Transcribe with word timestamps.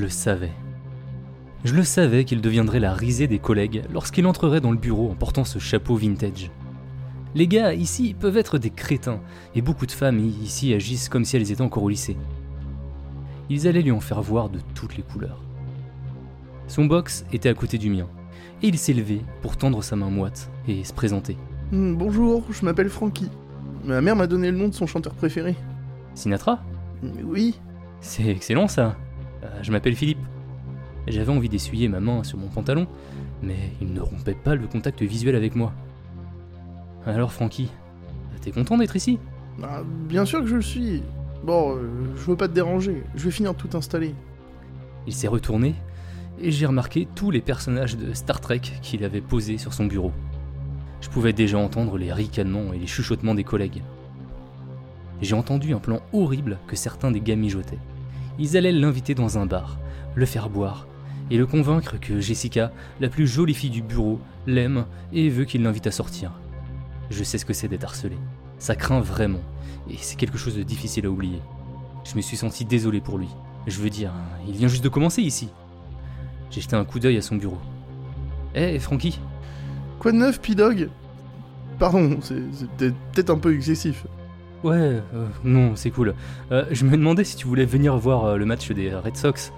Je 0.00 0.04
le 0.06 0.10
savais. 0.10 0.52
Je 1.62 1.74
le 1.74 1.84
savais 1.84 2.24
qu'il 2.24 2.40
deviendrait 2.40 2.80
la 2.80 2.94
risée 2.94 3.26
des 3.26 3.38
collègues 3.38 3.82
lorsqu'il 3.92 4.24
entrerait 4.24 4.62
dans 4.62 4.70
le 4.70 4.78
bureau 4.78 5.10
en 5.10 5.14
portant 5.14 5.44
ce 5.44 5.58
chapeau 5.58 5.94
vintage. 5.94 6.50
Les 7.34 7.46
gars 7.46 7.74
ici 7.74 8.16
peuvent 8.18 8.38
être 8.38 8.56
des 8.56 8.70
crétins, 8.70 9.20
et 9.54 9.60
beaucoup 9.60 9.84
de 9.84 9.92
femmes 9.92 10.18
ici 10.18 10.72
agissent 10.72 11.10
comme 11.10 11.26
si 11.26 11.36
elles 11.36 11.52
étaient 11.52 11.60
encore 11.60 11.82
au 11.82 11.90
lycée. 11.90 12.16
Ils 13.50 13.68
allaient 13.68 13.82
lui 13.82 13.90
en 13.90 14.00
faire 14.00 14.22
voir 14.22 14.48
de 14.48 14.60
toutes 14.74 14.96
les 14.96 15.02
couleurs. 15.02 15.42
Son 16.66 16.86
box 16.86 17.26
était 17.30 17.50
à 17.50 17.54
côté 17.54 17.76
du 17.76 17.90
mien, 17.90 18.08
et 18.62 18.68
il 18.68 18.78
s'est 18.78 18.94
levé 18.94 19.20
pour 19.42 19.58
tendre 19.58 19.82
sa 19.82 19.96
main 19.96 20.08
moite 20.08 20.50
et 20.66 20.82
se 20.82 20.94
présenter. 20.94 21.36
Hmm, 21.72 21.94
bonjour, 21.94 22.42
je 22.50 22.64
m'appelle 22.64 22.88
Frankie. 22.88 23.28
Ma 23.84 24.00
mère 24.00 24.16
m'a 24.16 24.26
donné 24.26 24.50
le 24.50 24.56
nom 24.56 24.68
de 24.68 24.74
son 24.74 24.86
chanteur 24.86 25.12
préféré. 25.12 25.56
Sinatra? 26.14 26.64
Oui, 27.22 27.60
C'est 28.00 28.26
excellent 28.28 28.66
ça. 28.66 28.96
Euh, 29.42 29.58
je 29.62 29.72
m'appelle 29.72 29.94
Philippe. 29.94 30.18
J'avais 31.06 31.32
envie 31.32 31.48
d'essuyer 31.48 31.88
ma 31.88 32.00
main 32.00 32.22
sur 32.24 32.38
mon 32.38 32.48
pantalon, 32.48 32.86
mais 33.42 33.72
il 33.80 33.92
ne 33.92 34.00
rompait 34.00 34.34
pas 34.34 34.54
le 34.54 34.66
contact 34.66 35.02
visuel 35.02 35.34
avec 35.34 35.56
moi. 35.56 35.72
Alors 37.06 37.32
Francky, 37.32 37.70
t'es 38.42 38.50
content 38.50 38.76
d'être 38.76 38.96
ici? 38.96 39.18
Ah, 39.62 39.82
bien 39.84 40.24
sûr 40.24 40.40
que 40.40 40.46
je 40.46 40.56
le 40.56 40.62
suis. 40.62 41.02
Bon, 41.42 41.74
euh, 41.74 41.88
je 42.16 42.22
veux 42.22 42.36
pas 42.36 42.48
te 42.48 42.52
déranger, 42.52 43.02
je 43.14 43.24
vais 43.24 43.30
finir 43.30 43.54
de 43.54 43.58
tout 43.58 43.76
installer. 43.76 44.14
Il 45.06 45.14
s'est 45.14 45.28
retourné 45.28 45.74
et 46.38 46.50
j'ai 46.50 46.66
remarqué 46.66 47.08
tous 47.14 47.30
les 47.30 47.40
personnages 47.40 47.96
de 47.96 48.12
Star 48.12 48.40
Trek 48.40 48.60
qu'il 48.82 49.04
avait 49.04 49.22
posés 49.22 49.56
sur 49.56 49.72
son 49.72 49.86
bureau. 49.86 50.12
Je 51.00 51.08
pouvais 51.08 51.32
déjà 51.32 51.58
entendre 51.58 51.96
les 51.96 52.12
ricanements 52.12 52.74
et 52.74 52.78
les 52.78 52.86
chuchotements 52.86 53.34
des 53.34 53.44
collègues. 53.44 53.82
J'ai 55.22 55.34
entendu 55.34 55.72
un 55.72 55.78
plan 55.78 56.00
horrible 56.12 56.58
que 56.66 56.76
certains 56.76 57.10
des 57.10 57.20
gars 57.20 57.36
mijotaient. 57.36 57.78
Ils 58.40 58.56
allaient 58.56 58.72
l'inviter 58.72 59.14
dans 59.14 59.38
un 59.38 59.46
bar, 59.46 59.78
le 60.16 60.26
faire 60.26 60.50
boire, 60.50 60.86
et 61.30 61.36
le 61.38 61.46
convaincre 61.46 61.96
que 62.00 62.18
Jessica, 62.18 62.72
la 62.98 63.08
plus 63.08 63.26
jolie 63.28 63.54
fille 63.54 63.70
du 63.70 63.82
bureau, 63.82 64.18
l'aime 64.48 64.86
et 65.12 65.28
veut 65.28 65.44
qu'il 65.44 65.62
l'invite 65.62 65.86
à 65.86 65.92
sortir. 65.92 66.32
Je 67.10 67.22
sais 67.22 67.38
ce 67.38 67.44
que 67.44 67.52
c'est 67.52 67.68
d'être 67.68 67.84
harcelé. 67.84 68.16
Ça 68.58 68.74
craint 68.74 69.00
vraiment, 69.00 69.40
et 69.88 69.96
c'est 69.98 70.16
quelque 70.16 70.38
chose 70.38 70.56
de 70.56 70.62
difficile 70.64 71.06
à 71.06 71.10
oublier. 71.10 71.40
Je 72.04 72.16
me 72.16 72.20
suis 72.20 72.36
senti 72.36 72.64
désolé 72.64 73.00
pour 73.00 73.18
lui. 73.18 73.28
Je 73.66 73.78
veux 73.80 73.90
dire, 73.90 74.10
il 74.48 74.54
vient 74.56 74.68
juste 74.68 74.82
de 74.84 74.88
commencer 74.88 75.22
ici. 75.22 75.50
J'ai 76.50 76.60
jeté 76.62 76.74
un 76.74 76.84
coup 76.84 76.98
d'œil 76.98 77.18
à 77.18 77.22
son 77.22 77.36
bureau. 77.36 77.58
Eh, 78.54 78.78
Francky 78.80 79.20
Quoi 80.00 80.12
de 80.12 80.16
neuf, 80.16 80.40
P-Dog? 80.40 80.88
Pardon, 81.78 82.18
c'est- 82.22 82.42
peut-être 82.78 83.30
un 83.30 83.38
peu 83.38 83.54
excessif. 83.54 84.06
Ouais, 84.62 84.76
euh, 84.76 85.26
non, 85.42 85.74
c'est 85.74 85.90
cool. 85.90 86.14
Euh, 86.52 86.66
je 86.70 86.84
me 86.84 86.96
demandais 86.96 87.24
si 87.24 87.36
tu 87.36 87.46
voulais 87.46 87.64
venir 87.64 87.96
voir 87.96 88.24
euh, 88.24 88.36
le 88.36 88.44
match 88.44 88.70
des 88.70 88.94
Red 88.94 89.16
Sox. 89.16 89.52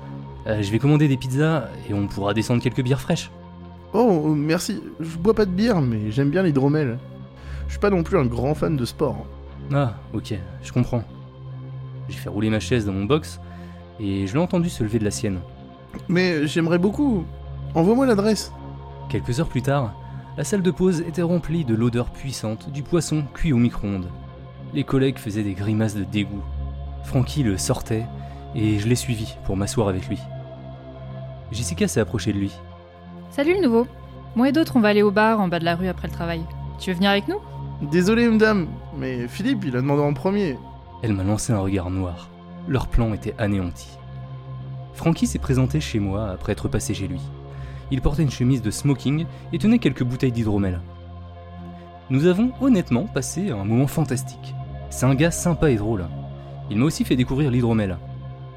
Je 0.47 0.71
vais 0.73 0.81
commander 0.81 1.07
des 1.07 1.17
pizzas 1.17 1.69
et 1.89 1.95
on 1.95 2.09
pourra 2.09 2.35
descendre 2.35 2.61
quelques 2.61 2.83
bières 2.83 3.01
fraîches. 3.01 3.31
Oh, 3.93 4.35
merci, 4.35 4.83
je 4.99 5.17
bois 5.17 5.35
pas 5.35 5.45
de 5.45 5.53
bière, 5.53 5.81
mais 5.81 6.11
j'aime 6.11 6.31
bien 6.31 6.43
l'hydromel. 6.43 6.99
Je 7.67 7.73
suis 7.73 7.81
pas 7.81 7.91
non 7.91 8.03
plus 8.03 8.19
un 8.19 8.27
grand 8.27 8.55
fan 8.55 8.77
de 8.77 8.85
sport. 8.85 9.25
Ah, 9.73 9.95
ok, 10.13 10.35
je 10.63 10.73
comprends. 10.73 11.05
J'ai 12.09 12.17
fait 12.17 12.29
rouler 12.29 12.51
ma 12.51 12.59
chaise 12.59 12.87
dans 12.87 12.93
mon 12.93 13.05
box 13.05 13.41
et 14.01 14.27
je 14.27 14.33
l'ai 14.33 14.41
entendu 14.41 14.69
se 14.69 14.83
lever 14.83 14.99
de 14.99 15.05
la 15.05 15.13
sienne. 15.13 15.39
Mais 16.09 16.47
j'aimerais 16.49 16.79
beaucoup. 16.79 17.25
Envoie-moi 17.75 18.07
l'adresse. 18.07 18.53
Quelques 19.09 19.39
heures 19.39 19.49
plus 19.49 19.63
tard, 19.63 19.95
la 20.37 20.43
salle 20.43 20.63
de 20.63 20.71
pause 20.73 21.03
était 21.03 21.23
remplie 21.23 21.65
de 21.65 21.75
l'odeur 21.75 22.11
puissante 22.11 22.71
du 22.71 22.83
poisson 22.83 23.25
cuit 23.33 23.53
au 23.53 23.59
micro-ondes. 23.59 24.09
Les 24.75 24.85
collègues 24.85 25.19
faisaient 25.19 25.43
des 25.43 25.53
grimaces 25.53 25.95
de 25.95 26.05
dégoût. 26.05 26.43
Francky 27.05 27.43
le 27.43 27.59
sortait 27.59 28.07
et 28.55 28.79
je 28.79 28.89
l'ai 28.89 28.95
suivi 28.95 29.37
pour 29.45 29.57
m'asseoir 29.57 29.89
avec 29.89 30.09
lui. 30.09 30.19
Jessica 31.51 31.87
s'est 31.89 32.01
approchée 32.01 32.33
de 32.33 32.39
lui. 32.39 32.53
Salut 33.31 33.55
le 33.55 33.63
nouveau. 33.63 33.87
Moi 34.35 34.49
et 34.49 34.53
d'autres, 34.53 34.77
on 34.77 34.81
va 34.81 34.89
aller 34.89 35.03
au 35.03 35.11
bar 35.11 35.41
en 35.41 35.49
bas 35.49 35.59
de 35.59 35.65
la 35.65 35.77
rue 35.77 35.89
après 35.89 36.09
le 36.09 36.15
travail. 36.15 36.43
Tu 36.79 36.91
veux 36.91 36.97
venir 36.97 37.11
avec 37.11 37.29
nous? 37.29 37.39
Désolé, 37.91 38.29
madame, 38.29 38.69
mais 38.97 39.29
Philippe, 39.29 39.65
il 39.67 39.77
a 39.77 39.83
demandé 39.83 40.03
en 40.03 40.15
premier. 40.15 40.57
Elle 41.03 41.13
m'a 41.13 41.25
lancé 41.25 41.53
un 41.53 41.59
regard 41.59 41.91
noir. 41.91 42.31
Leur 42.67 42.87
plan 42.87 43.13
était 43.13 43.35
anéanti. 43.37 43.99
Frankie 44.95 45.27
s'est 45.27 45.39
présenté 45.39 45.81
chez 45.81 45.99
moi 45.99 46.31
après 46.31 46.53
être 46.53 46.69
passé 46.69 46.95
chez 46.95 47.09
lui. 47.09 47.21
Il 47.91 48.01
portait 48.01 48.23
une 48.23 48.31
chemise 48.31 48.63
de 48.63 48.71
smoking 48.71 49.27
et 49.53 49.59
tenait 49.59 49.79
quelques 49.79 50.05
bouteilles 50.05 50.33
d'hydromel. 50.33 50.81
Nous 52.09 52.27
avons 52.27 52.53
honnêtement 52.61 53.05
passé 53.05 53.51
un 53.51 53.65
moment 53.65 53.87
fantastique. 53.87 54.55
C'est 54.93 55.07
un 55.07 55.15
gars 55.15 55.31
sympa 55.31 55.71
et 55.71 55.77
drôle. 55.77 56.05
Il 56.71 56.77
m'a 56.77 56.85
aussi 56.85 57.05
fait 57.05 57.17
découvrir 57.17 57.51
l'hydromel. 57.51 57.97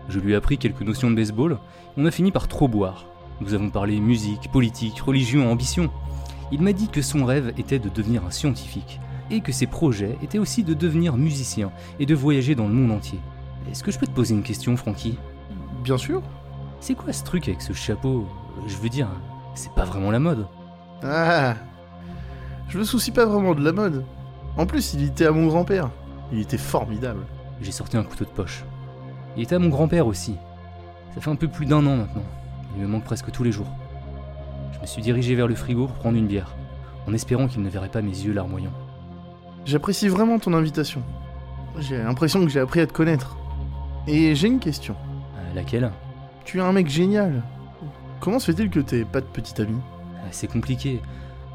Je 0.09 0.19
lui 0.19 0.33
ai 0.33 0.35
appris 0.35 0.57
quelques 0.57 0.81
notions 0.81 1.09
de 1.09 1.15
baseball. 1.15 1.59
On 1.95 2.05
a 2.05 2.11
fini 2.11 2.33
par 2.33 2.49
trop 2.49 2.67
boire. 2.67 3.05
Nous 3.39 3.53
avons 3.53 3.69
parlé 3.69 4.01
musique, 4.01 4.51
politique, 4.51 4.99
religion, 4.99 5.49
ambition. 5.49 5.89
Il 6.51 6.61
m'a 6.61 6.73
dit 6.73 6.89
que 6.89 7.01
son 7.01 7.23
rêve 7.23 7.53
était 7.57 7.79
de 7.79 7.87
devenir 7.87 8.25
un 8.25 8.31
scientifique 8.31 8.99
et 9.31 9.39
que 9.39 9.53
ses 9.53 9.65
projets 9.65 10.17
étaient 10.21 10.37
aussi 10.37 10.65
de 10.65 10.73
devenir 10.73 11.15
musicien 11.15 11.71
et 12.01 12.05
de 12.05 12.13
voyager 12.13 12.53
dans 12.53 12.67
le 12.67 12.73
monde 12.73 12.91
entier. 12.91 13.19
Est-ce 13.71 13.81
que 13.81 13.91
je 13.91 13.97
peux 13.97 14.05
te 14.05 14.11
poser 14.11 14.35
une 14.35 14.43
question, 14.43 14.75
Francky 14.75 15.17
Bien 15.85 15.97
sûr. 15.97 16.21
C'est 16.81 16.95
quoi 16.95 17.13
ce 17.13 17.23
truc 17.23 17.47
avec 17.47 17.61
ce 17.61 17.71
chapeau? 17.71 18.27
Je 18.67 18.75
veux 18.75 18.89
dire, 18.89 19.07
c'est 19.53 19.71
pas 19.73 19.85
vraiment 19.85 20.11
la 20.11 20.19
mode. 20.19 20.45
Ah 21.01 21.55
Je 22.67 22.77
me 22.77 22.83
soucie 22.83 23.11
pas 23.11 23.25
vraiment 23.25 23.55
de 23.55 23.63
la 23.63 23.71
mode. 23.71 24.03
En 24.57 24.65
plus, 24.65 24.93
il 24.95 25.05
était 25.05 25.25
à 25.25 25.31
mon 25.31 25.47
grand-père. 25.47 25.89
Il 26.31 26.39
était 26.39 26.57
formidable. 26.57 27.25
J'ai 27.61 27.71
sorti 27.71 27.97
un 27.97 28.03
couteau 28.03 28.25
de 28.25 28.29
poche. 28.29 28.63
Il 29.37 29.43
était 29.43 29.55
à 29.55 29.59
mon 29.59 29.69
grand-père 29.69 30.07
aussi. 30.07 30.35
Ça 31.13 31.21
fait 31.21 31.29
un 31.29 31.35
peu 31.35 31.47
plus 31.47 31.65
d'un 31.65 31.85
an 31.85 31.95
maintenant. 31.97 32.23
Il 32.75 32.81
me 32.81 32.87
manque 32.87 33.03
presque 33.03 33.31
tous 33.31 33.43
les 33.43 33.51
jours. 33.51 33.67
Je 34.73 34.79
me 34.79 34.85
suis 34.85 35.01
dirigé 35.01 35.35
vers 35.35 35.47
le 35.47 35.55
frigo 35.55 35.87
pour 35.87 35.95
prendre 35.95 36.17
une 36.17 36.27
bière, 36.27 36.55
en 37.07 37.13
espérant 37.13 37.47
qu'il 37.47 37.61
ne 37.61 37.69
verrait 37.69 37.89
pas 37.89 38.01
mes 38.01 38.09
yeux 38.11 38.33
larmoyants. 38.33 38.73
J'apprécie 39.65 40.09
vraiment 40.09 40.39
ton 40.39 40.53
invitation. 40.53 41.01
J'ai 41.79 41.97
l'impression 41.97 42.41
que 42.43 42.49
j'ai 42.49 42.59
appris 42.59 42.81
à 42.81 42.87
te 42.87 42.93
connaître. 42.93 43.37
Et 44.07 44.35
j'ai 44.35 44.47
une 44.47 44.59
question. 44.59 44.95
Euh, 45.37 45.53
laquelle? 45.55 45.91
Tu 46.43 46.59
es 46.59 46.61
un 46.61 46.71
mec 46.71 46.87
génial. 46.87 47.41
Comment 48.19 48.39
se 48.39 48.51
fait-il 48.51 48.69
que 48.69 48.79
t'aies 48.79 49.05
pas 49.05 49.21
de 49.21 49.25
petit 49.25 49.59
ami? 49.61 49.75
Euh, 49.77 50.27
C'est 50.31 50.51
compliqué. 50.51 51.01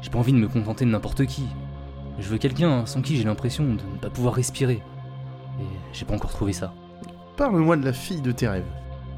J'ai 0.01 0.09
pas 0.09 0.19
envie 0.19 0.33
de 0.33 0.37
me 0.37 0.47
contenter 0.47 0.85
de 0.85 0.89
n'importe 0.89 1.25
qui. 1.25 1.45
Je 2.19 2.27
veux 2.29 2.37
quelqu'un 2.37 2.85
sans 2.85 3.01
qui 3.01 3.17
j'ai 3.17 3.23
l'impression 3.23 3.63
de 3.63 3.71
ne 3.71 3.97
pas 3.99 4.09
pouvoir 4.09 4.35
respirer. 4.35 4.81
Et 5.59 5.65
j'ai 5.93 6.05
pas 6.05 6.15
encore 6.15 6.31
trouvé 6.31 6.53
ça. 6.53 6.73
Parle-moi 7.37 7.77
de 7.77 7.85
la 7.85 7.93
fille 7.93 8.21
de 8.21 8.31
tes 8.31 8.47
rêves. 8.47 8.65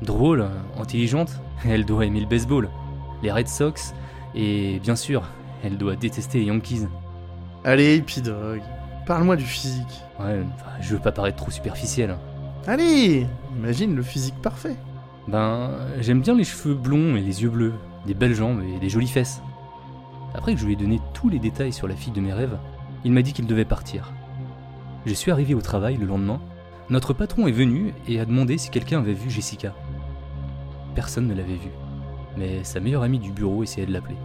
Drôle, 0.01 0.47
intelligente, 0.77 1.39
elle 1.65 1.85
doit 1.85 2.05
aimer 2.05 2.19
le 2.19 2.27
baseball, 2.27 2.69
les 3.21 3.31
Red 3.31 3.47
Sox, 3.47 3.93
et 4.35 4.79
bien 4.79 4.95
sûr, 4.95 5.23
elle 5.63 5.77
doit 5.77 5.95
détester 5.95 6.39
les 6.39 6.45
Yankees. 6.45 6.87
Allez, 7.63 7.95
Epidog, 7.95 8.61
parle-moi 9.05 9.35
du 9.35 9.45
physique. 9.45 10.01
Ouais, 10.19 10.43
enfin, 10.55 10.71
je 10.81 10.93
veux 10.93 11.01
pas 11.01 11.11
paraître 11.11 11.37
trop 11.37 11.51
superficiel. 11.51 12.17
Allez, 12.67 13.27
imagine 13.55 13.95
le 13.95 14.03
physique 14.03 14.41
parfait. 14.41 14.75
Ben, 15.27 15.71
j'aime 15.99 16.21
bien 16.21 16.35
les 16.35 16.43
cheveux 16.43 16.75
blonds 16.75 17.15
et 17.15 17.21
les 17.21 17.43
yeux 17.43 17.49
bleus, 17.49 17.73
des 18.05 18.13
belles 18.13 18.35
jambes 18.35 18.61
et 18.61 18.79
des 18.79 18.89
jolies 18.89 19.07
fesses. 19.07 19.41
Après 20.33 20.53
que 20.53 20.59
je 20.59 20.65
lui 20.65 20.73
ai 20.73 20.77
donné 20.77 20.99
tous 21.13 21.29
les 21.29 21.39
détails 21.39 21.71
sur 21.71 21.87
la 21.87 21.95
fille 21.95 22.11
de 22.11 22.21
mes 22.21 22.33
rêves, 22.33 22.57
il 23.03 23.11
m'a 23.11 23.21
dit 23.21 23.33
qu'il 23.33 23.47
devait 23.47 23.65
partir. 23.65 24.13
Je 25.05 25.13
suis 25.13 25.31
arrivé 25.31 25.53
au 25.53 25.61
travail 25.61 25.97
le 25.97 26.05
lendemain. 26.05 26.39
Notre 26.89 27.13
patron 27.13 27.47
est 27.47 27.51
venu 27.51 27.93
et 28.07 28.19
a 28.19 28.25
demandé 28.25 28.57
si 28.57 28.69
quelqu'un 28.69 28.99
avait 28.99 29.13
vu 29.13 29.29
Jessica. 29.29 29.73
Personne 30.95 31.27
ne 31.27 31.33
l'avait 31.33 31.55
vue, 31.55 31.71
mais 32.37 32.63
sa 32.63 32.79
meilleure 32.79 33.03
amie 33.03 33.19
du 33.19 33.31
bureau 33.31 33.63
essayait 33.63 33.87
de 33.87 33.93
l'appeler. 33.93 34.17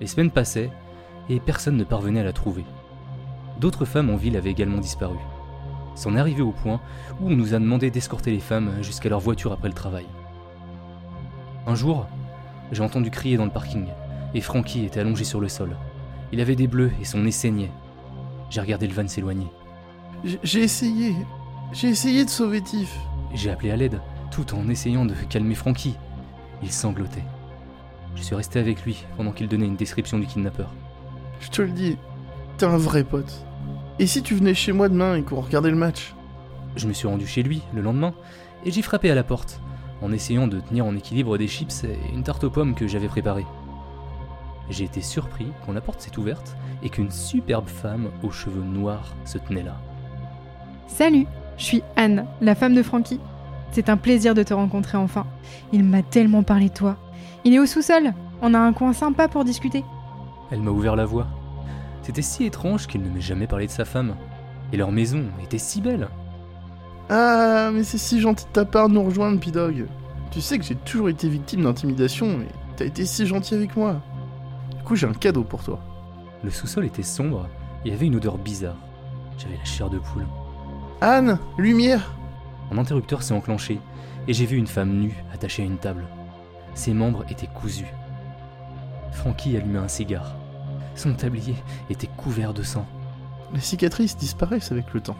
Les 0.00 0.06
semaines 0.06 0.30
passaient 0.30 0.70
et 1.28 1.40
personne 1.40 1.76
ne 1.76 1.84
parvenait 1.84 2.20
à 2.20 2.24
la 2.24 2.32
trouver. 2.32 2.64
D'autres 3.60 3.84
femmes 3.84 4.10
en 4.10 4.16
ville 4.16 4.36
avaient 4.36 4.50
également 4.50 4.78
disparu. 4.78 5.18
C'en 5.94 6.14
est 6.14 6.20
arrivé 6.20 6.42
au 6.42 6.52
point 6.52 6.80
où 7.20 7.28
on 7.28 7.36
nous 7.36 7.54
a 7.54 7.58
demandé 7.58 7.90
d'escorter 7.90 8.30
les 8.30 8.40
femmes 8.40 8.70
jusqu'à 8.82 9.08
leur 9.08 9.20
voiture 9.20 9.52
après 9.52 9.68
le 9.68 9.74
travail. 9.74 10.06
Un 11.66 11.74
jour, 11.74 12.06
j'ai 12.72 12.82
entendu 12.82 13.10
crier 13.10 13.36
dans 13.36 13.44
le 13.44 13.50
parking, 13.50 13.86
et 14.32 14.40
Frankie 14.40 14.84
était 14.84 15.00
allongé 15.00 15.24
sur 15.24 15.40
le 15.40 15.48
sol. 15.48 15.76
Il 16.32 16.40
avait 16.40 16.56
des 16.56 16.66
bleus 16.66 16.92
et 17.00 17.04
son 17.04 17.18
nez 17.18 17.30
saignait. 17.30 17.70
J'ai 18.50 18.60
regardé 18.60 18.86
le 18.86 18.94
van 18.94 19.08
s'éloigner. 19.08 19.48
J'ai 20.42 20.62
essayé. 20.62 21.14
J'ai 21.72 21.88
essayé 21.88 22.24
de 22.24 22.30
sauver 22.30 22.60
Tiff. 22.62 22.96
J'ai 23.34 23.50
appelé 23.50 23.70
à 23.70 23.76
l'aide, 23.76 24.00
tout 24.30 24.54
en 24.54 24.68
essayant 24.68 25.04
de 25.04 25.14
calmer 25.28 25.54
Frankie. 25.54 25.96
Il 26.62 26.72
sanglotait. 26.72 27.24
Je 28.16 28.22
suis 28.22 28.34
resté 28.34 28.58
avec 28.58 28.84
lui 28.84 29.04
pendant 29.16 29.32
qu'il 29.32 29.48
donnait 29.48 29.66
une 29.66 29.76
description 29.76 30.18
du 30.18 30.26
kidnappeur. 30.26 30.72
Je 31.40 31.50
te 31.50 31.62
le 31.62 31.70
dis, 31.70 31.96
t'es 32.56 32.66
un 32.66 32.76
vrai 32.76 33.04
pote. 33.04 33.44
Et 33.98 34.06
si 34.06 34.22
tu 34.22 34.34
venais 34.34 34.54
chez 34.54 34.72
moi 34.72 34.88
demain 34.88 35.16
et 35.16 35.22
qu'on 35.22 35.40
regardait 35.40 35.70
le 35.70 35.76
match? 35.76 36.14
Je 36.76 36.86
me 36.86 36.92
suis 36.92 37.08
rendu 37.08 37.26
chez 37.26 37.42
lui 37.42 37.62
le 37.74 37.82
lendemain 37.82 38.14
et 38.64 38.70
j'ai 38.70 38.82
frappé 38.82 39.10
à 39.10 39.14
la 39.14 39.24
porte 39.24 39.60
en 40.00 40.12
essayant 40.12 40.46
de 40.46 40.60
tenir 40.60 40.86
en 40.86 40.96
équilibre 40.96 41.38
des 41.38 41.48
chips 41.48 41.84
et 41.84 42.14
une 42.14 42.22
tarte 42.22 42.44
aux 42.44 42.50
pommes 42.50 42.74
que 42.74 42.86
j'avais 42.86 43.08
préparée. 43.08 43.46
J'ai 44.70 44.84
été 44.84 45.00
surpris 45.00 45.48
quand 45.64 45.72
la 45.72 45.80
porte 45.80 46.00
s'est 46.00 46.18
ouverte 46.18 46.56
et 46.82 46.90
qu'une 46.90 47.10
superbe 47.10 47.68
femme 47.68 48.10
aux 48.22 48.30
cheveux 48.30 48.62
noirs 48.62 49.14
se 49.24 49.38
tenait 49.38 49.62
là. 49.62 49.76
Salut, 50.86 51.26
je 51.56 51.64
suis 51.64 51.82
Anne, 51.96 52.26
la 52.40 52.54
femme 52.54 52.74
de 52.74 52.82
Frankie. 52.82 53.20
C'est 53.72 53.88
un 53.88 53.96
plaisir 53.96 54.34
de 54.34 54.42
te 54.42 54.54
rencontrer 54.54 54.98
enfin. 54.98 55.26
Il 55.72 55.84
m'a 55.84 56.02
tellement 56.02 56.42
parlé 56.42 56.68
de 56.68 56.74
toi. 56.74 56.96
Il 57.44 57.54
est 57.54 57.58
au 57.58 57.66
sous-sol. 57.66 58.12
On 58.42 58.54
a 58.54 58.58
un 58.58 58.72
coin 58.72 58.92
sympa 58.92 59.28
pour 59.28 59.44
discuter. 59.44 59.84
Elle 60.50 60.60
m'a 60.60 60.70
ouvert 60.70 60.96
la 60.96 61.04
voie. 61.04 61.26
C'était 62.02 62.22
si 62.22 62.44
étrange 62.44 62.86
qu'il 62.86 63.02
ne 63.02 63.10
m'ait 63.10 63.20
jamais 63.20 63.46
parlé 63.46 63.66
de 63.66 63.70
sa 63.70 63.84
femme. 63.84 64.14
Et 64.72 64.76
leur 64.76 64.92
maison 64.92 65.24
était 65.42 65.58
si 65.58 65.80
belle. 65.80 66.08
Ah, 67.10 67.70
mais 67.72 67.84
c'est 67.84 67.98
si 67.98 68.20
gentil 68.20 68.44
de 68.44 68.50
ta 68.50 68.64
part 68.64 68.88
de 68.88 68.94
nous 68.94 69.02
rejoindre, 69.02 69.40
Pidog. 69.40 69.86
Tu 70.30 70.40
sais 70.40 70.58
que 70.58 70.64
j'ai 70.64 70.74
toujours 70.74 71.08
été 71.08 71.28
victime 71.28 71.62
d'intimidation 71.62 72.26
et 72.26 72.48
t'as 72.76 72.84
été 72.84 73.06
si 73.06 73.26
gentil 73.26 73.54
avec 73.54 73.76
moi. 73.76 74.00
Coup, 74.88 74.96
j'ai 74.96 75.06
un 75.06 75.12
cadeau 75.12 75.44
pour 75.44 75.62
toi. 75.62 75.80
Le 76.42 76.50
sous-sol 76.50 76.86
était 76.86 77.02
sombre 77.02 77.46
et 77.84 77.92
avait 77.92 78.06
une 78.06 78.16
odeur 78.16 78.38
bizarre. 78.38 78.78
J'avais 79.36 79.58
la 79.58 79.64
chair 79.64 79.90
de 79.90 79.98
poule. 79.98 80.24
Anne, 81.02 81.38
lumière 81.58 82.14
Mon 82.70 82.80
interrupteur 82.80 83.22
s'est 83.22 83.34
enclenché 83.34 83.80
et 84.26 84.32
j'ai 84.32 84.46
vu 84.46 84.56
une 84.56 84.66
femme 84.66 84.98
nue 84.98 85.22
attachée 85.30 85.60
à 85.60 85.66
une 85.66 85.76
table. 85.76 86.06
Ses 86.72 86.94
membres 86.94 87.26
étaient 87.28 87.48
cousus. 87.48 87.92
Frankie 89.12 89.58
allumait 89.58 89.78
un 89.78 89.88
cigare. 89.88 90.34
Son 90.94 91.12
tablier 91.12 91.56
était 91.90 92.08
couvert 92.16 92.54
de 92.54 92.62
sang. 92.62 92.86
Les 93.52 93.60
cicatrices 93.60 94.16
disparaissent 94.16 94.72
avec 94.72 94.94
le 94.94 95.02
temps. 95.02 95.18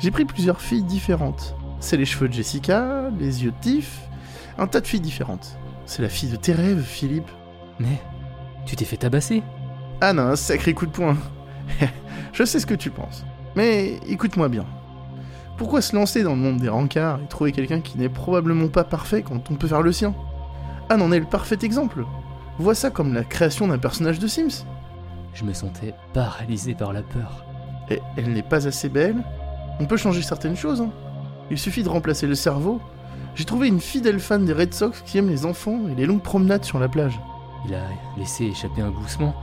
J'ai 0.00 0.10
pris 0.10 0.26
plusieurs 0.26 0.60
filles 0.60 0.82
différentes. 0.82 1.56
C'est 1.80 1.96
les 1.96 2.04
cheveux 2.04 2.28
de 2.28 2.34
Jessica, 2.34 3.08
les 3.18 3.42
yeux 3.42 3.52
de 3.52 3.60
Tiff, 3.62 4.02
un 4.58 4.66
tas 4.66 4.82
de 4.82 4.86
filles 4.86 5.00
différentes. 5.00 5.56
C'est 5.86 6.02
la 6.02 6.08
fille 6.08 6.30
de 6.30 6.36
tes 6.36 6.52
rêves, 6.52 6.82
Philippe. 6.82 7.30
Mais 7.78 8.00
tu 8.66 8.76
t'es 8.76 8.84
fait 8.84 8.96
tabasser 8.96 9.42
Anne 10.00 10.18
a 10.18 10.24
un 10.24 10.36
sacré 10.36 10.74
coup 10.74 10.86
de 10.86 10.90
poing. 10.90 11.16
Je 12.32 12.44
sais 12.44 12.60
ce 12.60 12.66
que 12.66 12.74
tu 12.74 12.90
penses. 12.90 13.24
Mais 13.54 13.98
écoute-moi 14.08 14.48
bien. 14.48 14.64
Pourquoi 15.58 15.80
se 15.82 15.94
lancer 15.94 16.22
dans 16.22 16.30
le 16.34 16.40
monde 16.40 16.58
des 16.60 16.68
rencarts 16.68 17.20
et 17.22 17.28
trouver 17.28 17.52
quelqu'un 17.52 17.80
qui 17.80 17.98
n'est 17.98 18.08
probablement 18.08 18.68
pas 18.68 18.84
parfait 18.84 19.22
quand 19.22 19.50
on 19.50 19.54
peut 19.54 19.68
faire 19.68 19.82
le 19.82 19.92
sien? 19.92 20.14
Anne 20.88 21.02
en 21.02 21.12
est 21.12 21.20
le 21.20 21.26
parfait 21.26 21.58
exemple. 21.62 22.04
Vois 22.58 22.74
ça 22.74 22.90
comme 22.90 23.14
la 23.14 23.22
création 23.24 23.68
d'un 23.68 23.78
personnage 23.78 24.18
de 24.18 24.26
Sims. 24.26 24.64
Je 25.34 25.44
me 25.44 25.52
sentais 25.52 25.94
paralysé 26.12 26.74
par 26.74 26.92
la 26.92 27.02
peur. 27.02 27.44
Et 27.90 28.00
elle 28.16 28.32
n'est 28.32 28.42
pas 28.42 28.66
assez 28.66 28.88
belle? 28.88 29.22
On 29.80 29.86
peut 29.86 29.96
changer 29.96 30.22
certaines 30.22 30.56
choses. 30.56 30.80
hein. 30.80 30.90
Il 31.50 31.58
suffit 31.58 31.82
de 31.82 31.88
remplacer 31.88 32.26
le 32.26 32.34
cerveau. 32.34 32.80
J'ai 33.34 33.44
trouvé 33.44 33.68
une 33.68 33.80
fidèle 33.80 34.20
fan 34.20 34.44
des 34.44 34.52
Red 34.52 34.74
Sox 34.74 35.02
qui 35.04 35.18
aime 35.18 35.28
les 35.28 35.46
enfants 35.46 35.88
et 35.88 35.94
les 35.94 36.06
longues 36.06 36.22
promenades 36.22 36.64
sur 36.64 36.78
la 36.78 36.88
plage. 36.88 37.18
Il 37.66 37.74
a 37.74 37.84
laissé 38.16 38.44
échapper 38.44 38.82
un 38.82 38.90
gloussement 38.90 39.34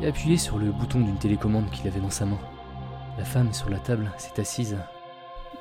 et 0.00 0.06
appuyé 0.06 0.36
sur 0.36 0.58
le 0.58 0.72
bouton 0.72 1.00
d'une 1.00 1.18
télécommande 1.18 1.70
qu'il 1.70 1.86
avait 1.86 2.00
dans 2.00 2.10
sa 2.10 2.24
main. 2.24 2.38
La 3.18 3.24
femme 3.24 3.52
sur 3.52 3.70
la 3.70 3.78
table 3.78 4.10
s'est 4.16 4.40
assise. 4.40 4.78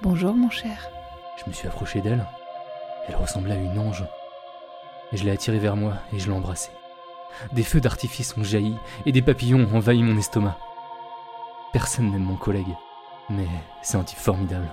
Bonjour 0.01 0.33
mon 0.33 0.49
cher. 0.49 0.89
Je 1.37 1.49
me 1.49 1.53
suis 1.53 1.67
approché 1.67 2.01
d'elle. 2.01 2.25
Elle 3.07 3.15
ressemblait 3.15 3.53
à 3.53 3.61
une 3.61 3.77
ange. 3.77 4.05
Et 5.11 5.17
je 5.17 5.23
l'ai 5.23 5.31
attirée 5.31 5.59
vers 5.59 5.75
moi 5.75 5.95
et 6.13 6.19
je 6.19 6.27
l'ai 6.27 6.35
embrassée. 6.35 6.71
Des 7.51 7.63
feux 7.63 7.81
d'artifice 7.81 8.35
ont 8.37 8.43
jailli 8.43 8.75
et 9.05 9.11
des 9.11 9.21
papillons 9.21 9.67
ont 9.71 9.77
envahi 9.77 10.03
mon 10.03 10.17
estomac. 10.17 10.57
Personne 11.73 12.11
n'aime 12.11 12.23
mon 12.23 12.35
collègue, 12.35 12.75
mais 13.29 13.47
c'est 13.81 13.97
un 13.97 14.03
type 14.03 14.19
formidable. 14.19 14.71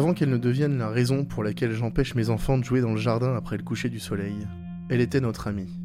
Avant 0.00 0.14
qu'elle 0.14 0.30
ne 0.30 0.38
devienne 0.38 0.78
la 0.78 0.88
raison 0.88 1.26
pour 1.26 1.44
laquelle 1.44 1.72
j'empêche 1.72 2.14
mes 2.14 2.30
enfants 2.30 2.56
de 2.56 2.64
jouer 2.64 2.80
dans 2.80 2.92
le 2.92 2.96
jardin 2.96 3.36
après 3.36 3.58
le 3.58 3.62
coucher 3.62 3.90
du 3.90 4.00
soleil, 4.00 4.46
elle 4.88 5.02
était 5.02 5.20
notre 5.20 5.46
amie. 5.46 5.78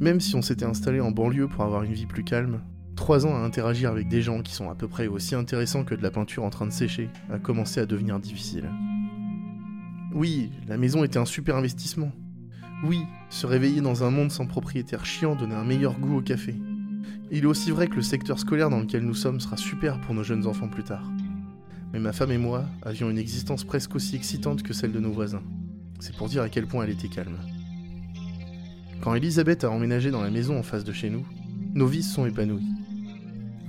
Même 0.00 0.18
si 0.18 0.34
on 0.34 0.40
s'était 0.40 0.64
installé 0.64 0.98
en 1.02 1.10
banlieue 1.10 1.46
pour 1.46 1.62
avoir 1.62 1.82
une 1.82 1.92
vie 1.92 2.06
plus 2.06 2.24
calme, 2.24 2.62
trois 2.96 3.26
ans 3.26 3.34
à 3.34 3.40
interagir 3.40 3.90
avec 3.90 4.08
des 4.08 4.22
gens 4.22 4.40
qui 4.40 4.54
sont 4.54 4.70
à 4.70 4.74
peu 4.74 4.88
près 4.88 5.08
aussi 5.08 5.34
intéressants 5.34 5.84
que 5.84 5.94
de 5.94 6.02
la 6.02 6.10
peinture 6.10 6.42
en 6.42 6.48
train 6.48 6.64
de 6.64 6.72
sécher 6.72 7.10
a 7.30 7.38
commencé 7.38 7.80
à 7.80 7.84
devenir 7.84 8.18
difficile. 8.18 8.64
Oui, 10.14 10.50
la 10.66 10.78
maison 10.78 11.04
était 11.04 11.18
un 11.18 11.26
super 11.26 11.56
investissement. 11.56 12.12
Oui, 12.82 13.02
se 13.28 13.46
réveiller 13.46 13.82
dans 13.82 14.04
un 14.04 14.10
monde 14.10 14.30
sans 14.30 14.46
propriétaire 14.46 15.04
chiant 15.04 15.36
donnait 15.36 15.54
un 15.54 15.64
meilleur 15.64 15.98
goût 15.98 16.16
au 16.16 16.22
café. 16.22 16.54
Il 17.30 17.42
est 17.42 17.46
aussi 17.46 17.72
vrai 17.72 17.88
que 17.88 17.96
le 17.96 18.02
secteur 18.02 18.38
scolaire 18.38 18.70
dans 18.70 18.80
lequel 18.80 19.02
nous 19.02 19.12
sommes 19.12 19.38
sera 19.38 19.58
super 19.58 20.00
pour 20.00 20.14
nos 20.14 20.22
jeunes 20.22 20.46
enfants 20.46 20.68
plus 20.68 20.84
tard. 20.84 21.04
Mais 21.92 21.98
ma 21.98 22.12
femme 22.12 22.32
et 22.32 22.38
moi 22.38 22.66
avions 22.82 23.10
une 23.10 23.18
existence 23.18 23.64
presque 23.64 23.94
aussi 23.94 24.16
excitante 24.16 24.62
que 24.62 24.74
celle 24.74 24.92
de 24.92 25.00
nos 25.00 25.12
voisins. 25.12 25.42
C'est 26.00 26.14
pour 26.14 26.28
dire 26.28 26.42
à 26.42 26.48
quel 26.48 26.66
point 26.66 26.84
elle 26.84 26.90
était 26.90 27.08
calme. 27.08 27.38
Quand 29.00 29.14
Elisabeth 29.14 29.64
a 29.64 29.70
emménagé 29.70 30.10
dans 30.10 30.22
la 30.22 30.30
maison 30.30 30.58
en 30.58 30.62
face 30.62 30.84
de 30.84 30.92
chez 30.92 31.08
nous, 31.08 31.26
nos 31.74 31.86
vies 31.86 32.02
sont 32.02 32.26
épanouies. 32.26 32.66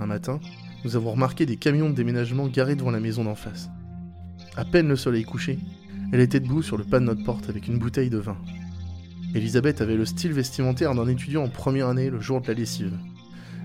Un 0.00 0.06
matin, 0.06 0.40
nous 0.84 0.96
avons 0.96 1.12
remarqué 1.12 1.46
des 1.46 1.56
camions 1.56 1.90
de 1.90 1.94
déménagement 1.94 2.46
garés 2.48 2.74
devant 2.74 2.90
la 2.90 3.00
maison 3.00 3.24
d'en 3.24 3.34
face. 3.34 3.70
À 4.56 4.64
peine 4.64 4.88
le 4.88 4.96
soleil 4.96 5.24
couché, 5.24 5.58
elle 6.12 6.20
était 6.20 6.40
debout 6.40 6.62
sur 6.62 6.76
le 6.76 6.84
pas 6.84 7.00
de 7.00 7.04
notre 7.04 7.24
porte 7.24 7.48
avec 7.48 7.68
une 7.68 7.78
bouteille 7.78 8.10
de 8.10 8.18
vin. 8.18 8.36
Elisabeth 9.34 9.80
avait 9.80 9.96
le 9.96 10.04
style 10.04 10.32
vestimentaire 10.32 10.94
d'un 10.94 11.06
étudiant 11.06 11.44
en 11.44 11.48
première 11.48 11.88
année 11.88 12.10
le 12.10 12.20
jour 12.20 12.40
de 12.40 12.48
la 12.48 12.54
lessive. 12.54 12.98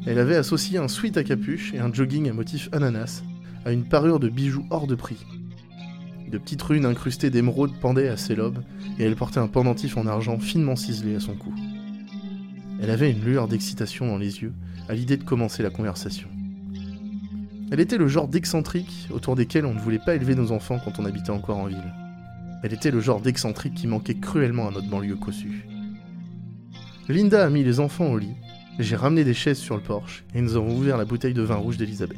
Elle 0.05 0.19
avait 0.19 0.35
associé 0.35 0.77
un 0.77 0.87
sweat 0.87 1.17
à 1.17 1.23
capuche 1.23 1.73
et 1.73 1.79
un 1.79 1.91
jogging 1.91 2.29
à 2.29 2.33
motif 2.33 2.69
ananas 2.71 3.23
à 3.65 3.71
une 3.71 3.83
parure 3.83 4.19
de 4.19 4.29
bijoux 4.29 4.65
hors 4.69 4.87
de 4.87 4.95
prix. 4.95 5.25
De 6.31 6.37
petites 6.37 6.61
runes 6.61 6.85
incrustées 6.85 7.31
d'émeraude 7.31 7.73
pendaient 7.81 8.09
à 8.09 8.17
ses 8.17 8.35
lobes 8.35 8.63
et 8.99 9.03
elle 9.03 9.15
portait 9.15 9.39
un 9.39 9.47
pendentif 9.47 9.97
en 9.97 10.05
argent 10.05 10.39
finement 10.39 10.75
ciselé 10.75 11.15
à 11.15 11.19
son 11.19 11.35
cou. 11.35 11.53
Elle 12.81 12.91
avait 12.91 13.11
une 13.11 13.23
lueur 13.23 13.47
d'excitation 13.47 14.07
dans 14.07 14.17
les 14.17 14.41
yeux 14.41 14.53
à 14.87 14.93
l'idée 14.93 15.17
de 15.17 15.23
commencer 15.23 15.63
la 15.63 15.71
conversation. 15.71 16.29
Elle 17.71 17.79
était 17.79 17.97
le 17.97 18.07
genre 18.07 18.27
d'excentrique 18.27 19.07
autour 19.11 19.35
desquels 19.35 19.65
on 19.65 19.73
ne 19.73 19.79
voulait 19.79 19.99
pas 19.99 20.15
élever 20.15 20.35
nos 20.35 20.51
enfants 20.51 20.79
quand 20.83 20.99
on 20.99 21.05
habitait 21.05 21.31
encore 21.31 21.57
en 21.57 21.65
ville. 21.65 21.93
Elle 22.63 22.73
était 22.73 22.91
le 22.91 22.99
genre 22.99 23.21
d'excentrique 23.21 23.73
qui 23.73 23.87
manquait 23.87 24.19
cruellement 24.19 24.67
à 24.67 24.71
notre 24.71 24.89
banlieue 24.89 25.15
cossue. 25.15 25.65
Linda 27.09 27.45
a 27.45 27.49
mis 27.49 27.63
les 27.63 27.79
enfants 27.79 28.11
au 28.11 28.17
lit, 28.17 28.35
j'ai 28.77 28.95
ramené 28.95 29.23
des 29.23 29.33
chaises 29.33 29.57
sur 29.57 29.75
le 29.75 29.81
porche 29.81 30.25
et 30.33 30.41
nous 30.41 30.55
avons 30.55 30.75
ouvert 30.75 30.97
la 30.97 31.05
bouteille 31.05 31.33
de 31.33 31.41
vin 31.41 31.55
rouge 31.55 31.77
d'Elisabeth. 31.77 32.17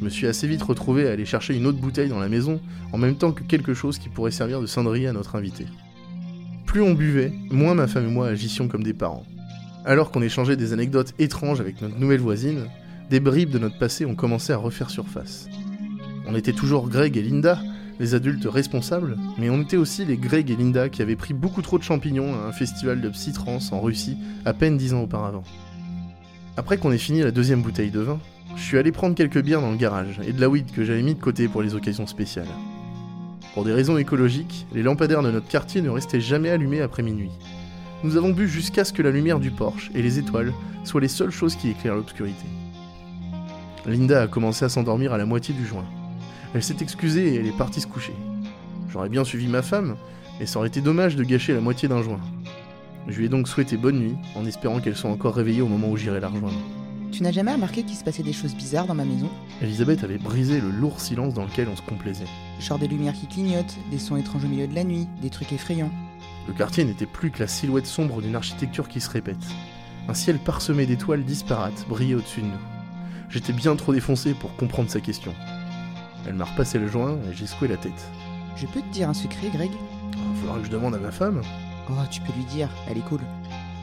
Je 0.00 0.04
me 0.06 0.10
suis 0.10 0.26
assez 0.26 0.48
vite 0.48 0.62
retrouvé 0.62 1.06
à 1.06 1.12
aller 1.12 1.26
chercher 1.26 1.54
une 1.54 1.66
autre 1.66 1.78
bouteille 1.78 2.08
dans 2.08 2.18
la 2.18 2.30
maison 2.30 2.58
en 2.92 2.96
même 2.96 3.16
temps 3.16 3.32
que 3.32 3.42
quelque 3.42 3.74
chose 3.74 3.98
qui 3.98 4.08
pourrait 4.08 4.30
servir 4.30 4.62
de 4.62 4.66
cendrier 4.66 5.06
à 5.08 5.12
notre 5.12 5.36
invité. 5.36 5.66
Plus 6.64 6.80
on 6.80 6.94
buvait, 6.94 7.34
moins 7.50 7.74
ma 7.74 7.86
femme 7.86 8.06
et 8.06 8.10
moi 8.10 8.28
agissions 8.28 8.66
comme 8.66 8.82
des 8.82 8.94
parents. 8.94 9.26
Alors 9.84 10.10
qu'on 10.10 10.22
échangeait 10.22 10.56
des 10.56 10.72
anecdotes 10.72 11.12
étranges 11.18 11.60
avec 11.60 11.82
notre 11.82 11.98
nouvelle 11.98 12.20
voisine, 12.20 12.64
des 13.10 13.20
bribes 13.20 13.50
de 13.50 13.58
notre 13.58 13.78
passé 13.78 14.06
ont 14.06 14.14
commencé 14.14 14.54
à 14.54 14.56
refaire 14.56 14.88
surface. 14.88 15.48
On 16.26 16.34
était 16.34 16.54
toujours 16.54 16.88
Greg 16.88 17.18
et 17.18 17.22
Linda, 17.22 17.60
les 17.98 18.14
adultes 18.14 18.46
responsables, 18.46 19.18
mais 19.36 19.50
on 19.50 19.60
était 19.60 19.76
aussi 19.76 20.06
les 20.06 20.16
Greg 20.16 20.50
et 20.50 20.56
Linda 20.56 20.88
qui 20.88 21.02
avaient 21.02 21.14
pris 21.14 21.34
beaucoup 21.34 21.60
trop 21.60 21.76
de 21.76 21.82
champignons 21.82 22.32
à 22.32 22.46
un 22.46 22.52
festival 22.52 23.02
de 23.02 23.08
psytrance 23.10 23.70
en 23.70 23.82
Russie 23.82 24.16
à 24.46 24.54
peine 24.54 24.78
dix 24.78 24.94
ans 24.94 25.02
auparavant. 25.02 25.44
Après 26.56 26.78
qu'on 26.78 26.90
ait 26.90 26.98
fini 26.98 27.20
la 27.20 27.32
deuxième 27.32 27.60
bouteille 27.60 27.90
de 27.90 28.00
vin, 28.00 28.18
je 28.56 28.62
suis 28.62 28.78
allé 28.78 28.92
prendre 28.92 29.14
quelques 29.14 29.42
bières 29.42 29.60
dans 29.60 29.70
le 29.70 29.76
garage 29.76 30.20
et 30.26 30.32
de 30.32 30.40
la 30.40 30.48
weed 30.48 30.70
que 30.72 30.84
j'avais 30.84 31.02
mis 31.02 31.14
de 31.14 31.20
côté 31.20 31.48
pour 31.48 31.62
les 31.62 31.74
occasions 31.74 32.06
spéciales. 32.06 32.48
Pour 33.54 33.64
des 33.64 33.72
raisons 33.72 33.96
écologiques, 33.96 34.66
les 34.72 34.82
lampadaires 34.82 35.22
de 35.22 35.30
notre 35.30 35.48
quartier 35.48 35.82
ne 35.82 35.90
restaient 35.90 36.20
jamais 36.20 36.50
allumés 36.50 36.80
après 36.80 37.02
minuit. 37.02 37.30
Nous 38.04 38.16
avons 38.16 38.30
bu 38.30 38.48
jusqu'à 38.48 38.84
ce 38.84 38.92
que 38.92 39.02
la 39.02 39.10
lumière 39.10 39.40
du 39.40 39.50
porche 39.50 39.90
et 39.94 40.02
les 40.02 40.18
étoiles 40.18 40.52
soient 40.84 41.00
les 41.00 41.08
seules 41.08 41.30
choses 41.30 41.56
qui 41.56 41.70
éclairent 41.70 41.96
l'obscurité. 41.96 42.46
Linda 43.86 44.22
a 44.22 44.26
commencé 44.28 44.64
à 44.64 44.68
s'endormir 44.68 45.12
à 45.12 45.18
la 45.18 45.26
moitié 45.26 45.54
du 45.54 45.66
joint. 45.66 45.86
Elle 46.54 46.62
s'est 46.62 46.76
excusée 46.80 47.34
et 47.34 47.36
elle 47.36 47.46
est 47.46 47.56
partie 47.56 47.80
se 47.80 47.86
coucher. 47.86 48.14
J'aurais 48.88 49.08
bien 49.08 49.24
suivi 49.24 49.48
ma 49.48 49.62
femme, 49.62 49.96
mais 50.38 50.46
ça 50.46 50.58
aurait 50.58 50.68
été 50.68 50.80
dommage 50.80 51.16
de 51.16 51.24
gâcher 51.24 51.52
la 51.52 51.60
moitié 51.60 51.88
d'un 51.88 52.02
joint. 52.02 52.20
Je 53.08 53.18
lui 53.18 53.26
ai 53.26 53.28
donc 53.28 53.48
souhaité 53.48 53.76
bonne 53.76 53.98
nuit, 53.98 54.16
en 54.36 54.46
espérant 54.46 54.80
qu'elle 54.80 54.96
soit 54.96 55.10
encore 55.10 55.34
réveillée 55.34 55.62
au 55.62 55.68
moment 55.68 55.90
où 55.90 55.96
j'irai 55.96 56.20
la 56.20 56.28
rejoindre. 56.28 56.58
Tu 57.12 57.24
n'as 57.24 57.32
jamais 57.32 57.52
remarqué 57.52 57.82
qu'il 57.82 57.96
se 57.96 58.04
passait 58.04 58.22
des 58.22 58.32
choses 58.32 58.54
bizarres 58.54 58.86
dans 58.86 58.94
ma 58.94 59.04
maison 59.04 59.28
Elisabeth 59.60 60.04
avait 60.04 60.18
brisé 60.18 60.60
le 60.60 60.70
lourd 60.70 61.00
silence 61.00 61.34
dans 61.34 61.44
lequel 61.44 61.68
on 61.68 61.76
se 61.76 61.82
complaisait. 61.82 62.26
Genre 62.60 62.78
des 62.78 62.86
lumières 62.86 63.14
qui 63.14 63.26
clignotent, 63.26 63.76
des 63.90 63.98
sons 63.98 64.16
étranges 64.16 64.44
au 64.44 64.48
milieu 64.48 64.68
de 64.68 64.74
la 64.74 64.84
nuit, 64.84 65.08
des 65.20 65.30
trucs 65.30 65.52
effrayants. 65.52 65.90
Le 66.46 66.54
quartier 66.54 66.84
n'était 66.84 67.06
plus 67.06 67.30
que 67.30 67.40
la 67.40 67.48
silhouette 67.48 67.86
sombre 67.86 68.22
d'une 68.22 68.36
architecture 68.36 68.88
qui 68.88 69.00
se 69.00 69.10
répète. 69.10 69.44
Un 70.08 70.14
ciel 70.14 70.38
parsemé 70.38 70.86
d'étoiles 70.86 71.24
disparates 71.24 71.84
brillait 71.88 72.14
au-dessus 72.14 72.42
de 72.42 72.46
nous. 72.46 72.52
J'étais 73.28 73.52
bien 73.52 73.74
trop 73.76 73.92
défoncé 73.92 74.34
pour 74.34 74.54
comprendre 74.56 74.90
sa 74.90 75.00
question. 75.00 75.34
Elle 76.26 76.34
m'a 76.34 76.44
repassé 76.44 76.78
le 76.78 76.88
joint 76.88 77.18
et 77.30 77.34
j'ai 77.34 77.46
secoué 77.46 77.68
la 77.68 77.76
tête. 77.76 78.08
Je 78.56 78.66
peux 78.66 78.80
te 78.80 78.92
dire 78.92 79.08
un 79.08 79.14
secret, 79.14 79.48
Greg? 79.52 79.70
Il 80.12 80.40
faudra 80.40 80.58
que 80.58 80.66
je 80.66 80.70
demande 80.70 80.94
à 80.94 80.98
ma 80.98 81.12
femme. 81.12 81.42
Oh, 81.88 81.92
tu 82.10 82.20
peux 82.20 82.32
lui 82.32 82.44
dire, 82.44 82.68
elle 82.88 82.98
est 82.98 83.08
cool. 83.08 83.20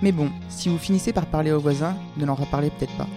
Mais 0.01 0.11
bon, 0.11 0.29
si 0.49 0.69
vous 0.69 0.77
finissez 0.77 1.11
par 1.11 1.25
parler 1.25 1.51
aux 1.51 1.59
voisins, 1.59 1.95
ne 2.17 2.25
leur 2.25 2.37
reparlez 2.37 2.69
peut-être 2.69 2.95
pas. 2.97 3.07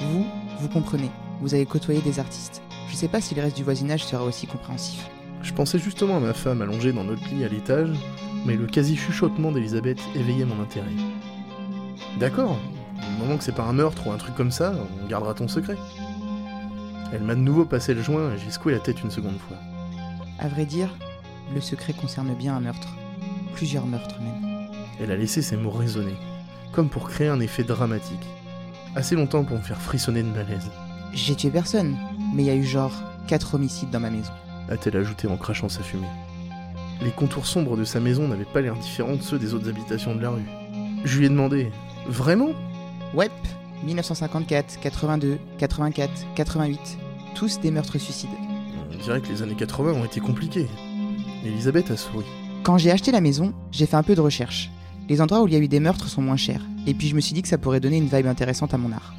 Vous, 0.00 0.24
vous 0.60 0.68
comprenez, 0.68 1.10
vous 1.40 1.54
avez 1.54 1.66
côtoyé 1.66 2.00
des 2.00 2.18
artistes. 2.18 2.62
Je 2.88 2.94
sais 2.94 3.08
pas 3.08 3.20
si 3.20 3.34
le 3.34 3.42
reste 3.42 3.56
du 3.56 3.64
voisinage 3.64 4.04
sera 4.04 4.24
aussi 4.24 4.46
compréhensif. 4.46 5.08
Je 5.42 5.52
pensais 5.52 5.78
justement 5.78 6.16
à 6.16 6.20
ma 6.20 6.32
femme 6.32 6.62
allongée 6.62 6.92
dans 6.92 7.04
notre 7.04 7.28
lit 7.28 7.44
à 7.44 7.48
l'étage, 7.48 7.90
mais 8.46 8.56
le 8.56 8.66
quasi-chuchotement 8.66 9.52
d'Elisabeth 9.52 9.98
éveillait 10.14 10.44
mon 10.44 10.62
intérêt. 10.62 10.86
D'accord, 12.18 12.58
du 12.94 13.22
moment 13.22 13.36
que 13.36 13.44
c'est 13.44 13.54
pas 13.54 13.64
un 13.64 13.72
meurtre 13.72 14.06
ou 14.06 14.12
un 14.12 14.18
truc 14.18 14.34
comme 14.34 14.50
ça, 14.50 14.72
on 15.02 15.06
gardera 15.08 15.34
ton 15.34 15.48
secret. 15.48 15.76
Elle 17.12 17.22
m'a 17.22 17.34
de 17.34 17.40
nouveau 17.40 17.66
passé 17.66 17.92
le 17.92 18.02
joint 18.02 18.32
et 18.32 18.38
j'ai 18.38 18.50
secoué 18.50 18.72
la 18.72 18.78
tête 18.78 19.02
une 19.02 19.10
seconde 19.10 19.38
fois. 19.38 19.56
À 20.38 20.48
vrai 20.48 20.64
dire, 20.64 20.88
le 21.54 21.60
secret 21.60 21.92
concerne 21.92 22.34
bien 22.34 22.56
un 22.56 22.60
meurtre. 22.60 22.88
Plusieurs 23.54 23.86
meurtres 23.86 24.20
même. 24.20 24.51
Elle 25.02 25.10
a 25.10 25.16
laissé 25.16 25.42
ses 25.42 25.56
mots 25.56 25.70
résonner, 25.70 26.14
comme 26.72 26.88
pour 26.88 27.08
créer 27.08 27.26
un 27.28 27.40
effet 27.40 27.64
dramatique. 27.64 28.24
Assez 28.94 29.16
longtemps 29.16 29.42
pour 29.44 29.56
me 29.56 29.62
faire 29.62 29.80
frissonner 29.80 30.22
de 30.22 30.28
malaise, 30.28 30.70
J'ai 31.12 31.34
tué 31.34 31.50
personne, 31.50 31.96
mais 32.34 32.44
il 32.44 32.46
y 32.46 32.50
a 32.50 32.54
eu 32.54 32.62
genre 32.64 32.92
4 33.26 33.54
homicides 33.56 33.90
dans 33.90 34.00
ma 34.00 34.10
maison. 34.10 34.32
a-t-elle 34.70 34.96
ajouté 34.96 35.26
en 35.28 35.36
crachant 35.36 35.68
sa 35.68 35.82
fumée. 35.82 36.06
Les 37.02 37.10
contours 37.10 37.46
sombres 37.46 37.76
de 37.76 37.84
sa 37.84 37.98
maison 38.00 38.28
n'avaient 38.28 38.44
pas 38.44 38.60
l'air 38.60 38.76
différents 38.76 39.16
de 39.16 39.22
ceux 39.22 39.38
des 39.38 39.54
autres 39.54 39.68
habitations 39.68 40.14
de 40.14 40.22
la 40.22 40.30
rue. 40.30 40.46
Je 41.04 41.18
lui 41.18 41.26
ai 41.26 41.28
demandé 41.28 41.70
Vraiment? 42.06 42.50
Ouais, 43.12 43.28
1954, 43.84 44.78
82, 44.80 45.38
84, 45.58 46.10
88. 46.36 46.98
Tous 47.34 47.60
des 47.60 47.70
meurtres 47.72 47.98
suicides. 47.98 48.30
On 48.92 49.02
dirait 49.02 49.20
que 49.20 49.28
les 49.28 49.42
années 49.42 49.56
80 49.56 49.92
ont 49.92 50.04
été 50.04 50.20
compliquées. 50.20 50.68
Elisabeth 51.44 51.90
a 51.90 51.96
souri. 51.96 52.24
Quand 52.62 52.78
j'ai 52.78 52.92
acheté 52.92 53.10
la 53.10 53.20
maison, 53.20 53.52
j'ai 53.72 53.86
fait 53.86 53.96
un 53.96 54.02
peu 54.04 54.14
de 54.14 54.20
recherche. 54.20 54.70
Les 55.08 55.20
endroits 55.20 55.42
où 55.42 55.48
il 55.48 55.54
y 55.54 55.56
a 55.56 55.60
eu 55.60 55.68
des 55.68 55.80
meurtres 55.80 56.08
sont 56.08 56.22
moins 56.22 56.36
chers. 56.36 56.62
Et 56.86 56.94
puis 56.94 57.08
je 57.08 57.14
me 57.14 57.20
suis 57.20 57.34
dit 57.34 57.42
que 57.42 57.48
ça 57.48 57.58
pourrait 57.58 57.80
donner 57.80 57.98
une 57.98 58.08
vibe 58.08 58.26
intéressante 58.26 58.74
à 58.74 58.78
mon 58.78 58.92
art. 58.92 59.14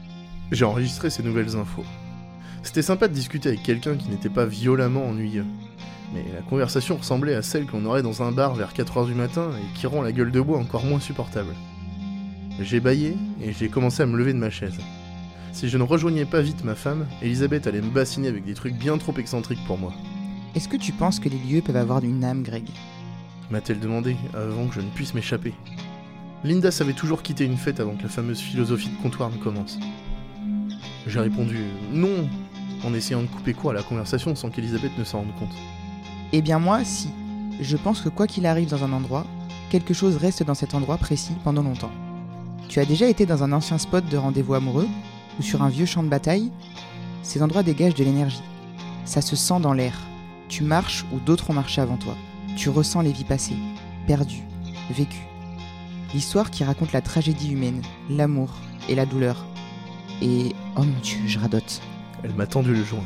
J'ai 0.52 0.66
enregistré 0.66 1.10
ces 1.10 1.24
nouvelles 1.24 1.56
infos. 1.56 1.84
C'était 2.64 2.82
sympa 2.82 3.08
de 3.08 3.14
discuter 3.14 3.50
avec 3.50 3.64
quelqu'un 3.64 3.96
qui 3.96 4.10
n'était 4.10 4.30
pas 4.30 4.46
violemment 4.46 5.06
ennuyeux. 5.06 5.46
Mais 6.14 6.24
la 6.34 6.42
conversation 6.42 6.98
ressemblait 6.98 7.36
à 7.36 7.42
celle 7.42 7.66
qu'on 7.66 7.86
aurait 7.86 8.04
dans 8.04 8.22
un 8.22 8.32
bar 8.32 8.54
vers 8.54 8.74
4h 8.74 9.08
du 9.08 9.16
matin 9.16 9.50
et 9.58 9.78
qui 9.78 9.88
rend 9.88 10.02
la 10.02 10.12
gueule 10.12 10.32
de 10.32 10.42
bois 10.42 10.60
encore 10.60 10.86
moins 10.86 11.00
supportable. 11.00 11.54
J'ai 12.62 12.80
baillé 12.80 13.18
et 13.42 13.52
j'ai 13.52 13.68
commencé 13.68 14.04
à 14.04 14.06
me 14.06 14.18
lever 14.18 14.34
de 14.34 14.38
ma 14.38 14.52
chaise. 14.52 14.78
Si 15.52 15.70
je 15.70 15.78
ne 15.78 15.84
rejoignais 15.84 16.26
pas 16.26 16.42
vite 16.42 16.64
ma 16.64 16.76
femme, 16.76 17.08
Elisabeth 17.22 17.68
allait 17.68 17.82
me 17.82 17.90
bassiner 17.90 18.28
avec 18.28 18.46
des 18.46 18.54
trucs 18.54 18.76
bien 18.76 18.98
trop 18.98 19.14
excentriques 19.18 19.66
pour 19.66 19.78
moi. 19.78 19.94
Est-ce 20.56 20.68
que 20.68 20.78
tu 20.78 20.92
penses 20.92 21.20
que 21.20 21.30
les 21.30 21.38
lieux 21.38 21.62
peuvent 21.62 21.76
avoir 21.76 22.04
une 22.04 22.24
âme, 22.24 22.44
Greg? 22.44 22.70
M'a-t-elle 23.52 23.80
demandé 23.80 24.16
avant 24.34 24.68
que 24.68 24.76
je 24.76 24.82
ne 24.82 24.90
puisse 24.90 25.14
m'échapper. 25.14 25.54
Linda 26.44 26.72
savait 26.72 26.94
toujours 26.94 27.24
quitter 27.24 27.46
une 27.46 27.58
fête 27.58 27.80
avant 27.80 27.96
que 27.96 28.04
la 28.04 28.10
fameuse 28.10 28.40
philosophie 28.40 28.90
de 28.90 29.02
comptoir 29.02 29.30
ne 29.30 29.38
commence. 29.38 29.80
J'ai 31.08 31.20
répondu 31.20 31.58
non, 31.92 32.28
en 32.84 32.94
essayant 32.94 33.22
de 33.22 33.28
couper 33.28 33.54
court 33.54 33.72
à 33.72 33.74
la 33.74 33.84
conversation 33.84 34.36
sans 34.36 34.50
qu'Elisabeth 34.50 34.98
ne 34.98 35.04
s'en 35.04 35.20
rende 35.20 35.36
compte. 35.40 35.56
Eh 36.32 36.42
bien 36.42 36.60
moi, 36.60 36.84
si. 36.84 37.10
Je 37.62 37.78
pense 37.78 38.02
que 38.02 38.10
quoi 38.10 38.28
qu'il 38.28 38.46
arrive 38.46 38.70
dans 38.70 38.84
un 38.84 38.92
endroit, 38.94 39.26
quelque 39.70 39.94
chose 39.94 40.18
reste 40.18 40.44
dans 40.44 40.56
cet 40.56 40.74
endroit 40.74 40.98
précis 40.98 41.34
pendant 41.44 41.64
longtemps. 41.64 41.92
Tu 42.70 42.80
as 42.80 42.86
déjà 42.86 43.08
été 43.08 43.26
dans 43.26 43.44
un 43.44 43.52
ancien 43.52 43.78
spot 43.78 44.06
de 44.10 44.18
rendez-vous 44.18 44.56
amoureux 44.56 44.88
ou 45.40 45.44
sur 45.44 45.62
un 45.62 45.70
vieux 45.70 45.86
champ 45.86 46.04
de 46.04 46.10
bataille 46.10 46.52
Ces 47.22 47.44
endroits 47.44 47.64
dégagent 47.64 47.96
de 47.96 48.04
l'énergie. 48.04 48.42
Ça 49.06 49.22
se 49.22 49.36
sent 49.36 49.60
dans 49.62 49.74
l'air. 49.74 49.94
Tu 50.50 50.64
marches 50.64 51.06
où 51.14 51.20
d'autres 51.20 51.50
ont 51.52 51.54
marché 51.54 51.82
avant 51.82 51.98
toi. 51.98 52.16
Tu 52.56 52.70
ressens 52.70 53.02
les 53.02 53.12
vies 53.12 53.24
passées, 53.24 53.56
perdues, 54.08 54.44
vécues. 54.92 55.28
L'histoire 56.14 56.52
qui 56.52 56.64
raconte 56.64 56.94
la 56.94 57.02
tragédie 57.02 57.52
humaine, 57.52 57.82
l'amour 58.10 58.54
et 58.88 58.96
la 58.96 59.06
douleur. 59.06 59.46
Et 60.22 60.54
oh 60.76 60.84
mon 60.84 61.00
dieu, 61.02 61.18
je 61.26 61.40
radote. 61.40 61.82
Elle 62.24 62.36
m'a 62.36 62.46
tendu 62.46 62.74
le 62.74 62.84
joint. 62.84 63.04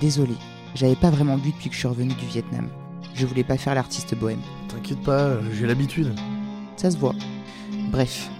Désolé, 0.00 0.34
j'avais 0.74 0.96
pas 0.96 1.10
vraiment 1.10 1.38
bu 1.38 1.50
depuis 1.50 1.68
que 1.68 1.74
je 1.74 1.80
suis 1.80 1.88
revenu 1.88 2.12
du 2.14 2.26
Vietnam. 2.26 2.68
Je 3.14 3.26
voulais 3.26 3.44
pas 3.44 3.56
faire 3.56 3.74
l'artiste 3.74 4.14
bohème. 4.14 4.40
T'inquiète 4.68 5.02
pas, 5.02 5.36
j'ai 5.52 5.66
l'habitude. 5.66 6.14
Ça 6.76 6.90
se 6.90 6.98
voit. 6.98 7.14
Bref, 7.90 8.30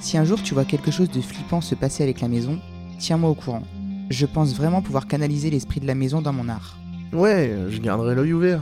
si 0.00 0.18
un 0.18 0.24
jour 0.24 0.42
tu 0.42 0.54
vois 0.54 0.64
quelque 0.64 0.90
chose 0.90 1.10
de 1.10 1.20
flippant 1.20 1.60
se 1.60 1.74
passer 1.74 2.02
avec 2.02 2.20
la 2.20 2.28
maison, 2.28 2.58
tiens-moi 2.98 3.30
au 3.30 3.34
courant. 3.34 3.62
Je 4.08 4.26
pense 4.26 4.54
vraiment 4.54 4.82
pouvoir 4.82 5.06
canaliser 5.06 5.50
l'esprit 5.50 5.80
de 5.80 5.86
la 5.86 5.94
maison 5.94 6.20
dans 6.20 6.32
mon 6.32 6.48
art. 6.48 6.76
Ouais, 7.12 7.56
je 7.68 7.78
garderai 7.80 8.14
l'œil 8.14 8.32
ouvert. 8.32 8.60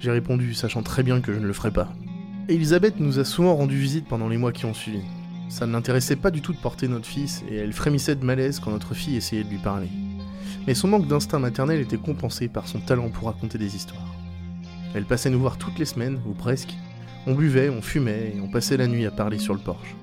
J'ai 0.00 0.10
répondu, 0.10 0.54
sachant 0.54 0.82
très 0.82 1.02
bien 1.02 1.20
que 1.20 1.32
je 1.32 1.38
ne 1.38 1.46
le 1.46 1.52
ferai 1.52 1.70
pas. 1.70 1.92
Elisabeth 2.48 3.00
nous 3.00 3.18
a 3.18 3.24
souvent 3.24 3.56
rendu 3.56 3.76
visite 3.76 4.06
pendant 4.06 4.28
les 4.28 4.36
mois 4.36 4.52
qui 4.52 4.66
ont 4.66 4.74
suivi. 4.74 5.00
Ça 5.48 5.66
ne 5.66 5.72
l'intéressait 5.72 6.16
pas 6.16 6.30
du 6.30 6.42
tout 6.42 6.52
de 6.52 6.58
porter 6.58 6.86
notre 6.86 7.06
fils, 7.06 7.42
et 7.50 7.56
elle 7.56 7.72
frémissait 7.72 8.14
de 8.14 8.24
malaise 8.24 8.60
quand 8.60 8.70
notre 8.70 8.94
fille 8.94 9.16
essayait 9.16 9.44
de 9.44 9.48
lui 9.48 9.58
parler. 9.58 9.88
Mais 10.66 10.74
son 10.74 10.88
manque 10.88 11.06
d'instinct 11.06 11.38
maternel 11.38 11.80
était 11.80 11.96
compensé 11.96 12.48
par 12.48 12.66
son 12.68 12.80
talent 12.80 13.08
pour 13.08 13.26
raconter 13.26 13.58
des 13.58 13.74
histoires. 13.74 14.14
Elle 14.94 15.04
passait 15.04 15.30
nous 15.30 15.40
voir 15.40 15.58
toutes 15.58 15.78
les 15.78 15.84
semaines, 15.84 16.20
ou 16.26 16.34
presque. 16.34 16.74
On 17.26 17.34
buvait, 17.34 17.70
on 17.70 17.82
fumait, 17.82 18.34
et 18.36 18.40
on 18.40 18.48
passait 18.48 18.76
la 18.76 18.86
nuit 18.86 19.06
à 19.06 19.10
parler 19.10 19.38
sur 19.38 19.54
le 19.54 19.60
porche. 19.60 19.94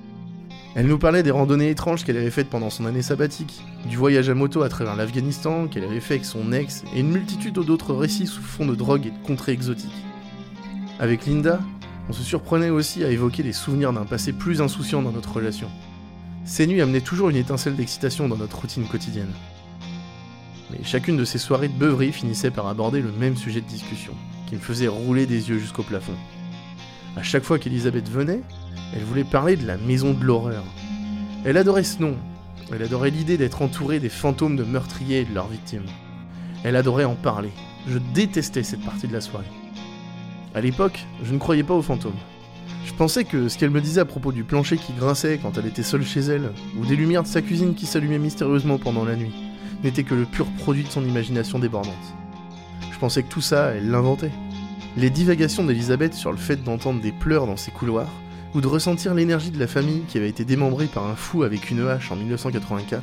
Elle 0.76 0.88
nous 0.88 0.98
parlait 0.98 1.22
des 1.22 1.30
randonnées 1.30 1.70
étranges 1.70 2.04
qu'elle 2.04 2.16
avait 2.16 2.32
faites 2.32 2.50
pendant 2.50 2.68
son 2.68 2.84
année 2.84 3.02
sabbatique, 3.02 3.62
du 3.88 3.96
voyage 3.96 4.28
à 4.28 4.34
moto 4.34 4.62
à 4.62 4.68
travers 4.68 4.96
l'Afghanistan 4.96 5.68
qu'elle 5.68 5.84
avait 5.84 6.00
fait 6.00 6.14
avec 6.14 6.24
son 6.24 6.52
ex, 6.52 6.82
et 6.96 7.00
une 7.00 7.12
multitude 7.12 7.54
d'autres 7.54 7.94
récits 7.94 8.26
sous 8.26 8.42
fond 8.42 8.66
de 8.66 8.74
drogue 8.74 9.06
et 9.06 9.10
de 9.10 9.26
contrées 9.26 9.52
exotiques. 9.52 10.04
Avec 10.98 11.26
Linda, 11.26 11.60
on 12.08 12.12
se 12.12 12.24
surprenait 12.24 12.70
aussi 12.70 13.04
à 13.04 13.10
évoquer 13.10 13.44
les 13.44 13.52
souvenirs 13.52 13.92
d'un 13.92 14.04
passé 14.04 14.32
plus 14.32 14.60
insouciant 14.60 15.00
dans 15.00 15.12
notre 15.12 15.34
relation. 15.34 15.68
Ces 16.44 16.66
nuits 16.66 16.82
amenaient 16.82 17.00
toujours 17.00 17.30
une 17.30 17.36
étincelle 17.36 17.76
d'excitation 17.76 18.28
dans 18.28 18.36
notre 18.36 18.58
routine 18.58 18.88
quotidienne. 18.88 19.32
Mais 20.70 20.82
chacune 20.82 21.16
de 21.16 21.24
ces 21.24 21.38
soirées 21.38 21.68
de 21.68 21.78
beuverie 21.78 22.12
finissait 22.12 22.50
par 22.50 22.66
aborder 22.66 23.00
le 23.00 23.12
même 23.12 23.36
sujet 23.36 23.60
de 23.60 23.68
discussion, 23.68 24.12
qui 24.48 24.56
me 24.56 24.60
faisait 24.60 24.88
rouler 24.88 25.26
des 25.26 25.50
yeux 25.50 25.58
jusqu'au 25.58 25.84
plafond. 25.84 26.16
À 27.16 27.22
chaque 27.22 27.44
fois 27.44 27.60
qu'Elisabeth 27.60 28.10
venait, 28.10 28.40
elle 28.94 29.02
voulait 29.02 29.24
parler 29.24 29.56
de 29.56 29.66
la 29.66 29.76
maison 29.76 30.14
de 30.14 30.24
l'horreur. 30.24 30.62
Elle 31.44 31.56
adorait 31.56 31.82
ce 31.82 32.00
nom. 32.00 32.16
Elle 32.72 32.82
adorait 32.82 33.10
l'idée 33.10 33.36
d'être 33.36 33.60
entourée 33.60 33.98
des 33.98 34.08
fantômes 34.08 34.56
de 34.56 34.62
meurtriers 34.62 35.20
et 35.20 35.24
de 35.24 35.34
leurs 35.34 35.48
victimes. 35.48 35.86
Elle 36.62 36.76
adorait 36.76 37.04
en 37.04 37.16
parler. 37.16 37.50
Je 37.88 37.98
détestais 38.14 38.62
cette 38.62 38.84
partie 38.84 39.08
de 39.08 39.12
la 39.12 39.20
soirée. 39.20 39.44
À 40.54 40.60
l'époque, 40.60 41.04
je 41.24 41.32
ne 41.32 41.38
croyais 41.38 41.64
pas 41.64 41.74
aux 41.74 41.82
fantômes. 41.82 42.12
Je 42.86 42.92
pensais 42.94 43.24
que 43.24 43.48
ce 43.48 43.58
qu'elle 43.58 43.70
me 43.70 43.80
disait 43.80 44.00
à 44.00 44.04
propos 44.04 44.30
du 44.30 44.44
plancher 44.44 44.76
qui 44.76 44.92
grinçait 44.92 45.38
quand 45.42 45.58
elle 45.58 45.66
était 45.66 45.82
seule 45.82 46.04
chez 46.04 46.20
elle, 46.20 46.52
ou 46.78 46.86
des 46.86 46.96
lumières 46.96 47.24
de 47.24 47.28
sa 47.28 47.42
cuisine 47.42 47.74
qui 47.74 47.86
s'allumaient 47.86 48.18
mystérieusement 48.18 48.78
pendant 48.78 49.04
la 49.04 49.16
nuit, 49.16 49.34
n'était 49.82 50.04
que 50.04 50.14
le 50.14 50.24
pur 50.24 50.46
produit 50.58 50.84
de 50.84 50.88
son 50.88 51.04
imagination 51.04 51.58
débordante. 51.58 51.94
Je 52.92 52.98
pensais 52.98 53.24
que 53.24 53.28
tout 53.28 53.40
ça, 53.40 53.72
elle 53.72 53.90
l'inventait. 53.90 54.30
Les 54.96 55.10
divagations 55.10 55.64
d'Elisabeth 55.64 56.14
sur 56.14 56.30
le 56.30 56.38
fait 56.38 56.62
d'entendre 56.62 57.00
des 57.00 57.10
pleurs 57.10 57.46
dans 57.46 57.56
ses 57.56 57.72
couloirs, 57.72 58.12
ou 58.54 58.60
de 58.60 58.66
ressentir 58.68 59.14
l'énergie 59.14 59.50
de 59.50 59.58
la 59.58 59.66
famille 59.66 60.02
qui 60.08 60.16
avait 60.16 60.28
été 60.28 60.44
démembrée 60.44 60.86
par 60.86 61.06
un 61.06 61.16
fou 61.16 61.42
avec 61.42 61.70
une 61.70 61.86
hache 61.86 62.12
en 62.12 62.16
1984, 62.16 63.02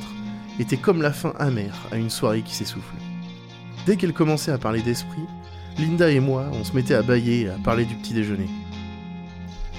étaient 0.58 0.76
comme 0.76 1.02
la 1.02 1.12
fin 1.12 1.34
amère 1.38 1.74
à 1.90 1.96
une 1.96 2.10
soirée 2.10 2.42
qui 2.42 2.54
s'essouffle. 2.54 2.94
Dès 3.86 3.96
qu'elle 3.96 4.12
commençait 4.12 4.52
à 4.52 4.58
parler 4.58 4.80
d'esprit, 4.80 5.22
Linda 5.78 6.10
et 6.10 6.20
moi, 6.20 6.46
on 6.52 6.64
se 6.64 6.74
mettait 6.74 6.94
à 6.94 7.02
bailler 7.02 7.42
et 7.42 7.48
à 7.48 7.58
parler 7.64 7.84
du 7.84 7.94
petit 7.94 8.14
déjeuner. 8.14 8.48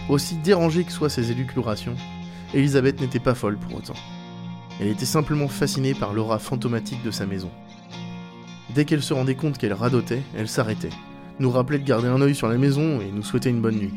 Aussi 0.10 0.36
dérangées 0.36 0.84
que 0.84 0.92
soient 0.92 1.10
ses 1.10 1.32
élucubrations, 1.32 1.96
Elisabeth 2.53 3.00
n'était 3.00 3.20
pas 3.20 3.36
folle 3.36 3.58
pour 3.58 3.77
autant. 3.77 3.94
Elle 4.80 4.88
était 4.88 5.06
simplement 5.06 5.48
fascinée 5.48 5.94
par 5.94 6.13
l'aura 6.13 6.39
fantomatique 6.39 7.03
de 7.03 7.12
sa 7.12 7.25
maison. 7.25 7.50
Dès 8.75 8.86
qu'elle 8.86 9.03
se 9.03 9.13
rendait 9.13 9.36
compte 9.36 9.58
qu'elle 9.58 9.74
radotait, 9.74 10.24
elle 10.36 10.48
s'arrêtait, 10.48 10.89
nous 11.39 11.50
rappelait 11.50 11.80
de 11.80 11.88
garder 11.88 12.08
un 12.08 12.22
œil 12.22 12.36
sur 12.36 12.48
la 12.48 12.58
maison 12.58 13.00
et 13.00 13.12
nous 13.12 13.24
souhaitait 13.24 13.50
une 13.50 13.62
bonne 13.62 13.77
nuit. 13.77 13.94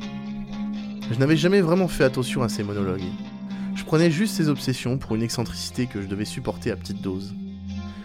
Je 1.11 1.19
n'avais 1.21 1.37
jamais 1.37 1.61
vraiment 1.61 1.87
fait 1.87 2.03
attention 2.03 2.43
à 2.43 2.49
ses 2.49 2.65
monologues. 2.65 3.05
Je 3.77 3.85
prenais 3.85 4.11
juste 4.11 4.35
ses 4.35 4.49
obsessions 4.49 4.99
pour 4.99 5.15
une 5.15 5.23
excentricité 5.23 5.87
que 5.87 6.03
je 6.03 6.09
devais 6.09 6.25
supporter 6.25 6.73
à 6.73 6.77
petite 6.77 7.01
dose. 7.01 7.33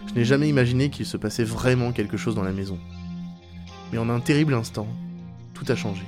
Je 0.08 0.14
n'ai 0.14 0.24
jamais 0.24 0.48
imaginé 0.48 0.88
qu'il 0.88 1.04
se 1.04 1.16
passait 1.16 1.42
vraiment 1.42 1.90
quelque 1.90 2.16
chose 2.16 2.36
dans 2.36 2.44
la 2.44 2.52
maison. 2.52 2.78
Mais 3.90 3.98
en 3.98 4.08
un 4.08 4.20
terrible 4.20 4.54
instant, 4.54 4.86
tout 5.52 5.64
a 5.68 5.74
changé. 5.74 6.04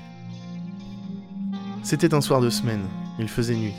C'était 1.82 2.14
un 2.14 2.20
soir 2.20 2.40
de 2.40 2.48
semaine, 2.48 2.84
il 3.18 3.28
faisait 3.28 3.56
nuit. 3.56 3.74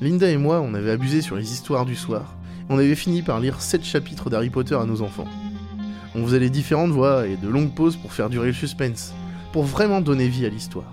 Linda 0.00 0.30
et 0.30 0.36
moi, 0.36 0.60
on 0.60 0.74
avait 0.74 0.92
abusé 0.92 1.22
sur 1.22 1.36
les 1.36 1.52
histoires 1.52 1.84
du 1.84 1.96
soir, 1.96 2.36
on 2.68 2.78
avait 2.78 2.94
fini 2.94 3.22
par 3.22 3.40
lire 3.40 3.60
7 3.60 3.84
chapitres 3.84 4.30
d'Harry 4.30 4.50
Potter 4.50 4.76
à 4.76 4.84
nos 4.84 5.02
enfants. 5.02 5.28
On 6.14 6.24
faisait 6.24 6.38
les 6.38 6.50
différentes 6.50 6.92
voix 6.92 7.26
et 7.26 7.36
de 7.36 7.48
longues 7.48 7.74
pauses 7.74 7.96
pour 7.96 8.12
faire 8.12 8.30
durer 8.30 8.48
le 8.48 8.52
suspense, 8.52 9.14
pour 9.52 9.64
vraiment 9.64 10.00
donner 10.00 10.28
vie 10.28 10.46
à 10.46 10.48
l'histoire. 10.48 10.92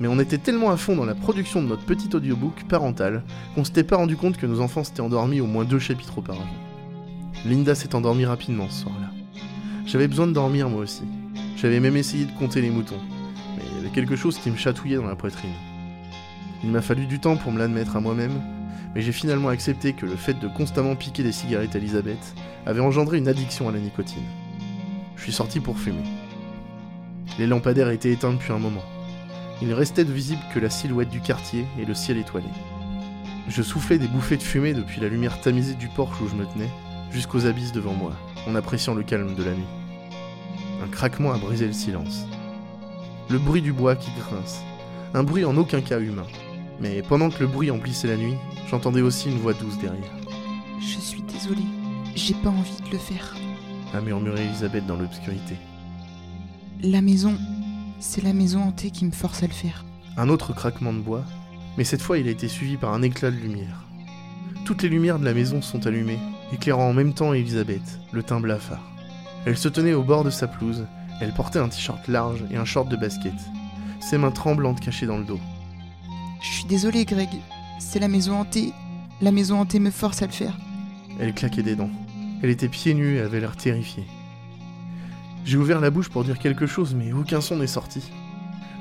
Mais 0.00 0.08
on 0.08 0.18
était 0.18 0.38
tellement 0.38 0.70
à 0.70 0.78
fond 0.78 0.96
dans 0.96 1.04
la 1.04 1.14
production 1.14 1.62
de 1.62 1.68
notre 1.68 1.84
petit 1.84 2.08
audiobook 2.16 2.64
parental 2.64 3.22
qu'on 3.54 3.64
s'était 3.64 3.84
pas 3.84 3.96
rendu 3.96 4.16
compte 4.16 4.38
que 4.38 4.46
nos 4.46 4.60
enfants 4.60 4.82
s'étaient 4.82 5.02
endormis 5.02 5.42
au 5.42 5.46
moins 5.46 5.64
deux 5.64 5.78
chapitres 5.78 6.18
auparavant. 6.18 6.46
Linda 7.44 7.74
s'est 7.74 7.94
endormie 7.94 8.24
rapidement 8.24 8.68
ce 8.70 8.82
soir-là. 8.82 9.10
J'avais 9.86 10.08
besoin 10.08 10.26
de 10.26 10.32
dormir 10.32 10.70
moi 10.70 10.82
aussi. 10.82 11.02
J'avais 11.56 11.80
même 11.80 11.96
essayé 11.96 12.24
de 12.24 12.32
compter 12.38 12.62
les 12.62 12.70
moutons, 12.70 13.00
mais 13.56 13.62
il 13.70 13.76
y 13.76 13.80
avait 13.80 13.94
quelque 13.94 14.16
chose 14.16 14.38
qui 14.38 14.50
me 14.50 14.56
chatouillait 14.56 14.96
dans 14.96 15.06
la 15.06 15.16
poitrine. 15.16 15.52
Il 16.64 16.70
m'a 16.70 16.80
fallu 16.80 17.06
du 17.06 17.18
temps 17.18 17.36
pour 17.36 17.52
me 17.52 17.58
l'admettre 17.58 17.96
à 17.96 18.00
moi-même, 18.00 18.40
mais 18.94 19.02
j'ai 19.02 19.12
finalement 19.12 19.48
accepté 19.48 19.92
que 19.92 20.06
le 20.06 20.16
fait 20.16 20.38
de 20.38 20.48
constamment 20.48 20.96
piquer 20.96 21.22
des 21.22 21.32
cigarettes 21.32 21.74
à 21.74 21.78
Elisabeth 21.78 22.34
avait 22.64 22.80
engendré 22.80 23.18
une 23.18 23.28
addiction 23.28 23.68
à 23.68 23.72
la 23.72 23.78
nicotine. 23.78 24.22
Je 25.16 25.22
suis 25.22 25.32
sorti 25.32 25.60
pour 25.60 25.78
fumer. 25.78 26.04
Les 27.38 27.46
lampadaires 27.46 27.90
étaient 27.90 28.12
éteints 28.12 28.32
depuis 28.32 28.52
un 28.52 28.58
moment. 28.58 28.82
Il 29.62 29.68
ne 29.68 29.74
restait 29.74 30.04
de 30.04 30.12
visible 30.12 30.42
que 30.54 30.58
la 30.58 30.70
silhouette 30.70 31.10
du 31.10 31.20
quartier 31.20 31.66
et 31.78 31.84
le 31.84 31.94
ciel 31.94 32.16
étoilé. 32.16 32.48
Je 33.48 33.62
soufflais 33.62 33.98
des 33.98 34.08
bouffées 34.08 34.36
de 34.36 34.42
fumée 34.42 34.72
depuis 34.72 35.00
la 35.00 35.08
lumière 35.08 35.40
tamisée 35.40 35.74
du 35.74 35.88
porche 35.88 36.20
où 36.20 36.28
je 36.28 36.34
me 36.34 36.46
tenais, 36.46 36.70
jusqu'aux 37.10 37.46
abysses 37.46 37.72
devant 37.72 37.92
moi, 37.92 38.12
en 38.46 38.54
appréciant 38.54 38.94
le 38.94 39.02
calme 39.02 39.34
de 39.34 39.42
la 39.42 39.52
nuit. 39.52 39.64
Un 40.82 40.88
craquement 40.88 41.32
a 41.32 41.38
brisé 41.38 41.66
le 41.66 41.72
silence. 41.72 42.26
Le 43.28 43.38
bruit 43.38 43.60
du 43.60 43.72
bois 43.72 43.96
qui 43.96 44.10
grince. 44.12 44.62
Un 45.12 45.24
bruit 45.24 45.44
en 45.44 45.56
aucun 45.56 45.80
cas 45.80 46.00
humain. 46.00 46.26
Mais 46.80 47.02
pendant 47.02 47.28
que 47.28 47.40
le 47.40 47.46
bruit 47.46 47.70
emplissait 47.70 48.08
la 48.08 48.16
nuit, 48.16 48.36
j'entendais 48.70 49.02
aussi 49.02 49.28
une 49.28 49.38
voix 49.38 49.52
douce 49.52 49.78
derrière. 49.78 50.16
Je 50.80 50.98
suis 50.98 51.22
désolée, 51.22 51.66
j'ai 52.14 52.34
pas 52.34 52.48
envie 52.48 52.80
de 52.86 52.92
le 52.92 52.98
faire. 52.98 53.36
A 53.92 54.00
murmuré 54.00 54.44
Elisabeth 54.44 54.86
dans 54.86 54.96
l'obscurité. 54.96 55.56
La 56.82 57.02
maison, 57.02 57.36
c'est 58.00 58.24
la 58.24 58.32
maison 58.32 58.62
hantée 58.62 58.90
qui 58.90 59.04
me 59.04 59.10
force 59.10 59.42
à 59.42 59.46
le 59.46 59.52
faire. 59.52 59.84
Un 60.16 60.28
autre 60.28 60.54
craquement 60.54 60.92
de 60.92 60.98
bois, 60.98 61.24
mais 61.76 61.84
cette 61.84 62.02
fois 62.02 62.18
il 62.18 62.26
a 62.26 62.30
été 62.30 62.48
suivi 62.48 62.76
par 62.76 62.92
un 62.92 63.02
éclat 63.02 63.30
de 63.30 63.36
lumière. 63.36 63.84
Toutes 64.64 64.82
les 64.82 64.88
lumières 64.88 65.18
de 65.18 65.24
la 65.24 65.34
maison 65.34 65.62
sont 65.62 65.86
allumées, 65.86 66.18
éclairant 66.52 66.88
en 66.88 66.94
même 66.94 67.12
temps 67.12 67.34
Elisabeth, 67.34 68.00
le 68.12 68.22
teint 68.22 68.40
blafard. 68.40 68.82
Elle 69.46 69.56
se 69.56 69.68
tenait 69.68 69.94
au 69.94 70.02
bord 70.02 70.24
de 70.24 70.30
sa 70.30 70.48
pelouse, 70.48 70.86
elle 71.20 71.34
portait 71.34 71.58
un 71.58 71.68
t-shirt 71.68 72.08
large 72.08 72.44
et 72.50 72.56
un 72.56 72.64
short 72.64 72.88
de 72.88 72.96
basket, 72.96 73.34
ses 74.00 74.18
mains 74.18 74.30
tremblantes 74.30 74.80
cachées 74.80 75.06
dans 75.06 75.18
le 75.18 75.24
dos. 75.24 75.40
Je 76.40 76.48
suis 76.48 76.64
désolée, 76.64 77.04
Greg. 77.04 77.28
C'est 77.78 77.98
la 77.98 78.08
maison 78.08 78.34
hantée. 78.36 78.72
La 79.20 79.30
maison 79.30 79.60
hantée 79.60 79.78
me 79.78 79.90
force 79.90 80.22
à 80.22 80.26
le 80.26 80.32
faire. 80.32 80.56
Elle 81.18 81.34
claquait 81.34 81.62
des 81.62 81.76
dents. 81.76 81.90
Elle 82.42 82.48
était 82.48 82.68
pieds 82.68 82.94
nus 82.94 83.16
et 83.16 83.20
avait 83.20 83.40
l'air 83.40 83.56
terrifiée. 83.56 84.06
J'ai 85.44 85.56
ouvert 85.56 85.80
la 85.80 85.90
bouche 85.90 86.08
pour 86.08 86.24
dire 86.24 86.38
quelque 86.38 86.66
chose, 86.66 86.94
mais 86.94 87.12
aucun 87.12 87.40
son 87.40 87.56
n'est 87.56 87.66
sorti. 87.66 88.02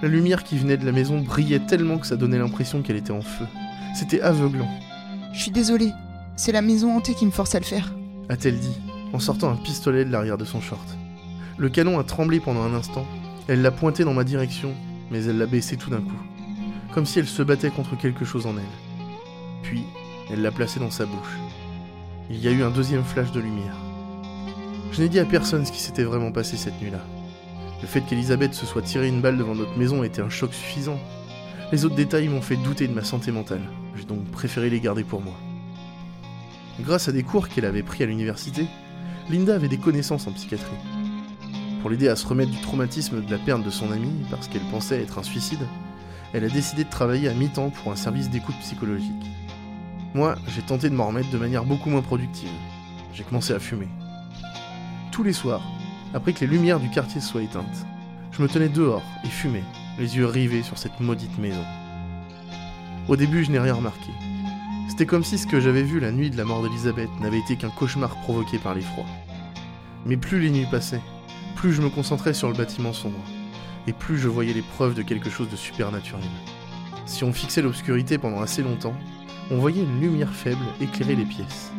La 0.01 0.07
lumière 0.07 0.43
qui 0.43 0.57
venait 0.57 0.77
de 0.77 0.85
la 0.85 0.91
maison 0.91 1.19
brillait 1.19 1.59
tellement 1.59 1.97
que 1.97 2.07
ça 2.07 2.15
donnait 2.15 2.37
l'impression 2.37 2.81
qu'elle 2.81 2.95
était 2.95 3.11
en 3.11 3.21
feu. 3.21 3.45
C'était 3.95 4.21
aveuglant, 4.21 4.69
Je 5.33 5.41
suis 5.41 5.51
désolée. 5.51 5.91
C'est 6.35 6.51
la 6.51 6.61
maison 6.61 6.95
hantée 6.95 7.15
qui 7.15 7.25
me 7.25 7.31
force 7.31 7.55
à 7.55 7.59
le 7.59 7.65
faire. 7.65 7.93
a-t-elle 8.29 8.59
dit, 8.59 8.77
en 9.11 9.19
sortant 9.19 9.49
un 9.51 9.55
pistolet 9.55 10.05
de 10.05 10.11
l'arrière 10.11 10.37
de 10.37 10.45
son 10.45 10.61
short. 10.61 10.97
Le 11.57 11.69
canon 11.69 11.99
a 11.99 12.03
tremblé 12.03 12.39
pendant 12.39 12.63
un 12.63 12.73
instant. 12.73 13.05
Elle 13.47 13.61
l'a 13.61 13.71
pointé 13.71 14.03
dans 14.05 14.13
ma 14.13 14.23
direction, 14.23 14.73
mais 15.11 15.25
elle 15.25 15.37
l'a 15.37 15.47
baissé 15.47 15.75
tout 15.75 15.89
d'un 15.89 16.01
coup, 16.01 16.21
comme 16.93 17.05
si 17.05 17.19
elle 17.19 17.27
se 17.27 17.43
battait 17.43 17.71
contre 17.71 17.97
quelque 17.97 18.23
chose 18.23 18.45
en 18.45 18.55
elle. 18.55 19.63
Puis, 19.63 19.83
elle 20.31 20.41
l'a 20.41 20.51
placé 20.51 20.79
dans 20.79 20.91
sa 20.91 21.05
bouche. 21.05 21.37
Il 22.29 22.37
y 22.37 22.47
a 22.47 22.51
eu 22.51 22.63
un 22.63 22.69
deuxième 22.69 23.03
flash 23.03 23.31
de 23.31 23.39
lumière. 23.39 23.75
Je 24.91 25.01
n'ai 25.01 25.09
dit 25.09 25.19
à 25.19 25.25
personne 25.25 25.65
ce 25.65 25.71
qui 25.71 25.79
s'était 25.79 26.03
vraiment 26.03 26.31
passé 26.31 26.57
cette 26.57 26.81
nuit-là. 26.81 26.99
Le 27.81 27.87
fait 27.87 28.01
qu'Elisabeth 28.01 28.53
se 28.53 28.65
soit 28.65 28.81
tiré 28.81 29.07
une 29.07 29.21
balle 29.21 29.37
devant 29.37 29.55
notre 29.55 29.77
maison 29.77 30.03
était 30.03 30.21
un 30.21 30.29
choc 30.29 30.53
suffisant. 30.53 30.99
Les 31.71 31.85
autres 31.85 31.95
détails 31.95 32.27
m'ont 32.27 32.41
fait 32.41 32.57
douter 32.57 32.87
de 32.87 32.93
ma 32.93 33.03
santé 33.03 33.31
mentale. 33.31 33.61
J'ai 33.95 34.05
donc 34.05 34.25
préféré 34.31 34.69
les 34.69 34.79
garder 34.79 35.03
pour 35.03 35.21
moi. 35.21 35.35
Grâce 36.81 37.07
à 37.07 37.11
des 37.11 37.23
cours 37.23 37.49
qu'elle 37.49 37.65
avait 37.65 37.83
pris 37.83 38.03
à 38.03 38.07
l'université, 38.07 38.65
Linda 39.29 39.55
avait 39.55 39.67
des 39.67 39.77
connaissances 39.77 40.27
en 40.27 40.31
psychiatrie. 40.31 40.75
Pour 41.81 41.89
l'aider 41.89 42.07
à 42.07 42.15
se 42.15 42.25
remettre 42.25 42.51
du 42.51 42.59
traumatisme 42.59 43.23
de 43.23 43.31
la 43.31 43.37
perte 43.37 43.63
de 43.63 43.69
son 43.69 43.91
ami, 43.91 44.11
parce 44.31 44.47
qu'elle 44.47 44.67
pensait 44.71 45.01
être 45.01 45.19
un 45.19 45.23
suicide, 45.23 45.65
elle 46.33 46.43
a 46.43 46.49
décidé 46.49 46.83
de 46.83 46.89
travailler 46.89 47.29
à 47.29 47.33
mi-temps 47.33 47.69
pour 47.69 47.91
un 47.91 47.95
service 47.95 48.29
d'écoute 48.29 48.57
psychologique. 48.61 49.11
Moi, 50.13 50.35
j'ai 50.47 50.61
tenté 50.61 50.89
de 50.89 50.95
m'en 50.95 51.07
remettre 51.07 51.29
de 51.29 51.37
manière 51.37 51.63
beaucoup 51.63 51.89
moins 51.89 52.01
productive. 52.01 52.49
J'ai 53.13 53.23
commencé 53.23 53.53
à 53.53 53.59
fumer. 53.59 53.87
Tous 55.19 55.23
les 55.23 55.33
soirs, 55.33 55.61
après 56.13 56.31
que 56.31 56.39
les 56.39 56.47
lumières 56.47 56.79
du 56.79 56.89
quartier 56.89 57.19
soient 57.19 57.43
éteintes, 57.43 57.85
je 58.31 58.41
me 58.41 58.47
tenais 58.47 58.69
dehors 58.69 59.03
et 59.25 59.27
fumais, 59.27 59.65
les 59.97 60.15
yeux 60.15 60.25
rivés 60.25 60.63
sur 60.63 60.77
cette 60.77 61.01
maudite 61.01 61.37
maison. 61.37 61.65
Au 63.09 63.17
début, 63.17 63.43
je 63.43 63.51
n'ai 63.51 63.59
rien 63.59 63.73
remarqué. 63.73 64.11
C'était 64.87 65.05
comme 65.05 65.25
si 65.25 65.37
ce 65.37 65.45
que 65.45 65.59
j'avais 65.59 65.83
vu 65.83 65.99
la 65.99 66.13
nuit 66.13 66.29
de 66.29 66.37
la 66.37 66.45
mort 66.45 66.63
d'Elisabeth 66.63 67.09
n'avait 67.19 67.39
été 67.39 67.57
qu'un 67.57 67.69
cauchemar 67.69 68.15
provoqué 68.21 68.59
par 68.59 68.75
l'effroi. 68.75 69.03
Mais 70.05 70.15
plus 70.15 70.39
les 70.39 70.51
nuits 70.51 70.67
passaient, 70.71 71.01
plus 71.55 71.73
je 71.73 71.81
me 71.81 71.89
concentrais 71.89 72.33
sur 72.33 72.47
le 72.47 72.55
bâtiment 72.55 72.93
sombre, 72.93 73.19
et 73.87 73.91
plus 73.91 74.17
je 74.17 74.29
voyais 74.29 74.53
les 74.53 74.61
preuves 74.61 74.95
de 74.95 75.01
quelque 75.01 75.29
chose 75.29 75.49
de 75.49 75.57
supernaturel. 75.57 76.23
Si 77.05 77.25
on 77.25 77.33
fixait 77.33 77.61
l'obscurité 77.61 78.17
pendant 78.17 78.39
assez 78.39 78.63
longtemps, 78.63 78.95
on 79.51 79.57
voyait 79.57 79.83
une 79.83 79.99
lumière 79.99 80.33
faible 80.33 80.63
éclairer 80.79 81.17
les 81.17 81.25
pièces. 81.25 81.73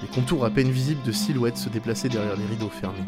Les 0.00 0.08
contours 0.08 0.44
à 0.44 0.50
peine 0.50 0.70
visibles 0.70 1.02
de 1.02 1.10
silhouettes 1.10 1.56
se 1.56 1.68
déplaçaient 1.68 2.08
derrière 2.08 2.36
les 2.36 2.46
rideaux 2.46 2.68
fermés. 2.68 3.04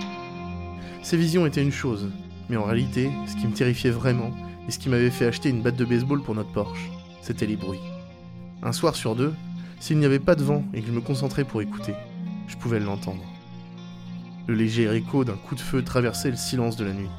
Ces 1.03 1.16
visions 1.16 1.46
étaient 1.46 1.62
une 1.62 1.70
chose, 1.70 2.11
mais 2.48 2.57
en 2.57 2.64
réalité, 2.64 3.11
ce 3.29 3.37
qui 3.37 3.46
me 3.46 3.55
terrifiait 3.55 3.90
vraiment, 3.90 4.33
et 4.66 4.72
ce 4.72 4.79
qui 4.79 4.88
m'avait 4.88 5.11
fait 5.11 5.26
acheter 5.26 5.48
une 5.50 5.62
batte 5.62 5.76
de 5.76 5.85
baseball 5.85 6.20
pour 6.20 6.35
notre 6.35 6.50
Porsche, 6.53 6.90
c'était 7.22 7.46
les 7.46 7.57
bruits. 7.57 7.79
Un 8.62 8.72
soir 8.72 8.96
sur 8.96 9.14
deux, 9.14 9.35
s'il 9.79 9.98
n'y 9.98 10.05
avait 10.05 10.18
pas 10.18 10.35
de 10.35 10.42
vent 10.42 10.64
et 10.74 10.81
que 10.81 10.88
je 10.88 10.92
me 10.92 11.00
concentrais 11.00 11.44
pour 11.44 11.62
écouter, 11.62 11.94
je 12.48 12.57
pouvais 12.57 12.81
l'entendre. 12.81 13.22
Le 14.48 14.55
léger 14.55 14.92
écho 14.94 15.24
d'un 15.24 15.37
coup 15.37 15.55
de 15.55 15.61
feu 15.61 15.83
traversait 15.83 16.31
le 16.31 16.37
silence 16.37 16.76
de 16.76 16.85
la 16.85 16.92
nuit. 16.92 17.11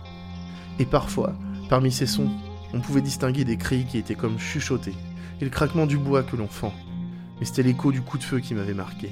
Et 0.80 0.86
parfois, 0.86 1.34
parmi 1.70 1.92
ces 1.92 2.08
sons, 2.08 2.30
on 2.74 2.82
pouvait 2.82 3.02
distinguer 3.02 3.46
des 3.46 3.58
cris 3.58 3.86
qui 3.86 3.98
étaient 3.98 4.16
comme 4.16 4.38
chuchotés, 4.38 4.96
et 5.40 5.46
le 5.46 5.50
craquement 5.50 5.86
du 5.86 5.98
bois 5.98 6.24
que 6.24 6.36
l'on 6.36 6.48
fend. 6.48 6.74
Mais 7.40 7.46
c'était 7.46 7.64
l'écho 7.64 7.92
du 7.92 8.02
coup 8.02 8.18
de 8.18 8.24
feu 8.24 8.40
qui 8.40 8.54
m'avait 8.54 8.74
marqué. 8.74 9.10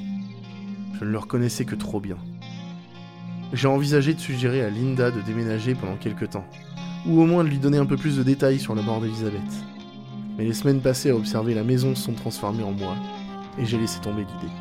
Je 0.94 1.06
ne 1.06 1.12
le 1.12 1.18
reconnaissais 1.18 1.66
que 1.66 1.76
trop 1.76 2.00
bien. 2.00 2.18
J'ai 3.54 3.68
envisagé 3.68 4.14
de 4.14 4.20
suggérer 4.20 4.64
à 4.64 4.70
Linda 4.70 5.12
de 5.12 5.22
déménager 5.22 5.76
pendant 5.76 5.96
quelque 5.96 6.26
temps, 6.26 6.46
ou 7.06 7.22
au 7.22 7.26
moins 7.26 7.44
de 7.44 7.50
lui 7.50 7.58
donner 7.58 7.78
un 7.78 7.86
peu 7.86 7.98
plus 7.98 8.18
de 8.18 8.24
détails 8.24 8.60
sur 8.60 8.76
la 8.76 8.82
mort 8.82 9.02
d'Elisabeth. 9.02 9.42
Mais 10.38 10.46
les 10.46 10.54
semaines 10.54 10.82
passées 10.82 11.10
à 11.10 11.16
observer 11.16 11.54
la 11.54 11.64
maison 11.64 11.96
se 11.96 12.04
sont 12.04 12.14
transformées 12.14 12.64
en 12.64 12.72
moi, 12.72 12.96
et 13.58 13.66
j'ai 13.66 13.78
laissé 13.78 14.00
tomber 14.00 14.22
l'idée. 14.22 14.54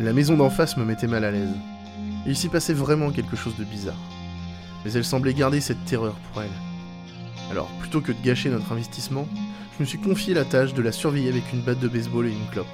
La 0.00 0.12
maison 0.12 0.36
d'en 0.36 0.50
face 0.50 0.76
me 0.76 0.84
mettait 0.84 1.06
mal 1.06 1.24
à 1.24 1.30
l'aise. 1.30 1.54
Il 2.26 2.36
s'y 2.36 2.48
passait 2.48 2.74
vraiment 2.74 3.10
quelque 3.10 3.36
chose 3.36 3.56
de 3.56 3.64
bizarre. 3.64 3.94
Mais 4.84 4.92
elle 4.92 5.04
semblait 5.04 5.34
garder 5.34 5.60
cette 5.60 5.84
terreur 5.84 6.14
pour 6.14 6.42
elle. 6.42 6.50
Alors, 7.50 7.68
plutôt 7.80 8.00
que 8.00 8.12
de 8.12 8.22
gâcher 8.22 8.48
notre 8.48 8.72
investissement, 8.72 9.26
je 9.76 9.82
me 9.82 9.86
suis 9.86 9.98
confié 9.98 10.34
la 10.34 10.44
tâche 10.44 10.74
de 10.74 10.82
la 10.82 10.92
surveiller 10.92 11.28
avec 11.28 11.52
une 11.52 11.62
batte 11.62 11.80
de 11.80 11.88
baseball 11.88 12.26
et 12.26 12.32
une 12.32 12.50
clope. 12.50 12.66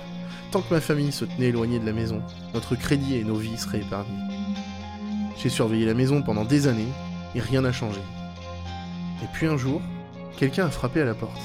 Tant 0.50 0.62
que 0.62 0.72
ma 0.72 0.80
famille 0.80 1.12
se 1.12 1.24
tenait 1.24 1.48
éloignée 1.48 1.78
de 1.78 1.86
la 1.86 1.92
maison, 1.92 2.22
notre 2.54 2.76
crédit 2.76 3.16
et 3.16 3.24
nos 3.24 3.34
vies 3.34 3.58
seraient 3.58 3.80
épargnés. 3.80 4.18
J'ai 5.36 5.48
surveillé 5.48 5.86
la 5.86 5.94
maison 5.94 6.22
pendant 6.22 6.44
des 6.44 6.68
années 6.68 6.92
et 7.34 7.40
rien 7.40 7.62
n'a 7.62 7.72
changé. 7.72 8.00
Et 9.22 9.26
puis 9.32 9.46
un 9.46 9.56
jour, 9.56 9.80
quelqu'un 10.36 10.66
a 10.66 10.70
frappé 10.70 11.02
à 11.02 11.04
la 11.04 11.14
porte. 11.14 11.40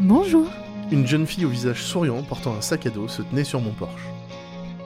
Bonjour. 0.00 0.46
Une 0.92 1.06
jeune 1.06 1.26
fille 1.26 1.44
au 1.44 1.48
visage 1.48 1.82
souriant 1.82 2.22
portant 2.22 2.54
un 2.54 2.60
sac 2.60 2.86
à 2.86 2.90
dos 2.90 3.08
se 3.08 3.22
tenait 3.22 3.44
sur 3.44 3.60
mon 3.60 3.72
porche. 3.72 4.06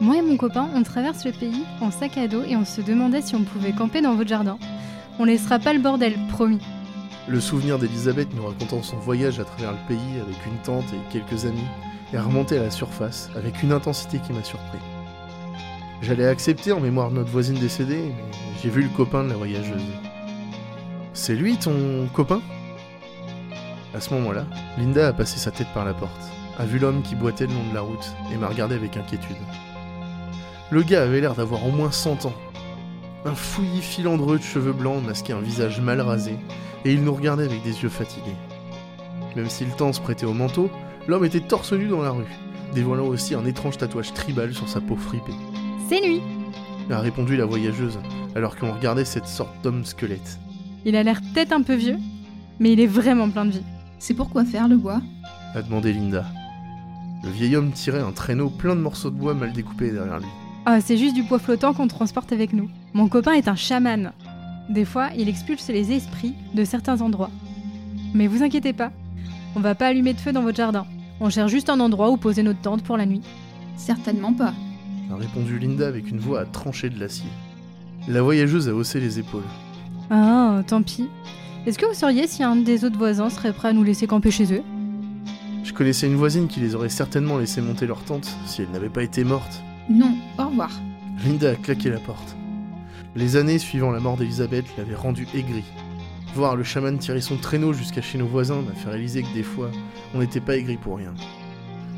Moi 0.01 0.17
et 0.17 0.23
mon 0.23 0.37
copain, 0.37 0.69
on 0.75 0.83
traverse 0.83 1.25
le 1.25 1.33
pays 1.33 1.65
en 1.81 1.91
sac 1.91 2.19
à 2.19 2.27
dos 2.27 2.43
et 2.43 2.57
on 2.57 2.65
se 2.65 2.81
demandait 2.81 3.23
si 3.23 3.37
on 3.37 3.45
pouvait 3.45 3.73
camper 3.73 4.01
dans 4.01 4.15
votre 4.15 4.29
jardin. 4.29 4.59
On 5.19 5.25
laissera 5.25 5.59
pas 5.59 5.73
le 5.73 5.81
bordel, 5.81 6.15
promis. 6.31 6.61
Le 7.29 7.41
souvenir 7.41 7.79
d'Elisabeth 7.79 8.29
nous 8.35 8.45
racontant 8.45 8.83
son 8.83 8.97
voyage 8.97 9.39
à 9.39 9.45
travers 9.45 9.73
le 9.73 9.79
pays 9.89 10.21
avec 10.21 10.37
une 10.47 10.59
tante 10.65 10.93
et 10.93 11.13
quelques 11.13 11.47
amis 11.47 11.61
est 12.15 12.21
remonté 12.21 12.59
à 12.59 12.63
la 12.63 12.71
surface 12.71 13.31
avec 13.37 13.63
une 13.63 13.73
intensité 13.73 14.21
qui 14.21 14.33
m'a 14.33 14.45
surpris. 14.45 14.79
J'allais 16.01 16.27
accepter 16.27 16.73
en 16.73 16.81
mémoire 16.81 17.11
de 17.11 17.17
notre 17.17 17.31
voisine 17.31 17.59
décédée, 17.59 18.13
mais 18.15 18.37
j'ai 18.63 18.71
vu 18.71 18.83
le 18.83 18.89
copain 18.89 19.25
de 19.25 19.31
la 19.31 19.37
voyageuse. 19.37 19.83
C'est 21.13 21.35
lui 21.35 21.57
ton 21.57 22.07
copain? 22.13 22.41
À 23.95 24.01
ce 24.01 24.13
moment-là, 24.15 24.45
Linda 24.79 25.09
a 25.09 25.13
passé 25.13 25.39
sa 25.39 25.51
tête 25.51 25.73
par 25.75 25.85
la 25.85 25.95
porte, 25.95 26.11
a 26.59 26.65
vu 26.65 26.79
l'homme 26.79 27.03
qui 27.03 27.15
boitait 27.15 27.47
le 27.47 27.55
long 27.55 27.69
de 27.71 27.75
la 27.75 27.81
route 27.81 28.13
et 28.33 28.37
m'a 28.37 28.49
regardé 28.49 28.75
avec 28.75 28.97
inquiétude. 28.97 29.37
Le 30.71 30.83
gars 30.83 31.03
avait 31.03 31.21
l'air 31.21 31.35
d'avoir 31.35 31.67
au 31.67 31.71
moins 31.71 31.91
100 31.91 32.27
ans. 32.27 32.35
Un 33.25 33.35
fouillis 33.35 33.83
filandreux 33.83 34.39
de 34.39 34.43
cheveux 34.43 34.73
blancs 34.73 35.03
masquait 35.03 35.33
un 35.33 35.41
visage 35.41 35.81
mal 35.81 36.01
rasé, 36.01 36.37
et 36.85 36.93
il 36.93 37.03
nous 37.03 37.15
regardait 37.15 37.45
avec 37.45 37.63
des 37.63 37.83
yeux 37.83 37.89
fatigués. 37.89 38.37
Même 39.37 39.49
si 39.49 39.65
le 39.65 39.73
temps 39.73 39.93
se 39.93 40.01
prêtait 40.01 40.27
au 40.27 40.35
manteau, 40.35 40.71
l'homme 41.09 41.25
était 41.25 41.41
torse 41.41 41.73
nu 41.73 41.89
dans 41.89 42.03
la 42.03 42.11
rue, 42.11 42.25
dévoilant 42.75 43.07
aussi 43.07 43.35
un 43.35 43.45
étrange 43.45 43.79
tatouage 43.79 44.13
tribal 44.13 44.55
sur 44.55 44.69
sa 44.69 44.81
peau 44.81 44.97
fripée. 44.97 45.33
C'est 45.89 46.01
lui 46.01 46.21
A 46.91 47.01
répondu 47.01 47.37
la 47.37 47.45
voyageuse, 47.47 47.99
alors 48.35 48.57
qu'on 48.57 48.73
regardait 48.73 49.05
cette 49.05 49.27
sorte 49.27 49.55
d'homme 49.63 49.85
squelette. 49.85 50.39
Il 50.85 50.97
a 50.97 51.03
l'air 51.03 51.21
peut-être 51.33 51.53
un 51.53 51.63
peu 51.63 51.75
vieux, 51.75 51.99
mais 52.59 52.73
il 52.73 52.81
est 52.81 52.87
vraiment 52.87 53.29
plein 53.29 53.45
de 53.45 53.53
vie. 53.53 53.63
C'est 53.99 54.15
pour 54.15 54.31
quoi 54.31 54.45
faire 54.45 54.69
le 54.69 54.77
bois? 54.77 55.01
A 55.55 55.63
demandé 55.63 55.93
Linda. 55.93 56.25
Le 57.23 57.31
vieil 57.31 57.57
homme 57.57 57.73
tirait 57.73 58.01
un 58.01 58.13
traîneau 58.13 58.51
plein 58.51 58.77
de 58.77 58.81
morceaux 58.81 59.11
de 59.11 59.17
bois 59.17 59.35
mal 59.35 59.53
découpés 59.53 59.91
derrière 59.91 60.19
lui. 60.19 60.29
Ah, 60.67 60.81
c'est 60.81 60.97
juste 60.97 61.15
du 61.15 61.23
bois 61.23 61.39
flottant 61.39 61.73
qu'on 61.73 61.89
transporte 61.89 62.33
avec 62.33 62.53
nous. 62.53 62.69
Mon 62.93 63.09
copain 63.09 63.33
est 63.33 63.49
un 63.49 63.55
chaman. 63.55 64.13
Des 64.69 64.85
fois, 64.85 65.09
il 65.17 65.29
expulse 65.29 65.69
les 65.69 65.93
esprits 65.93 66.35
de 66.55 66.65
certains 66.65 67.01
endroits. 67.01 67.31
Mais 68.15 68.27
vous 68.27 68.43
inquiétez 68.43 68.73
pas, 68.73 68.91
on 69.57 69.61
va 69.61 69.75
pas 69.75 69.89
allumer 69.89 70.15
de 70.15 70.21
feu 70.21 70.33
dans 70.33 70.43
votre 70.43 70.57
jardin. 70.57 70.87
On 71.25 71.31
cherche 71.31 71.51
juste 71.51 71.71
un 71.71 71.81
endroit 71.81 72.11
où 72.11 72.19
poser 72.19 72.43
notre 72.43 72.61
tente 72.61 72.83
pour 72.83 72.99
la 72.99 73.07
nuit. 73.07 73.23
Certainement 73.77 74.35
pas. 74.35 74.53
A 75.11 75.17
répondu 75.17 75.59
Linda 75.59 75.89
avec 75.89 76.11
une 76.11 76.19
voix 76.19 76.41
à 76.41 76.45
trancher 76.45 76.91
de 76.91 77.01
l'acier. 77.01 77.31
La 78.09 78.21
voyageuse 78.21 78.69
a 78.69 78.75
haussé 78.75 79.01
les 79.01 79.19
épaules. 79.19 79.41
Ah, 80.11 80.61
tant 80.67 80.83
pis. 80.83 81.09
Est-ce 81.65 81.79
que 81.79 81.87
vous 81.87 81.95
sauriez 81.95 82.27
si 82.27 82.43
un 82.43 82.57
des 82.57 82.85
autres 82.85 82.99
voisins 82.99 83.31
serait 83.31 83.55
prêt 83.55 83.69
à 83.69 83.73
nous 83.73 83.85
laisser 83.85 84.07
camper 84.07 84.31
chez 84.31 84.53
eux? 84.53 84.63
Je 85.63 85.73
connaissais 85.73 86.09
une 86.09 86.17
voisine 86.17 86.47
qui 86.47 86.61
les 86.61 86.75
aurait 86.75 86.91
certainement 86.91 87.39
laissé 87.39 87.63
monter 87.63 87.87
leur 87.87 88.05
tente 88.05 88.31
si 88.45 88.61
elle 88.61 88.71
n'avait 88.73 88.91
pas 88.91 89.03
été 89.03 89.25
morte. 89.25 89.63
Non, 89.89 90.15
au 90.39 90.49
revoir. 90.49 90.73
Linda 91.25 91.53
a 91.53 91.55
claqué 91.55 91.89
la 91.89 92.01
porte. 92.01 92.37
Les 93.17 93.37
années 93.37 93.59
suivant 93.59 93.93
la 93.93 94.01
mort 94.01 94.19
d'Elisabeth 94.19 94.67
l'avaient 94.77 94.95
rendue 94.95 95.27
aigrie. 95.35 95.65
Voir 96.35 96.57
le 96.57 96.65
chaman 96.65 96.99
tirer 96.99 97.21
son 97.21 97.37
traîneau 97.37 97.73
jusqu'à 97.73 98.03
chez 98.03 98.19
nos 98.19 98.27
voisins 98.27 98.61
m'a 98.61 98.73
fait 98.73 98.91
réaliser 98.91 99.23
que 99.23 99.33
des 99.33 99.45
fois, 99.45 99.71
on 100.15 100.19
n'était 100.19 100.41
pas 100.41 100.57
aigri 100.57 100.77
pour 100.77 100.97
rien. 100.97 101.15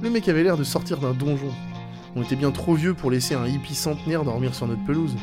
Le 0.03 0.11
mec 0.11 0.29
avait 0.29 0.43
l'air 0.43 0.59
de 0.59 0.65
sortir 0.65 0.99
d'un 0.99 1.15
donjon. 1.15 1.53
On 2.15 2.23
était 2.23 2.37
bien 2.37 2.51
trop 2.51 2.75
vieux 2.75 2.93
pour 2.93 3.11
laisser 3.11 3.35
un 3.35 3.47
hippie 3.47 3.75
centenaire 3.75 4.25
dormir 4.25 4.55
sur 4.55 4.67
notre 4.67 4.85
pelouse. 4.85 5.17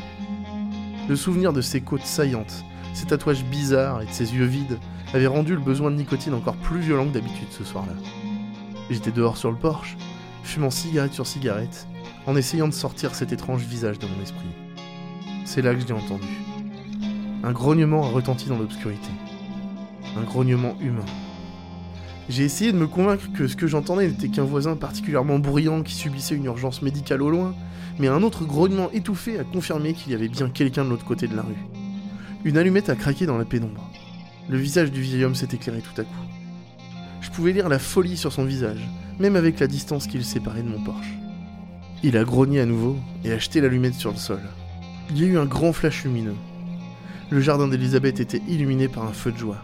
Le 1.08 1.14
souvenir 1.14 1.52
de 1.52 1.60
ses 1.60 1.80
côtes 1.80 2.02
saillantes, 2.02 2.64
ses 2.92 3.06
tatouages 3.06 3.44
bizarres 3.44 4.02
et 4.02 4.06
de 4.06 4.10
ses 4.10 4.34
yeux 4.34 4.46
vides 4.46 4.78
avait 5.12 5.28
rendu 5.28 5.54
le 5.54 5.60
besoin 5.60 5.92
de 5.92 5.96
nicotine 5.96 6.34
encore 6.34 6.56
plus 6.56 6.80
violent 6.80 7.06
que 7.06 7.14
d'habitude 7.14 7.52
ce 7.52 7.62
soir-là. 7.62 7.94
J'étais 8.90 9.12
dehors 9.12 9.36
sur 9.36 9.52
le 9.52 9.56
porche, 9.56 9.96
fumant 10.42 10.70
cigarette 10.70 11.12
sur 11.12 11.26
cigarette, 11.26 11.86
en 12.26 12.34
essayant 12.34 12.66
de 12.66 12.74
sortir 12.74 13.14
cet 13.14 13.32
étrange 13.32 13.62
visage 13.62 14.00
de 14.00 14.06
mon 14.08 14.20
esprit. 14.20 14.48
C'est 15.44 15.62
là 15.62 15.72
que 15.72 15.80
je 15.80 15.86
l'ai 15.86 15.92
entendu. 15.92 16.43
Un 17.46 17.52
grognement 17.52 18.02
a 18.04 18.08
retenti 18.08 18.48
dans 18.48 18.56
l'obscurité. 18.56 19.10
Un 20.16 20.22
grognement 20.22 20.78
humain. 20.80 21.04
J'ai 22.30 22.44
essayé 22.44 22.72
de 22.72 22.78
me 22.78 22.86
convaincre 22.86 23.30
que 23.34 23.46
ce 23.48 23.54
que 23.54 23.66
j'entendais 23.66 24.08
n'était 24.08 24.28
qu'un 24.28 24.44
voisin 24.44 24.76
particulièrement 24.76 25.38
bruyant 25.38 25.82
qui 25.82 25.92
subissait 25.92 26.36
une 26.36 26.46
urgence 26.46 26.80
médicale 26.80 27.20
au 27.20 27.28
loin, 27.28 27.54
mais 27.98 28.08
un 28.08 28.22
autre 28.22 28.46
grognement 28.46 28.90
étouffé 28.92 29.38
a 29.38 29.44
confirmé 29.44 29.92
qu'il 29.92 30.12
y 30.12 30.14
avait 30.14 30.30
bien 30.30 30.48
quelqu'un 30.48 30.86
de 30.86 30.88
l'autre 30.88 31.04
côté 31.04 31.28
de 31.28 31.36
la 31.36 31.42
rue. 31.42 31.66
Une 32.46 32.56
allumette 32.56 32.88
a 32.88 32.96
craqué 32.96 33.26
dans 33.26 33.36
la 33.36 33.44
pénombre. 33.44 33.90
Le 34.48 34.56
visage 34.56 34.90
du 34.90 35.02
vieil 35.02 35.26
homme 35.26 35.34
s'est 35.34 35.48
éclairé 35.52 35.82
tout 35.82 36.00
à 36.00 36.04
coup. 36.04 36.24
Je 37.20 37.28
pouvais 37.28 37.52
lire 37.52 37.68
la 37.68 37.78
folie 37.78 38.16
sur 38.16 38.32
son 38.32 38.44
visage, 38.44 38.88
même 39.18 39.36
avec 39.36 39.60
la 39.60 39.66
distance 39.66 40.06
qui 40.06 40.16
le 40.16 40.24
séparait 40.24 40.62
de 40.62 40.70
mon 40.70 40.82
porche. 40.82 41.12
Il 42.02 42.16
a 42.16 42.24
grogné 42.24 42.60
à 42.60 42.66
nouveau 42.66 42.96
et 43.22 43.32
a 43.32 43.38
jeté 43.38 43.60
l'allumette 43.60 43.96
sur 43.96 44.12
le 44.12 44.16
sol. 44.16 44.40
Il 45.10 45.20
y 45.20 45.24
a 45.24 45.26
eu 45.26 45.36
un 45.36 45.44
grand 45.44 45.74
flash 45.74 46.04
lumineux. 46.04 46.36
Le 47.30 47.40
jardin 47.40 47.68
d'Elisabeth 47.68 48.20
était 48.20 48.42
illuminé 48.48 48.86
par 48.86 49.04
un 49.04 49.12
feu 49.12 49.32
de 49.32 49.38
joie. 49.38 49.62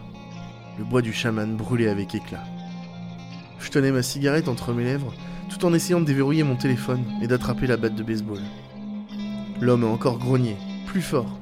Le 0.79 0.83
bois 0.83 1.03
du 1.03 1.13
chaman 1.13 1.55
brûlait 1.55 1.89
avec 1.89 2.15
éclat. 2.15 2.43
Je 3.59 3.69
tenais 3.69 3.91
ma 3.91 4.01
cigarette 4.01 4.47
entre 4.47 4.73
mes 4.73 4.83
lèvres, 4.83 5.13
tout 5.47 5.63
en 5.63 5.73
essayant 5.73 6.01
de 6.01 6.05
déverrouiller 6.05 6.43
mon 6.43 6.55
téléphone 6.55 7.05
et 7.21 7.27
d'attraper 7.27 7.67
la 7.67 7.77
batte 7.77 7.93
de 7.93 8.01
baseball. 8.01 8.41
L'homme 9.61 9.83
a 9.83 9.87
encore 9.87 10.17
grogné, 10.17 10.57
plus 10.87 11.03
fort. 11.03 11.37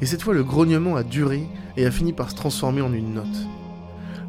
Et 0.00 0.06
cette 0.06 0.22
fois, 0.22 0.34
le 0.34 0.44
grognement 0.44 0.94
a 0.94 1.02
duré 1.02 1.48
et 1.76 1.84
a 1.84 1.90
fini 1.90 2.12
par 2.12 2.30
se 2.30 2.36
transformer 2.36 2.80
en 2.80 2.92
une 2.92 3.14
note. 3.14 3.48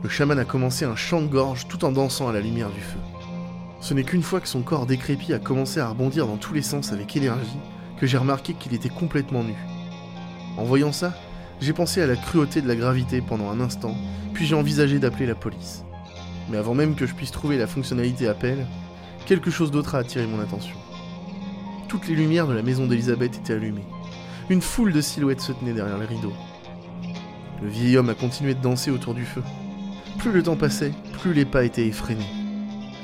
Le 0.01 0.09
chaman 0.09 0.39
a 0.39 0.45
commencé 0.45 0.85
un 0.85 0.95
chant 0.95 1.21
de 1.21 1.27
gorge 1.27 1.67
tout 1.67 1.85
en 1.85 1.91
dansant 1.91 2.27
à 2.27 2.33
la 2.33 2.41
lumière 2.41 2.71
du 2.71 2.81
feu. 2.81 2.99
Ce 3.79 3.93
n'est 3.93 4.03
qu'une 4.03 4.23
fois 4.23 4.41
que 4.41 4.47
son 4.47 4.63
corps 4.63 4.87
décrépit 4.87 5.33
a 5.33 5.39
commencé 5.39 5.79
à 5.79 5.89
rebondir 5.89 6.25
dans 6.25 6.37
tous 6.37 6.55
les 6.55 6.63
sens 6.63 6.91
avec 6.91 7.15
énergie 7.15 7.59
que 7.99 8.07
j'ai 8.07 8.17
remarqué 8.17 8.55
qu'il 8.55 8.73
était 8.73 8.89
complètement 8.89 9.43
nu. 9.43 9.55
En 10.57 10.63
voyant 10.63 10.91
ça, 10.91 11.13
j'ai 11.59 11.73
pensé 11.73 12.01
à 12.01 12.07
la 12.07 12.15
cruauté 12.15 12.61
de 12.61 12.67
la 12.67 12.75
gravité 12.75 13.21
pendant 13.21 13.49
un 13.49 13.59
instant, 13.59 13.95
puis 14.33 14.45
j'ai 14.45 14.55
envisagé 14.55 14.99
d'appeler 14.99 15.25
la 15.25 15.35
police. 15.35 15.83
Mais 16.49 16.57
avant 16.57 16.75
même 16.75 16.95
que 16.95 17.05
je 17.05 17.15
puisse 17.15 17.31
trouver 17.31 17.57
la 17.57 17.67
fonctionnalité 17.67 18.27
appel, 18.27 18.65
quelque 19.25 19.49
chose 19.49 19.71
d'autre 19.71 19.95
a 19.95 19.99
attiré 19.99 20.27
mon 20.27 20.39
attention. 20.39 20.75
Toutes 21.87 22.07
les 22.07 22.15
lumières 22.15 22.47
de 22.47 22.53
la 22.53 22.61
maison 22.61 22.85
d'Elisabeth 22.85 23.37
étaient 23.37 23.53
allumées. 23.53 23.87
Une 24.49 24.61
foule 24.61 24.93
de 24.93 25.01
silhouettes 25.01 25.41
se 25.41 25.51
tenait 25.51 25.73
derrière 25.73 25.97
les 25.97 26.05
rideaux. 26.05 26.33
Le 27.61 27.69
vieil 27.69 27.97
homme 27.97 28.09
a 28.09 28.13
continué 28.13 28.53
de 28.53 28.61
danser 28.61 28.91
autour 28.91 29.13
du 29.13 29.25
feu. 29.25 29.43
Plus 30.19 30.31
le 30.31 30.43
temps 30.43 30.55
passait, 30.55 30.93
plus 31.21 31.33
les 31.33 31.45
pas 31.45 31.63
étaient 31.63 31.87
effrénés. 31.87 32.25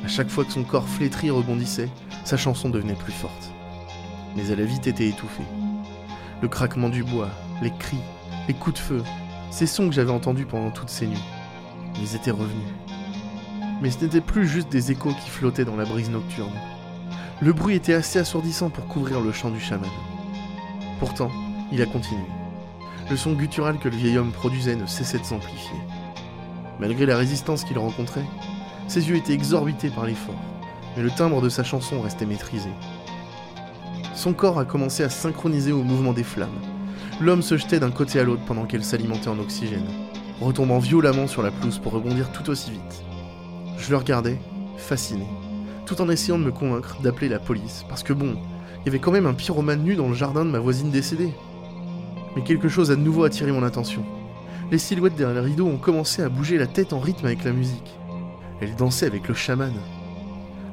À 0.05 0.07
chaque 0.07 0.29
fois 0.29 0.45
que 0.45 0.51
son 0.51 0.63
corps 0.63 0.87
flétri 0.87 1.31
rebondissait, 1.31 1.89
sa 2.23 2.37
chanson 2.37 2.69
devenait 2.69 2.93
plus 2.93 3.13
forte. 3.13 3.51
Mais 4.35 4.47
elle 4.47 4.61
a 4.61 4.65
vite 4.65 4.87
été 4.87 5.07
étouffée. 5.07 5.43
Le 6.41 6.47
craquement 6.47 6.89
du 6.89 7.03
bois, 7.03 7.29
les 7.61 7.71
cris, 7.71 8.01
les 8.47 8.53
coups 8.53 8.75
de 8.75 8.79
feu, 8.79 9.03
ces 9.51 9.67
sons 9.67 9.87
que 9.87 9.95
j'avais 9.95 10.11
entendus 10.11 10.45
pendant 10.45 10.71
toutes 10.71 10.89
ces 10.89 11.07
nuits, 11.07 11.23
ils 12.01 12.15
étaient 12.15 12.31
revenus. 12.31 12.73
Mais 13.81 13.91
ce 13.91 14.03
n'était 14.03 14.21
plus 14.21 14.47
juste 14.47 14.69
des 14.69 14.91
échos 14.91 15.13
qui 15.13 15.29
flottaient 15.29 15.65
dans 15.65 15.75
la 15.75 15.85
brise 15.85 16.09
nocturne. 16.09 16.53
Le 17.41 17.53
bruit 17.53 17.75
était 17.75 17.93
assez 17.93 18.19
assourdissant 18.19 18.69
pour 18.69 18.87
couvrir 18.87 19.21
le 19.21 19.31
chant 19.31 19.49
du 19.49 19.59
chaman. 19.59 19.89
Pourtant, 20.99 21.31
il 21.71 21.81
a 21.81 21.85
continué. 21.85 22.23
Le 23.09 23.17
son 23.17 23.33
guttural 23.33 23.77
que 23.79 23.89
le 23.89 23.95
vieil 23.95 24.17
homme 24.17 24.31
produisait 24.31 24.75
ne 24.75 24.85
cessait 24.85 25.19
de 25.19 25.25
s'amplifier. 25.25 25.77
Malgré 26.79 27.05
la 27.05 27.17
résistance 27.17 27.63
qu'il 27.63 27.77
rencontrait, 27.77 28.25
ses 28.87 29.09
yeux 29.09 29.15
étaient 29.15 29.33
exorbités 29.33 29.89
par 29.89 30.05
l'effort, 30.05 30.39
mais 30.95 31.03
le 31.03 31.11
timbre 31.11 31.41
de 31.41 31.49
sa 31.49 31.63
chanson 31.63 32.01
restait 32.01 32.25
maîtrisé. 32.25 32.69
Son 34.13 34.33
corps 34.33 34.59
a 34.59 34.65
commencé 34.65 35.03
à 35.03 35.09
synchroniser 35.09 35.71
au 35.71 35.83
mouvement 35.83 36.13
des 36.13 36.23
flammes. 36.23 36.49
L'homme 37.21 37.41
se 37.41 37.57
jetait 37.57 37.79
d'un 37.79 37.91
côté 37.91 38.19
à 38.19 38.23
l'autre 38.23 38.43
pendant 38.45 38.65
qu'elle 38.65 38.83
s'alimentait 38.83 39.27
en 39.27 39.39
oxygène, 39.39 39.87
retombant 40.41 40.79
violemment 40.79 41.27
sur 41.27 41.43
la 41.43 41.51
pelouse 41.51 41.79
pour 41.79 41.93
rebondir 41.93 42.31
tout 42.31 42.49
aussi 42.49 42.71
vite. 42.71 43.03
Je 43.77 43.91
le 43.91 43.97
regardais, 43.97 44.39
fasciné, 44.77 45.27
tout 45.85 46.01
en 46.01 46.09
essayant 46.09 46.39
de 46.39 46.43
me 46.43 46.51
convaincre 46.51 46.97
d'appeler 47.01 47.29
la 47.29 47.39
police, 47.39 47.85
parce 47.87 48.03
que 48.03 48.13
bon, 48.13 48.35
il 48.81 48.85
y 48.87 48.89
avait 48.89 48.99
quand 48.99 49.11
même 49.11 49.27
un 49.27 49.33
pyromane 49.33 49.83
nu 49.83 49.95
dans 49.95 50.09
le 50.09 50.15
jardin 50.15 50.43
de 50.43 50.49
ma 50.49 50.59
voisine 50.59 50.89
décédée. 50.89 51.33
Mais 52.35 52.43
quelque 52.43 52.67
chose 52.67 52.91
a 52.91 52.95
de 52.95 53.01
nouveau 53.01 53.23
attiré 53.23 53.51
mon 53.51 53.63
attention. 53.63 54.03
Les 54.71 54.79
silhouettes 54.79 55.15
derrière 55.15 55.41
le 55.41 55.47
rideau 55.47 55.67
ont 55.67 55.77
commencé 55.77 56.23
à 56.23 56.29
bouger 56.29 56.57
la 56.57 56.67
tête 56.67 56.93
en 56.93 56.99
rythme 56.99 57.27
avec 57.27 57.43
la 57.43 57.53
musique. 57.53 57.97
Elle 58.59 58.75
dansait 58.75 59.05
avec 59.05 59.27
le 59.27 59.35
chaman. 59.35 59.73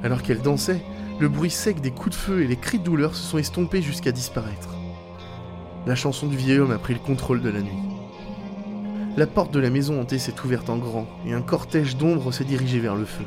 Alors 0.03 0.23
qu'elle 0.23 0.41
dansait, 0.41 0.81
le 1.19 1.29
bruit 1.29 1.51
sec 1.51 1.81
des 1.81 1.91
coups 1.91 2.15
de 2.15 2.21
feu 2.21 2.41
et 2.41 2.47
les 2.47 2.55
cris 2.55 2.79
de 2.79 2.83
douleur 2.83 3.15
se 3.15 3.23
sont 3.23 3.37
estompés 3.37 3.83
jusqu'à 3.83 4.11
disparaître. 4.11 4.80
La 5.87 5.95
chanson 5.95 6.27
du 6.27 6.37
vieil 6.37 6.59
homme 6.59 6.71
a 6.71 6.77
pris 6.77 6.93
le 6.93 6.99
contrôle 6.99 7.41
de 7.41 7.49
la 7.49 7.61
nuit. 7.61 7.71
La 9.17 9.25
porte 9.25 9.51
de 9.51 9.59
la 9.59 9.71
maison 9.71 9.99
hantée 9.99 10.19
s'est 10.19 10.39
ouverte 10.45 10.69
en 10.69 10.77
grand 10.77 11.07
et 11.25 11.33
un 11.33 11.41
cortège 11.41 11.97
d'ombres 11.97 12.31
s'est 12.31 12.43
dirigé 12.43 12.79
vers 12.79 12.95
le 12.95 13.05
feu. 13.05 13.25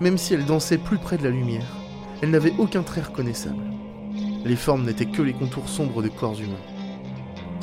Même 0.00 0.16
si 0.16 0.32
elle 0.32 0.46
dansait 0.46 0.78
plus 0.78 0.96
près 0.96 1.18
de 1.18 1.24
la 1.24 1.30
lumière, 1.30 1.66
elle 2.22 2.30
n'avait 2.30 2.54
aucun 2.56 2.82
trait 2.82 3.02
reconnaissable. 3.02 3.62
Les 4.46 4.56
formes 4.56 4.84
n'étaient 4.84 5.04
que 5.04 5.20
les 5.20 5.34
contours 5.34 5.68
sombres 5.68 6.02
de 6.02 6.08
corps 6.08 6.40
humains. 6.40 6.56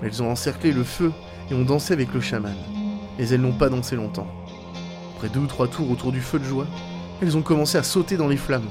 Elles 0.03 0.21
ont 0.21 0.29
encerclé 0.29 0.73
le 0.73 0.83
feu 0.83 1.11
et 1.49 1.55
ont 1.55 1.65
dansé 1.65 1.91
avec 1.91 2.13
le 2.13 2.21
chaman, 2.21 2.55
mais 3.17 3.27
elles 3.27 3.41
n'ont 3.41 3.51
pas 3.51 3.69
dansé 3.69 3.95
longtemps. 3.95 4.27
Après 5.15 5.29
deux 5.29 5.39
ou 5.39 5.47
trois 5.47 5.67
tours 5.67 5.89
autour 5.89 6.11
du 6.11 6.21
feu 6.21 6.37
de 6.37 6.43
joie, 6.43 6.67
elles 7.19 7.35
ont 7.35 7.41
commencé 7.41 7.79
à 7.79 7.83
sauter 7.83 8.15
dans 8.15 8.27
les 8.27 8.37
flammes. 8.37 8.69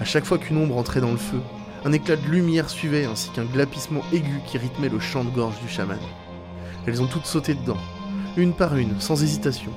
À 0.00 0.04
chaque 0.04 0.26
fois 0.26 0.36
qu'une 0.36 0.58
ombre 0.58 0.76
entrait 0.76 1.00
dans 1.00 1.12
le 1.12 1.16
feu, 1.16 1.40
un 1.84 1.92
éclat 1.92 2.16
de 2.16 2.26
lumière 2.26 2.70
suivait 2.70 3.04
ainsi 3.04 3.28
qu'un 3.30 3.44
glapissement 3.44 4.00
aigu 4.12 4.40
qui 4.46 4.56
rythmait 4.56 4.88
le 4.88 5.00
chant 5.00 5.22
de 5.22 5.30
gorge 5.30 5.60
du 5.60 5.68
chaman. 5.68 5.98
Elles 6.86 7.02
ont 7.02 7.06
toutes 7.06 7.26
sauté 7.26 7.54
dedans, 7.54 7.76
une 8.38 8.54
par 8.54 8.76
une, 8.76 9.00
sans 9.00 9.22
hésitation. 9.22 9.70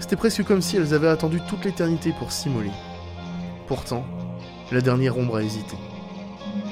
C'était 0.00 0.16
presque 0.16 0.42
comme 0.42 0.60
si 0.60 0.76
elles 0.76 0.92
avaient 0.92 1.08
attendu 1.08 1.40
toute 1.48 1.64
l'éternité 1.64 2.12
pour 2.18 2.32
s'immoler. 2.32 2.72
Pourtant, 3.68 4.04
la 4.72 4.80
dernière 4.80 5.16
ombre 5.18 5.36
a 5.36 5.42
hésité. 5.42 5.76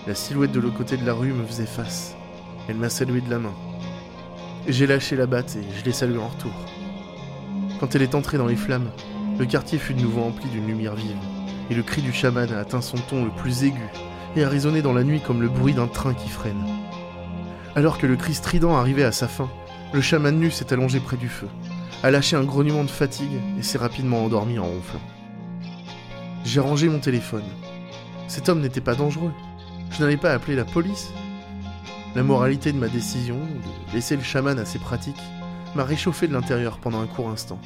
La 0.08 0.16
silhouette 0.16 0.52
de 0.52 0.58
l'autre 0.58 0.76
côté 0.76 0.96
de 0.96 1.06
la 1.06 1.14
rue 1.14 1.32
me 1.32 1.46
faisait 1.46 1.66
face. 1.66 2.16
Elle 2.68 2.76
m'a 2.76 2.90
salué 2.90 3.20
de 3.20 3.30
la 3.30 3.38
main. 3.38 3.54
J'ai 4.66 4.88
lâché 4.88 5.14
la 5.14 5.26
batte 5.26 5.56
et 5.56 5.78
je 5.78 5.84
l'ai 5.84 5.92
saluée 5.92 6.18
en 6.18 6.28
retour. 6.28 6.52
Quand 7.78 7.94
elle 7.94 8.02
est 8.02 8.14
entrée 8.16 8.38
dans 8.38 8.46
les 8.46 8.56
flammes, 8.56 8.90
le 9.38 9.46
quartier 9.46 9.78
fut 9.78 9.94
de 9.94 10.02
nouveau 10.02 10.22
empli 10.22 10.48
d'une 10.48 10.66
lumière 10.66 10.94
vive, 10.94 11.16
et 11.70 11.74
le 11.74 11.82
cri 11.82 12.02
du 12.02 12.12
chaman 12.12 12.52
a 12.52 12.58
atteint 12.58 12.80
son 12.80 12.96
ton 12.96 13.24
le 13.24 13.30
plus 13.30 13.64
aigu 13.64 13.88
et 14.37 14.44
a 14.44 14.49
résonné 14.49 14.83
dans 14.83 14.92
la 14.92 15.05
nuit 15.05 15.20
comme 15.20 15.42
le 15.42 15.49
bruit 15.49 15.75
d'un 15.75 15.87
train 15.87 16.14
qui 16.14 16.29
freine. 16.29 16.64
Alors 17.77 17.99
que 17.99 18.07
le 18.07 18.16
cri 18.16 18.35
strident 18.35 18.75
arrivait 18.75 19.05
à 19.05 19.12
sa 19.12 19.29
fin, 19.29 19.51
le 19.92 20.01
chaman 20.01 20.38
nu 20.38 20.51
s'est 20.51 20.73
allongé 20.73 21.01
près 21.01 21.16
du 21.16 21.29
feu, 21.29 21.49
a 22.03 22.11
lâché 22.11 22.37
un 22.37 22.44
grognement 22.44 22.85
de 22.85 22.90
fatigue 22.90 23.40
et 23.59 23.62
s'est 23.62 23.79
rapidement 23.79 24.25
endormi 24.25 24.59
en 24.59 24.64
ronflant. 24.64 25.01
J'ai 26.44 26.61
rangé 26.61 26.88
mon 26.88 26.99
téléphone. 26.99 27.44
Cet 28.29 28.49
homme 28.49 28.61
n'était 28.61 28.81
pas 28.81 28.94
dangereux. 28.94 29.33
Je 29.90 30.03
n'allais 30.03 30.16
pas 30.16 30.33
appeler 30.33 30.57
la 30.57 30.64
police. 30.64 31.12
La 32.14 32.23
moralité 32.23 32.73
de 32.73 32.79
ma 32.79 32.88
décision, 32.88 33.37
de 33.37 33.94
laisser 33.94 34.16
le 34.16 34.23
chaman 34.23 34.59
à 34.59 34.64
ses 34.64 34.79
pratiques, 34.79 35.23
m'a 35.75 35.85
réchauffé 35.85 36.29
de 36.29 36.33
l'intérieur 36.33 36.79
pendant 36.79 37.01
un 37.01 37.07
court 37.07 37.31
instant 37.31 37.59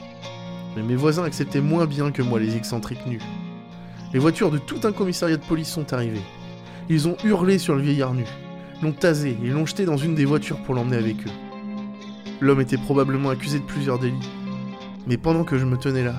mais 0.78 0.82
mes 0.82 0.96
voisins 0.96 1.24
acceptaient 1.24 1.60
moins 1.60 1.86
bien 1.86 2.12
que 2.12 2.22
moi 2.22 2.38
les 2.38 2.56
excentriques 2.56 3.06
nus. 3.06 3.20
Les 4.12 4.18
voitures 4.18 4.50
de 4.50 4.58
tout 4.58 4.80
un 4.84 4.92
commissariat 4.92 5.36
de 5.36 5.44
police 5.44 5.68
sont 5.68 5.92
arrivées. 5.92 6.22
Ils 6.90 7.06
ont 7.06 7.16
hurlé 7.22 7.58
sur 7.58 7.74
le 7.74 7.82
vieillard 7.82 8.14
nu, 8.14 8.24
l'ont 8.82 8.92
tasé 8.92 9.36
et 9.44 9.48
l'ont 9.48 9.66
jeté 9.66 9.84
dans 9.84 9.98
une 9.98 10.14
des 10.14 10.24
voitures 10.24 10.62
pour 10.62 10.74
l'emmener 10.74 10.96
avec 10.96 11.16
eux. 11.26 11.30
L'homme 12.40 12.62
était 12.62 12.78
probablement 12.78 13.28
accusé 13.28 13.58
de 13.58 13.64
plusieurs 13.64 13.98
délits. 13.98 14.30
Mais 15.06 15.18
pendant 15.18 15.44
que 15.44 15.58
je 15.58 15.66
me 15.66 15.76
tenais 15.76 16.04
là, 16.04 16.14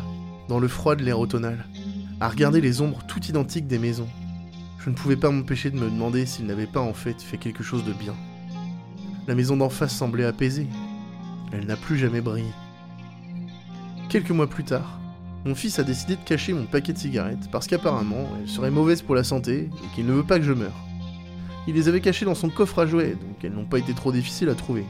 dans 0.48 0.60
le 0.60 0.68
froid 0.68 0.96
de 0.96 1.04
l'air 1.04 1.20
automnal, 1.20 1.66
à 2.20 2.30
regarder 2.30 2.62
les 2.62 2.82
ombres 2.82 3.02
tout 3.08 3.24
identiques 3.26 3.68
des 3.68 3.80
maisons, 3.80 4.10
je 4.78 4.92
ne 4.92 4.96
pouvais 4.96 5.16
pas 5.16 5.32
m'empêcher 5.32 5.72
de 5.72 5.80
me 5.80 5.90
demander 5.90 6.26
s'il 6.26 6.46
n'avait 6.46 6.68
pas 6.68 6.82
en 6.82 6.94
fait 6.94 7.22
fait 7.22 7.38
quelque 7.38 7.64
chose 7.64 7.84
de 7.84 7.94
bien. 7.94 8.14
La 9.28 9.36
maison 9.36 9.58
d'en 9.58 9.70
face 9.70 9.96
semblait 9.96 10.26
apaisée. 10.26 10.68
Elle 11.52 11.66
n'a 11.66 11.78
plus 11.78 11.98
jamais 11.98 12.22
brillé. 12.22 12.50
Quelques 14.10 14.32
mois 14.32 14.48
plus 14.48 14.64
tard, 14.64 15.00
mon 15.46 15.56
fils 15.56 15.80
a 15.80 15.84
décidé 15.84 16.16
de 16.16 16.22
cacher 16.22 16.54
mon 16.54 16.66
paquet 16.66 16.94
de 16.94 16.98
cigarettes 16.98 17.50
parce 17.52 17.68
qu'apparemment 17.68 18.28
elles 18.40 18.50
seraient 18.50 18.72
mauvaises 18.72 19.02
pour 19.02 19.16
la 19.16 19.24
santé 19.24 19.70
et 19.84 19.96
qu'il 19.96 20.06
ne 20.06 20.14
veut 20.14 20.24
pas 20.24 20.38
que 20.38 20.46
je 20.46 20.54
meure. 20.54 20.76
Il 21.68 21.76
les 21.76 21.88
avait 21.88 22.02
cachées 22.02 22.26
dans 22.26 22.36
son 22.36 22.50
coffre 22.50 22.80
à 22.80 22.88
jouets, 22.88 23.12
donc 23.12 23.44
elles 23.44 23.54
n'ont 23.54 23.66
pas 23.66 23.78
été 23.78 23.94
trop 23.94 24.12
difficiles 24.12 24.50
à 24.50 24.56
trouver. 24.56 24.86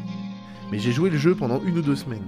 Mais 0.71 0.79
j'ai 0.79 0.91
joué 0.91 1.09
le 1.09 1.17
jeu 1.17 1.35
pendant 1.35 1.61
une 1.63 1.77
ou 1.77 1.81
deux 1.81 1.95
semaines. 1.95 2.25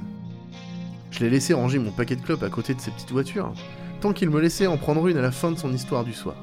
Je 1.10 1.20
l'ai 1.20 1.30
laissé 1.30 1.54
ranger 1.54 1.80
mon 1.80 1.92
paquet 1.92 2.16
de 2.16 2.22
clopes 2.22 2.44
à 2.44 2.50
côté 2.50 2.74
de 2.74 2.82
ses 2.82 2.92
petites 2.92 3.12
voitures, 3.12 3.54
tant 4.02 4.14
qu'il 4.14 4.30
me 4.30 4.42
laissait 4.42 4.68
en 4.68 4.78
prendre 4.78 5.08
une 5.08 5.18
à 5.18 5.22
la 5.22 5.32
fin 5.32 5.52
de 5.52 5.58
son 5.58 5.74
histoire 5.74 6.04
du 6.04 6.14
soir. 6.14 6.36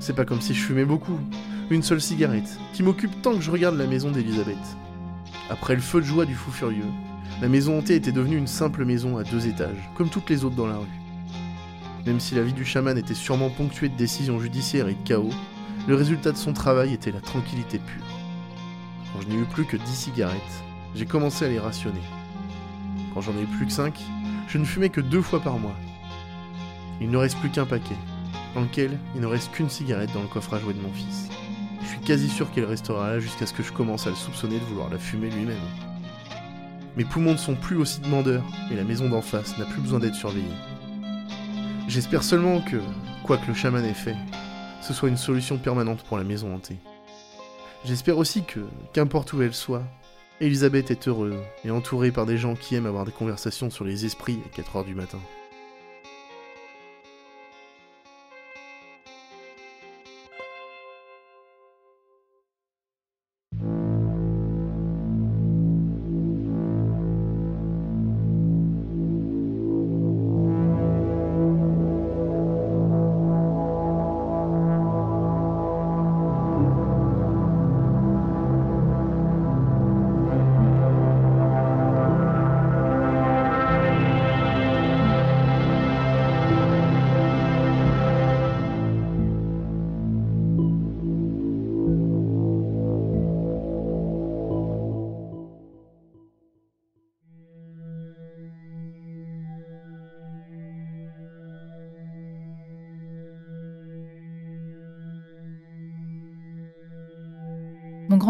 C'est 0.00 0.14
pas 0.14 0.24
comme 0.24 0.40
si 0.40 0.54
je 0.54 0.60
fumais 0.60 0.84
beaucoup, 0.84 1.18
une 1.70 1.82
seule 1.82 2.00
cigarette, 2.00 2.58
qui 2.72 2.82
m'occupe 2.82 3.22
tant 3.22 3.34
que 3.34 3.40
je 3.40 3.50
regarde 3.50 3.76
la 3.76 3.86
maison 3.86 4.10
d'Elisabeth. 4.10 4.56
Après 5.50 5.74
le 5.74 5.80
feu 5.80 6.00
de 6.00 6.06
joie 6.06 6.26
du 6.26 6.34
fou 6.34 6.50
furieux, 6.50 6.84
la 7.40 7.48
maison 7.48 7.78
hantée 7.78 7.96
était 7.96 8.12
devenue 8.12 8.36
une 8.36 8.46
simple 8.46 8.84
maison 8.84 9.16
à 9.16 9.24
deux 9.24 9.46
étages, 9.46 9.90
comme 9.96 10.08
toutes 10.08 10.30
les 10.30 10.44
autres 10.44 10.56
dans 10.56 10.66
la 10.66 10.78
rue. 10.78 10.86
Même 12.06 12.20
si 12.20 12.34
la 12.34 12.42
vie 12.42 12.52
du 12.52 12.64
chaman 12.64 12.96
était 12.98 13.14
sûrement 13.14 13.50
ponctuée 13.50 13.88
de 13.88 13.96
décisions 13.96 14.38
judiciaires 14.38 14.88
et 14.88 14.94
de 14.94 15.04
chaos, 15.04 15.32
le 15.88 15.94
résultat 15.94 16.32
de 16.32 16.36
son 16.36 16.52
travail 16.52 16.92
était 16.92 17.10
la 17.10 17.20
tranquillité 17.20 17.78
pure. 17.78 18.04
Quand 19.12 19.20
je 19.20 19.28
n'ai 19.28 19.40
eu 19.40 19.44
plus 19.44 19.64
que 19.64 19.76
10 19.76 19.86
cigarettes, 19.86 20.64
j'ai 20.94 21.06
commencé 21.06 21.44
à 21.44 21.48
les 21.48 21.58
rationner. 21.58 22.02
Quand 23.12 23.20
j'en 23.20 23.32
ai 23.32 23.42
eu 23.42 23.46
plus 23.46 23.66
que 23.66 23.72
5, 23.72 23.98
je 24.48 24.58
ne 24.58 24.64
fumais 24.64 24.90
que 24.90 25.00
deux 25.00 25.22
fois 25.22 25.40
par 25.40 25.58
mois. 25.58 25.76
Il 27.00 27.10
ne 27.10 27.16
reste 27.16 27.38
plus 27.38 27.50
qu'un 27.50 27.66
paquet, 27.66 27.96
dans 28.54 28.62
lequel 28.62 28.98
il 29.14 29.20
ne 29.20 29.26
reste 29.26 29.50
qu'une 29.52 29.70
cigarette 29.70 30.12
dans 30.12 30.22
le 30.22 30.28
coffre 30.28 30.54
à 30.54 30.60
jouer 30.60 30.74
de 30.74 30.80
mon 30.80 30.92
fils. 30.92 31.28
Je 31.82 31.88
suis 31.88 32.00
quasi 32.00 32.28
sûr 32.28 32.50
qu'elle 32.50 32.64
restera 32.64 33.10
là 33.10 33.18
jusqu'à 33.18 33.46
ce 33.46 33.52
que 33.52 33.62
je 33.62 33.72
commence 33.72 34.06
à 34.06 34.10
le 34.10 34.16
soupçonner 34.16 34.58
de 34.58 34.64
vouloir 34.64 34.90
la 34.90 34.98
fumer 34.98 35.30
lui-même. 35.30 35.93
Mes 36.96 37.04
poumons 37.04 37.32
ne 37.32 37.36
sont 37.36 37.56
plus 37.56 37.76
aussi 37.76 38.00
demandeurs 38.00 38.44
et 38.70 38.76
la 38.76 38.84
maison 38.84 39.08
d'en 39.08 39.20
face 39.20 39.58
n'a 39.58 39.64
plus 39.64 39.80
besoin 39.80 39.98
d'être 39.98 40.14
surveillée. 40.14 40.46
J'espère 41.88 42.22
seulement 42.22 42.60
que, 42.60 42.76
quoi 43.24 43.36
que 43.36 43.48
le 43.48 43.54
chaman 43.54 43.84
ait 43.84 43.94
fait, 43.94 44.16
ce 44.80 44.92
soit 44.92 45.08
une 45.08 45.16
solution 45.16 45.58
permanente 45.58 46.04
pour 46.04 46.18
la 46.18 46.24
maison 46.24 46.54
hantée. 46.54 46.78
J'espère 47.84 48.18
aussi 48.18 48.44
que, 48.44 48.60
qu'importe 48.92 49.32
où 49.32 49.42
elle 49.42 49.54
soit, 49.54 49.82
Elisabeth 50.40 50.90
est 50.90 51.08
heureuse 51.08 51.36
et 51.64 51.70
entourée 51.70 52.12
par 52.12 52.26
des 52.26 52.38
gens 52.38 52.54
qui 52.54 52.76
aiment 52.76 52.86
avoir 52.86 53.04
des 53.04 53.12
conversations 53.12 53.70
sur 53.70 53.84
les 53.84 54.04
esprits 54.04 54.38
à 54.46 54.60
4h 54.60 54.84
du 54.84 54.94
matin. 54.94 55.18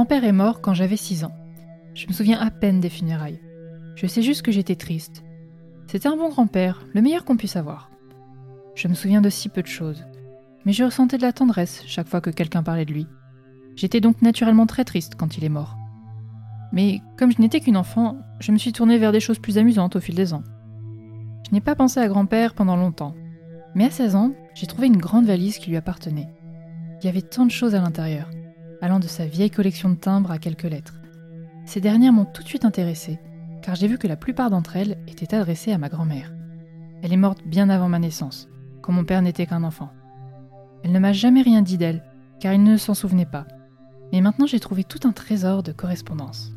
Grand-père 0.05 0.25
est 0.25 0.33
mort 0.33 0.61
quand 0.61 0.75
j'avais 0.75 0.99
6 0.99 1.25
ans. 1.25 1.35
Je 1.95 2.07
me 2.07 2.13
souviens 2.13 2.39
à 2.39 2.51
peine 2.51 2.79
des 2.79 2.91
funérailles. 2.91 3.41
Je 3.97 4.07
sais 4.07 4.21
juste 4.21 4.43
que 4.43 4.53
j'étais 4.53 4.77
triste. 4.77 5.25
C'était 5.87 6.09
un 6.09 6.17
bon 6.19 6.29
grand-père, 6.29 6.85
le 6.93 7.01
meilleur 7.01 7.25
qu'on 7.25 7.39
puisse 7.39 7.57
avoir. 7.57 7.91
Je 8.75 8.87
me 8.87 8.93
souviens 8.93 9.23
de 9.23 9.31
si 9.31 9.49
peu 9.49 9.63
de 9.63 9.67
choses, 9.67 10.05
mais 10.67 10.75
je 10.75 10.85
ressentais 10.85 11.17
de 11.17 11.23
la 11.23 11.33
tendresse 11.33 11.83
chaque 11.87 12.07
fois 12.07 12.21
que 12.21 12.29
quelqu'un 12.29 12.63
parlait 12.63 12.85
de 12.85 12.93
lui. 12.93 13.07
J'étais 13.77 14.03
donc 14.03 14.21
naturellement 14.21 14.67
très 14.67 14.85
triste 14.85 15.15
quand 15.17 15.39
il 15.39 15.45
est 15.45 15.49
mort. 15.49 15.79
Mais 16.71 17.01
comme 17.17 17.33
je 17.33 17.41
n'étais 17.41 17.61
qu'une 17.61 17.79
enfant, 17.79 18.19
je 18.41 18.53
me 18.53 18.59
suis 18.59 18.73
tournée 18.73 18.99
vers 18.99 19.11
des 19.11 19.21
choses 19.21 19.39
plus 19.39 19.57
amusantes 19.57 19.97
au 19.97 20.01
fil 20.01 20.17
des 20.17 20.35
ans. 20.35 20.45
Je 21.49 21.55
n'ai 21.55 21.63
pas 21.63 21.77
pensé 21.77 21.99
à 21.99 22.09
grand-père 22.09 22.53
pendant 22.53 22.77
longtemps, 22.77 23.15
mais 23.75 23.87
à 23.87 23.91
16 23.91 24.17
ans, 24.17 24.35
j'ai 24.55 24.67
trouvé 24.67 24.87
une 24.87 24.99
grande 24.99 25.25
valise 25.25 25.57
qui 25.57 25.71
lui 25.71 25.79
appartenait. 25.79 26.29
Il 27.01 27.07
y 27.07 27.09
avait 27.09 27.23
tant 27.23 27.47
de 27.47 27.51
choses 27.51 27.75
à 27.75 27.81
l'intérieur, 27.81 28.29
allant 28.85 28.99
de 28.99 29.07
sa 29.07 29.25
vieille 29.25 29.51
collection 29.51 29.89
de 29.89 29.95
timbres 29.95 30.31
à 30.31 30.37
quelques 30.37 30.65
lettres. 30.65 31.01
Ces 31.65 31.81
dernières 31.81 32.13
m'ont 32.13 32.27
tout 32.27 32.43
de 32.43 32.49
suite 32.49 32.67
intéressée, 32.67 33.19
car 33.63 33.77
j'ai 33.77 33.89
vu 33.89 33.97
que 33.97 34.07
la 34.07 34.15
plupart 34.15 34.51
d'entre 34.51 34.77
elles 34.77 34.99
étaient 35.09 35.35
adressées 35.35 35.73
à 35.73 35.79
ma 35.79 35.89
grand-mère. 35.89 36.35
Elle 37.03 37.15
est 37.15 37.17
morte 37.17 37.39
bien 37.47 37.71
avant 37.71 37.89
ma 37.89 37.99
naissance, 37.99 38.47
quand 38.83 38.93
mon 38.93 39.05
père 39.05 39.23
n'était 39.23 39.47
qu'un 39.47 39.65
enfant. 39.65 39.89
Elle 40.83 40.93
ne 40.93 40.99
m'a 40.99 41.15
jamais 41.15 41.41
rien 41.41 41.63
dit 41.63 41.79
d'elle, 41.79 42.05
car 42.41 42.53
il 42.53 42.63
ne 42.63 42.77
s'en 42.77 42.93
souvenait 42.93 43.25
pas. 43.25 43.47
Mais 44.13 44.21
maintenant 44.21 44.47
j'ai 44.47 44.61
trouvé 44.61 44.85
tout 44.85 45.09
un 45.09 45.13
trésor 45.13 45.63
de 45.63 45.73
correspondance. 45.73 46.53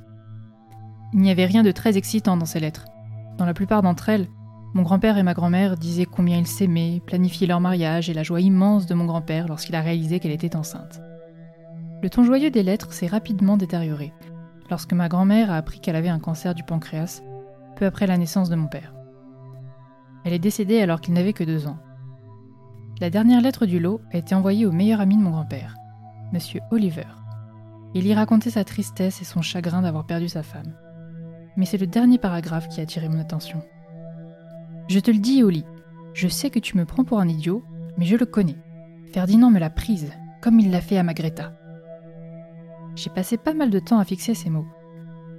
Il 1.13 1.21
n'y 1.21 1.31
avait 1.31 1.45
rien 1.45 1.63
de 1.63 1.71
très 1.71 1.95
excitant 1.95 2.35
dans 2.35 2.45
ces 2.45 2.59
lettres. 2.59 2.87
Dans 3.37 3.45
la 3.45 3.53
plupart 3.53 3.83
d'entre 3.83 4.09
elles, 4.09 4.27
mon 4.73 4.83
grand-père 4.83 5.17
et 5.17 5.23
ma 5.23 5.33
grand-mère 5.33 5.77
disaient 5.77 6.03
combien 6.03 6.37
ils 6.37 6.45
s'aimaient, 6.45 7.01
planifiaient 7.05 7.47
leur 7.47 7.61
mariage 7.61 8.09
et 8.09 8.13
la 8.13 8.23
joie 8.23 8.41
immense 8.41 8.85
de 8.85 8.95
mon 8.95 9.05
grand-père 9.05 9.47
lorsqu'il 9.47 9.75
a 9.75 9.81
réalisé 9.81 10.19
qu'elle 10.19 10.31
était 10.33 10.57
enceinte. 10.57 10.99
Le 12.01 12.09
ton 12.09 12.23
joyeux 12.23 12.51
des 12.51 12.63
lettres 12.63 12.93
s'est 12.93 13.07
rapidement 13.07 13.57
détérioré 13.57 14.13
lorsque 14.69 14.93
ma 14.93 15.07
grand-mère 15.07 15.51
a 15.51 15.55
appris 15.55 15.79
qu'elle 15.79 15.95
avait 15.95 16.09
un 16.09 16.19
cancer 16.19 16.53
du 16.53 16.63
pancréas, 16.63 17.21
peu 17.75 17.85
après 17.85 18.07
la 18.07 18.17
naissance 18.17 18.49
de 18.49 18.55
mon 18.55 18.67
père. 18.67 18.93
Elle 20.25 20.33
est 20.33 20.39
décédée 20.39 20.81
alors 20.81 21.01
qu'il 21.01 21.13
n'avait 21.13 21.33
que 21.33 21.43
deux 21.43 21.67
ans. 21.67 21.77
La 22.99 23.09
dernière 23.09 23.41
lettre 23.41 23.65
du 23.65 23.79
lot 23.79 24.01
a 24.11 24.17
été 24.17 24.35
envoyée 24.35 24.65
au 24.65 24.71
meilleur 24.71 24.99
ami 24.99 25.15
de 25.17 25.21
mon 25.21 25.29
grand-père, 25.29 25.75
Monsieur 26.33 26.61
Oliver. 26.71 27.07
Il 27.93 28.05
y 28.05 28.13
racontait 28.13 28.49
sa 28.49 28.63
tristesse 28.63 29.21
et 29.21 29.25
son 29.25 29.41
chagrin 29.41 29.81
d'avoir 29.81 30.05
perdu 30.05 30.27
sa 30.27 30.43
femme. 30.43 30.75
Mais 31.55 31.65
c'est 31.65 31.77
le 31.77 31.87
dernier 31.87 32.17
paragraphe 32.17 32.67
qui 32.67 32.79
a 32.79 32.83
attiré 32.83 33.07
mon 33.07 33.19
attention. 33.19 33.61
Je 34.89 34.99
te 34.99 35.11
le 35.11 35.19
dis, 35.19 35.43
Oli, 35.43 35.63
je 36.13 36.27
sais 36.27 36.49
que 36.49 36.59
tu 36.59 36.77
me 36.77 36.85
prends 36.85 37.05
pour 37.05 37.19
un 37.19 37.27
idiot, 37.27 37.63
mais 37.97 38.05
je 38.05 38.15
le 38.15 38.25
connais. 38.25 38.57
Ferdinand 39.13 39.51
me 39.51 39.59
l'a 39.59 39.69
prise, 39.69 40.11
comme 40.41 40.59
il 40.59 40.71
l'a 40.71 40.81
fait 40.81 40.97
à 40.97 41.03
ma 41.03 41.13
Greta. 41.13 41.53
J'ai 42.97 43.11
passé 43.11 43.37
pas 43.37 43.53
mal 43.53 43.69
de 43.69 43.77
temps 43.77 43.99
à 43.99 44.05
fixer 44.05 44.33
ces 44.33 44.49
mots. 44.49 44.65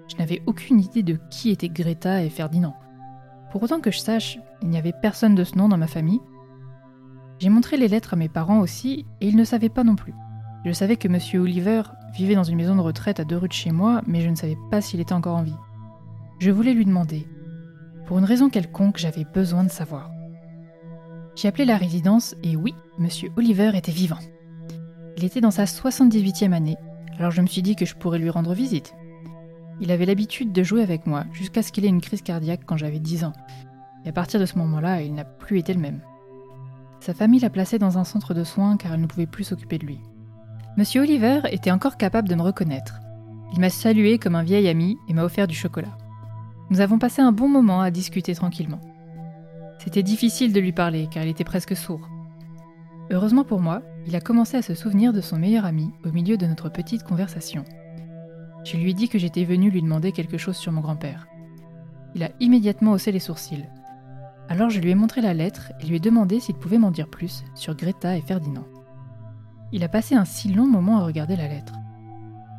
Je 0.08 0.16
n'avais 0.16 0.42
aucune 0.46 0.78
idée 0.78 1.02
de 1.02 1.18
qui 1.28 1.50
étaient 1.50 1.68
Greta 1.68 2.22
et 2.22 2.30
Ferdinand. 2.30 2.76
Pour 3.50 3.60
autant 3.64 3.80
que 3.80 3.90
je 3.90 3.98
sache, 3.98 4.38
il 4.62 4.68
n'y 4.68 4.78
avait 4.78 4.92
personne 4.92 5.34
de 5.34 5.42
ce 5.42 5.58
nom 5.58 5.68
dans 5.68 5.76
ma 5.76 5.88
famille. 5.88 6.20
J'ai 7.40 7.48
montré 7.48 7.76
les 7.76 7.88
lettres 7.88 8.14
à 8.14 8.16
mes 8.16 8.28
parents 8.28 8.60
aussi, 8.60 9.06
et 9.20 9.26
ils 9.26 9.36
ne 9.36 9.42
savaient 9.42 9.68
pas 9.70 9.82
non 9.82 9.96
plus. 9.96 10.14
Je 10.64 10.70
savais 10.70 10.96
que 10.96 11.08
M. 11.08 11.18
Oliver 11.42 11.82
vivait 12.14 12.36
dans 12.36 12.44
une 12.44 12.56
maison 12.56 12.76
de 12.76 12.80
retraite 12.80 13.18
à 13.18 13.24
deux 13.24 13.36
rues 13.36 13.48
de 13.48 13.52
chez 13.52 13.72
moi, 13.72 14.02
mais 14.06 14.20
je 14.20 14.28
ne 14.28 14.36
savais 14.36 14.58
pas 14.70 14.80
s'il 14.80 15.00
était 15.00 15.12
encore 15.12 15.36
en 15.36 15.42
vie. 15.42 15.56
Je 16.38 16.52
voulais 16.52 16.74
lui 16.74 16.84
demander. 16.84 17.26
Pour 18.06 18.20
une 18.20 18.24
raison 18.24 18.50
quelconque, 18.50 18.98
j'avais 18.98 19.24
besoin 19.24 19.64
de 19.64 19.70
savoir. 19.70 20.12
J'ai 21.34 21.48
appelé 21.48 21.64
la 21.64 21.76
résidence 21.76 22.36
et 22.44 22.54
oui, 22.54 22.72
M. 23.00 23.08
Oliver 23.36 23.72
était 23.74 23.90
vivant. 23.90 24.18
Il 25.16 25.24
était 25.24 25.40
dans 25.40 25.50
sa 25.50 25.64
78e 25.64 26.52
année, 26.52 26.76
alors 27.18 27.30
je 27.30 27.42
me 27.42 27.46
suis 27.46 27.62
dit 27.62 27.76
que 27.76 27.84
je 27.84 27.94
pourrais 27.94 28.18
lui 28.18 28.30
rendre 28.30 28.54
visite. 28.54 28.94
Il 29.80 29.90
avait 29.90 30.06
l'habitude 30.06 30.52
de 30.52 30.62
jouer 30.62 30.82
avec 30.82 31.06
moi 31.06 31.24
jusqu'à 31.32 31.62
ce 31.62 31.72
qu'il 31.72 31.84
ait 31.84 31.88
une 31.88 32.00
crise 32.00 32.22
cardiaque 32.22 32.62
quand 32.64 32.76
j'avais 32.76 32.98
10 32.98 33.24
ans. 33.24 33.32
Et 34.04 34.08
à 34.08 34.12
partir 34.12 34.40
de 34.40 34.46
ce 34.46 34.58
moment-là, 34.58 35.02
il 35.02 35.14
n'a 35.14 35.24
plus 35.24 35.58
été 35.58 35.74
le 35.74 35.80
même. 35.80 36.00
Sa 37.00 37.14
famille 37.14 37.40
l'a 37.40 37.50
placé 37.50 37.78
dans 37.78 37.98
un 37.98 38.04
centre 38.04 38.34
de 38.34 38.44
soins 38.44 38.76
car 38.76 38.92
elle 38.92 39.00
ne 39.00 39.06
pouvait 39.06 39.26
plus 39.26 39.44
s'occuper 39.44 39.78
de 39.78 39.86
lui. 39.86 40.00
Monsieur 40.76 41.02
Oliver 41.02 41.40
était 41.50 41.70
encore 41.70 41.96
capable 41.96 42.28
de 42.28 42.34
me 42.34 42.42
reconnaître. 42.42 43.00
Il 43.52 43.60
m'a 43.60 43.70
salué 43.70 44.18
comme 44.18 44.34
un 44.34 44.42
vieil 44.42 44.68
ami 44.68 44.96
et 45.08 45.14
m'a 45.14 45.24
offert 45.24 45.46
du 45.46 45.54
chocolat. 45.54 45.96
Nous 46.70 46.80
avons 46.80 46.98
passé 46.98 47.22
un 47.22 47.32
bon 47.32 47.48
moment 47.48 47.80
à 47.80 47.90
discuter 47.90 48.34
tranquillement. 48.34 48.80
C'était 49.78 50.02
difficile 50.02 50.52
de 50.52 50.60
lui 50.60 50.72
parler 50.72 51.08
car 51.10 51.22
il 51.24 51.30
était 51.30 51.44
presque 51.44 51.76
sourd. 51.76 52.08
Heureusement 53.10 53.44
pour 53.44 53.60
moi, 53.60 53.82
il 54.06 54.14
a 54.16 54.20
commencé 54.20 54.56
à 54.56 54.62
se 54.62 54.74
souvenir 54.74 55.12
de 55.12 55.22
son 55.22 55.38
meilleur 55.38 55.64
ami 55.64 55.90
au 56.04 56.12
milieu 56.12 56.36
de 56.36 56.46
notre 56.46 56.68
petite 56.68 57.04
conversation. 57.04 57.64
Je 58.64 58.76
lui 58.76 58.90
ai 58.90 58.94
dit 58.94 59.08
que 59.08 59.18
j'étais 59.18 59.44
venu 59.44 59.70
lui 59.70 59.80
demander 59.80 60.12
quelque 60.12 60.36
chose 60.36 60.56
sur 60.56 60.72
mon 60.72 60.82
grand-père. 60.82 61.26
Il 62.14 62.22
a 62.22 62.30
immédiatement 62.40 62.92
haussé 62.92 63.10
les 63.10 63.18
sourcils. 63.18 63.64
Alors 64.50 64.68
je 64.68 64.80
lui 64.80 64.90
ai 64.90 64.94
montré 64.94 65.22
la 65.22 65.32
lettre 65.32 65.72
et 65.80 65.86
lui 65.86 65.96
ai 65.96 66.00
demandé 66.00 66.38
s'il 66.40 66.56
pouvait 66.56 66.78
m'en 66.78 66.90
dire 66.90 67.08
plus 67.08 67.44
sur 67.54 67.74
Greta 67.74 68.16
et 68.16 68.22
Ferdinand. 68.22 68.66
Il 69.72 69.84
a 69.84 69.88
passé 69.88 70.14
un 70.14 70.24
si 70.24 70.52
long 70.52 70.66
moment 70.66 70.98
à 70.98 71.04
regarder 71.04 71.36
la 71.36 71.48
lettre. 71.48 71.74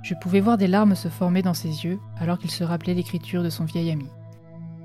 Je 0.01 0.15
pouvais 0.15 0.39
voir 0.39 0.57
des 0.57 0.67
larmes 0.67 0.95
se 0.95 1.09
former 1.09 1.41
dans 1.41 1.53
ses 1.53 1.85
yeux 1.85 1.99
alors 2.17 2.39
qu'il 2.39 2.51
se 2.51 2.63
rappelait 2.63 2.93
l'écriture 2.93 3.43
de 3.43 3.49
son 3.49 3.65
vieil 3.65 3.91
ami. 3.91 4.07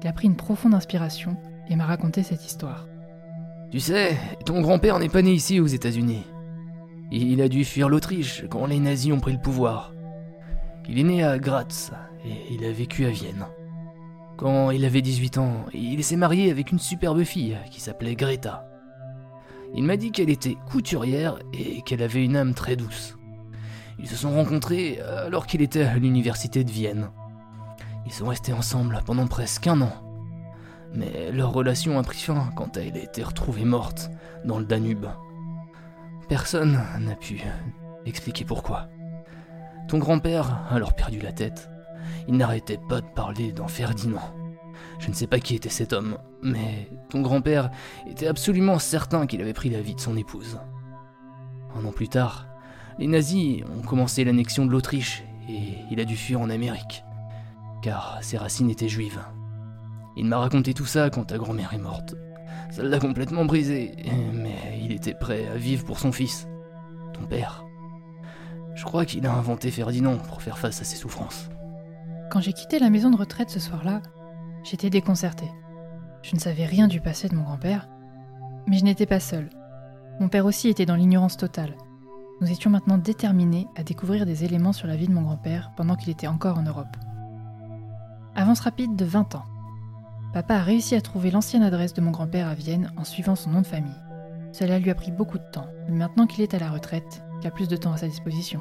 Il 0.02 0.08
a 0.08 0.12
pris 0.12 0.26
une 0.26 0.36
profonde 0.36 0.74
inspiration 0.74 1.36
et 1.68 1.76
m'a 1.76 1.86
raconté 1.86 2.22
cette 2.22 2.44
histoire. 2.44 2.86
Tu 3.74 3.80
sais, 3.80 4.16
ton 4.46 4.60
grand-père 4.60 5.00
n'est 5.00 5.08
pas 5.08 5.20
né 5.20 5.32
ici 5.32 5.58
aux 5.58 5.66
États-Unis. 5.66 6.22
Il 7.10 7.42
a 7.42 7.48
dû 7.48 7.64
fuir 7.64 7.88
l'Autriche 7.88 8.44
quand 8.48 8.66
les 8.66 8.78
nazis 8.78 9.12
ont 9.12 9.18
pris 9.18 9.32
le 9.32 9.40
pouvoir. 9.40 9.92
Il 10.88 10.96
est 10.96 11.02
né 11.02 11.24
à 11.24 11.40
Graz 11.40 11.90
et 12.24 12.54
il 12.54 12.64
a 12.64 12.70
vécu 12.70 13.04
à 13.04 13.08
Vienne. 13.08 13.46
Quand 14.36 14.70
il 14.70 14.84
avait 14.84 15.02
18 15.02 15.38
ans, 15.38 15.66
il 15.74 16.04
s'est 16.04 16.14
marié 16.14 16.52
avec 16.52 16.70
une 16.70 16.78
superbe 16.78 17.24
fille 17.24 17.58
qui 17.72 17.80
s'appelait 17.80 18.14
Greta. 18.14 18.64
Il 19.74 19.82
m'a 19.82 19.96
dit 19.96 20.12
qu'elle 20.12 20.30
était 20.30 20.56
couturière 20.70 21.40
et 21.52 21.82
qu'elle 21.82 22.04
avait 22.04 22.24
une 22.24 22.36
âme 22.36 22.54
très 22.54 22.76
douce. 22.76 23.18
Ils 23.98 24.06
se 24.06 24.14
sont 24.14 24.36
rencontrés 24.36 25.00
alors 25.00 25.48
qu'il 25.48 25.62
était 25.62 25.82
à 25.82 25.96
l'université 25.96 26.62
de 26.62 26.70
Vienne. 26.70 27.10
Ils 28.06 28.12
sont 28.12 28.26
restés 28.26 28.52
ensemble 28.52 29.00
pendant 29.04 29.26
presque 29.26 29.66
un 29.66 29.80
an 29.80 30.03
mais 30.94 31.32
leur 31.32 31.52
relation 31.52 31.98
a 31.98 32.02
pris 32.02 32.18
fin 32.18 32.50
quand 32.56 32.76
elle 32.76 32.96
a 32.96 33.02
été 33.02 33.22
retrouvée 33.22 33.64
morte 33.64 34.10
dans 34.44 34.58
le 34.58 34.64
Danube. 34.64 35.06
Personne 36.28 36.80
n'a 37.00 37.16
pu 37.16 37.42
expliquer 38.06 38.44
pourquoi. 38.44 38.88
Ton 39.88 39.98
grand-père 39.98 40.50
a 40.70 40.74
alors 40.74 40.94
perdu 40.94 41.20
la 41.20 41.32
tête. 41.32 41.68
Il 42.28 42.36
n'arrêtait 42.36 42.80
pas 42.88 43.00
de 43.00 43.06
parler 43.06 43.52
d'un 43.52 43.68
Ferdinand. 43.68 44.34
Je 44.98 45.08
ne 45.08 45.14
sais 45.14 45.26
pas 45.26 45.40
qui 45.40 45.54
était 45.54 45.68
cet 45.68 45.92
homme, 45.92 46.16
mais 46.42 46.88
ton 47.10 47.20
grand-père 47.20 47.70
était 48.08 48.26
absolument 48.26 48.78
certain 48.78 49.26
qu'il 49.26 49.40
avait 49.40 49.52
pris 49.52 49.70
la 49.70 49.80
vie 49.80 49.94
de 49.94 50.00
son 50.00 50.16
épouse. 50.16 50.58
Un 51.76 51.84
an 51.84 51.92
plus 51.92 52.08
tard, 52.08 52.46
les 52.98 53.08
nazis 53.08 53.62
ont 53.76 53.82
commencé 53.82 54.24
l'annexion 54.24 54.64
de 54.64 54.70
l'Autriche 54.70 55.24
et 55.48 55.74
il 55.90 56.00
a 56.00 56.04
dû 56.04 56.16
fuir 56.16 56.40
en 56.40 56.48
Amérique, 56.48 57.04
car 57.82 58.18
ses 58.22 58.38
racines 58.38 58.70
étaient 58.70 58.88
juives. 58.88 59.20
Il 60.16 60.26
m'a 60.26 60.38
raconté 60.38 60.74
tout 60.74 60.86
ça 60.86 61.10
quand 61.10 61.24
ta 61.24 61.38
grand-mère 61.38 61.74
est 61.74 61.78
morte. 61.78 62.14
Ça 62.70 62.82
l'a 62.82 62.98
complètement 62.98 63.44
brisé, 63.44 63.92
mais 64.32 64.80
il 64.82 64.92
était 64.92 65.14
prêt 65.14 65.46
à 65.48 65.56
vivre 65.56 65.84
pour 65.84 65.98
son 65.98 66.12
fils, 66.12 66.48
ton 67.12 67.26
père. 67.26 67.64
Je 68.74 68.84
crois 68.84 69.04
qu'il 69.04 69.26
a 69.26 69.32
inventé 69.32 69.70
Ferdinand 69.70 70.16
pour 70.16 70.42
faire 70.42 70.58
face 70.58 70.80
à 70.80 70.84
ses 70.84 70.96
souffrances. 70.96 71.48
Quand 72.30 72.40
j'ai 72.40 72.52
quitté 72.52 72.78
la 72.78 72.90
maison 72.90 73.10
de 73.10 73.16
retraite 73.16 73.50
ce 73.50 73.60
soir-là, 73.60 74.02
j'étais 74.64 74.90
déconcertée. 74.90 75.50
Je 76.22 76.34
ne 76.34 76.40
savais 76.40 76.64
rien 76.64 76.88
du 76.88 77.00
passé 77.00 77.28
de 77.28 77.34
mon 77.34 77.42
grand-père, 77.42 77.88
mais 78.66 78.78
je 78.78 78.84
n'étais 78.84 79.06
pas 79.06 79.20
seule. 79.20 79.50
Mon 80.20 80.28
père 80.28 80.46
aussi 80.46 80.68
était 80.68 80.86
dans 80.86 80.96
l'ignorance 80.96 81.36
totale. 81.36 81.76
Nous 82.40 82.50
étions 82.50 82.70
maintenant 82.70 82.98
déterminés 82.98 83.68
à 83.76 83.84
découvrir 83.84 84.26
des 84.26 84.44
éléments 84.44 84.72
sur 84.72 84.88
la 84.88 84.96
vie 84.96 85.06
de 85.06 85.12
mon 85.12 85.22
grand-père 85.22 85.70
pendant 85.76 85.96
qu'il 85.96 86.10
était 86.10 86.26
encore 86.26 86.58
en 86.58 86.62
Europe. 86.62 86.96
Avance 88.34 88.60
rapide 88.60 88.96
de 88.96 89.04
20 89.04 89.36
ans. 89.36 89.44
Papa 90.34 90.56
a 90.56 90.62
réussi 90.62 90.96
à 90.96 91.00
trouver 91.00 91.30
l'ancienne 91.30 91.62
adresse 91.62 91.94
de 91.94 92.00
mon 92.00 92.10
grand-père 92.10 92.48
à 92.48 92.54
Vienne 92.54 92.90
en 92.96 93.04
suivant 93.04 93.36
son 93.36 93.50
nom 93.50 93.60
de 93.60 93.66
famille. 93.68 93.92
Cela 94.50 94.80
lui 94.80 94.90
a 94.90 94.94
pris 94.96 95.12
beaucoup 95.12 95.38
de 95.38 95.50
temps, 95.52 95.68
mais 95.88 95.94
maintenant 95.94 96.26
qu'il 96.26 96.42
est 96.42 96.54
à 96.54 96.58
la 96.58 96.72
retraite, 96.72 97.22
il 97.40 97.46
a 97.46 97.52
plus 97.52 97.68
de 97.68 97.76
temps 97.76 97.92
à 97.92 97.98
sa 97.98 98.08
disposition. 98.08 98.60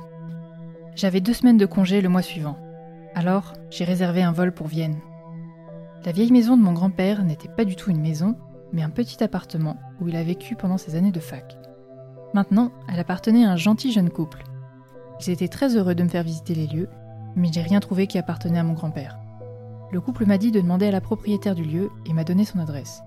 J'avais 0.95 1.19
deux 1.19 1.33
semaines 1.33 1.57
de 1.57 1.65
congé 1.65 2.01
le 2.01 2.09
mois 2.09 2.21
suivant. 2.21 2.59
Alors, 3.15 3.53
j'ai 3.71 3.85
réservé 3.85 4.21
un 4.21 4.31
vol 4.31 4.51
pour 4.51 4.67
Vienne. 4.67 4.99
La 6.05 6.11
vieille 6.11 6.31
maison 6.31 6.57
de 6.57 6.61
mon 6.61 6.73
grand-père 6.73 7.23
n'était 7.23 7.49
pas 7.49 7.65
du 7.65 7.75
tout 7.75 7.89
une 7.89 8.01
maison, 8.01 8.35
mais 8.71 8.83
un 8.83 8.91
petit 8.91 9.23
appartement 9.23 9.77
où 9.99 10.07
il 10.07 10.15
a 10.15 10.23
vécu 10.23 10.55
pendant 10.55 10.77
ses 10.77 10.93
années 10.93 11.11
de 11.11 11.19
fac. 11.19 11.57
Maintenant, 12.35 12.71
elle 12.87 12.99
appartenait 12.99 13.45
à 13.45 13.51
un 13.51 13.57
gentil 13.57 13.91
jeune 13.91 14.11
couple. 14.11 14.43
Ils 15.21 15.31
étaient 15.31 15.47
très 15.47 15.75
heureux 15.75 15.95
de 15.95 16.03
me 16.03 16.09
faire 16.09 16.23
visiter 16.23 16.53
les 16.53 16.67
lieux, 16.67 16.89
mais 17.35 17.49
j'ai 17.51 17.63
rien 17.63 17.79
trouvé 17.79 18.05
qui 18.05 18.19
appartenait 18.19 18.59
à 18.59 18.63
mon 18.63 18.73
grand-père. 18.73 19.17
Le 19.93 20.01
couple 20.01 20.25
m'a 20.25 20.39
dit 20.39 20.49
de 20.49 20.59
demander 20.59 20.87
à 20.87 20.91
la 20.91 21.01
propriétaire 21.01 21.53
du 21.53 21.63
lieu 21.63 21.91
et 22.07 22.13
m'a 22.13 22.23
donné 22.23 22.45
son 22.45 22.57
adresse. 22.57 23.03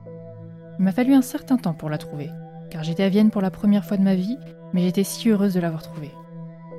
Il 0.78 0.84
m'a 0.84 0.93
fallu 0.93 1.14
un 1.14 1.22
certain 1.22 1.57
temps 1.57 1.74
pour 1.74 1.91
la 1.91 1.99
trouver, 1.99 2.30
car 2.70 2.84
j'étais 2.84 3.03
à 3.03 3.09
Vienne 3.09 3.32
pour 3.32 3.43
la 3.43 3.51
première 3.51 3.84
fois 3.84 3.97
de 3.97 4.05
ma 4.05 4.14
vie, 4.14 4.39
mais 4.72 4.82
j'étais 4.82 5.03
si 5.03 5.28
heureuse 5.28 5.53
de 5.53 5.59
l'avoir 5.59 5.82
trouvée. 5.82 6.12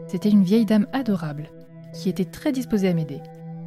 C'était 0.08 0.30
une 0.30 0.46
vieille 0.46 0.66
dame 0.66 0.88
adorable, 0.94 1.50
qui 1.94 2.08
était 2.08 2.24
très 2.24 2.54
disposée 2.54 2.88
à 2.88 2.94
m'aider. 2.94 3.20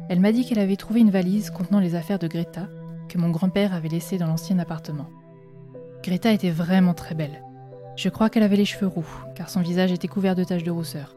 Elle 0.09 0.19
m'a 0.19 0.31
dit 0.31 0.43
qu'elle 0.43 0.57
avait 0.57 0.77
trouvé 0.77 1.01
une 1.01 1.11
valise 1.11 1.51
contenant 1.51 1.79
les 1.79 1.93
affaires 1.93 2.17
de 2.17 2.27
Greta, 2.27 2.69
que 3.07 3.19
mon 3.19 3.29
grand-père 3.29 3.75
avait 3.75 3.89
laissées 3.89 4.17
dans 4.17 4.25
l'ancien 4.25 4.57
appartement. 4.57 5.09
Greta 6.01 6.31
était 6.31 6.49
vraiment 6.49 6.95
très 6.95 7.13
belle. 7.13 7.43
Je 7.95 8.09
crois 8.09 8.31
qu'elle 8.31 8.41
avait 8.41 8.55
les 8.55 8.65
cheveux 8.65 8.87
roux, 8.87 9.05
car 9.35 9.51
son 9.51 9.61
visage 9.61 9.91
était 9.91 10.07
couvert 10.07 10.33
de 10.33 10.43
taches 10.43 10.63
de 10.63 10.71
rousseur. 10.71 11.15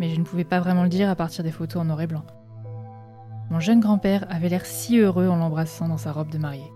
Mais 0.00 0.08
je 0.08 0.18
ne 0.18 0.24
pouvais 0.24 0.44
pas 0.44 0.60
vraiment 0.60 0.84
le 0.84 0.88
dire 0.88 1.10
à 1.10 1.14
partir 1.14 1.44
des 1.44 1.52
photos 1.52 1.82
en 1.82 1.84
noir 1.84 2.00
et 2.00 2.06
blanc. 2.06 2.24
Mon 3.52 3.60
jeune 3.60 3.80
grand-père 3.80 4.24
avait 4.30 4.48
l'air 4.48 4.64
si 4.64 4.96
heureux 4.96 5.28
en 5.28 5.36
l'embrassant 5.36 5.86
dans 5.86 5.98
sa 5.98 6.10
robe 6.10 6.30
de 6.30 6.38
mariée. 6.38 6.72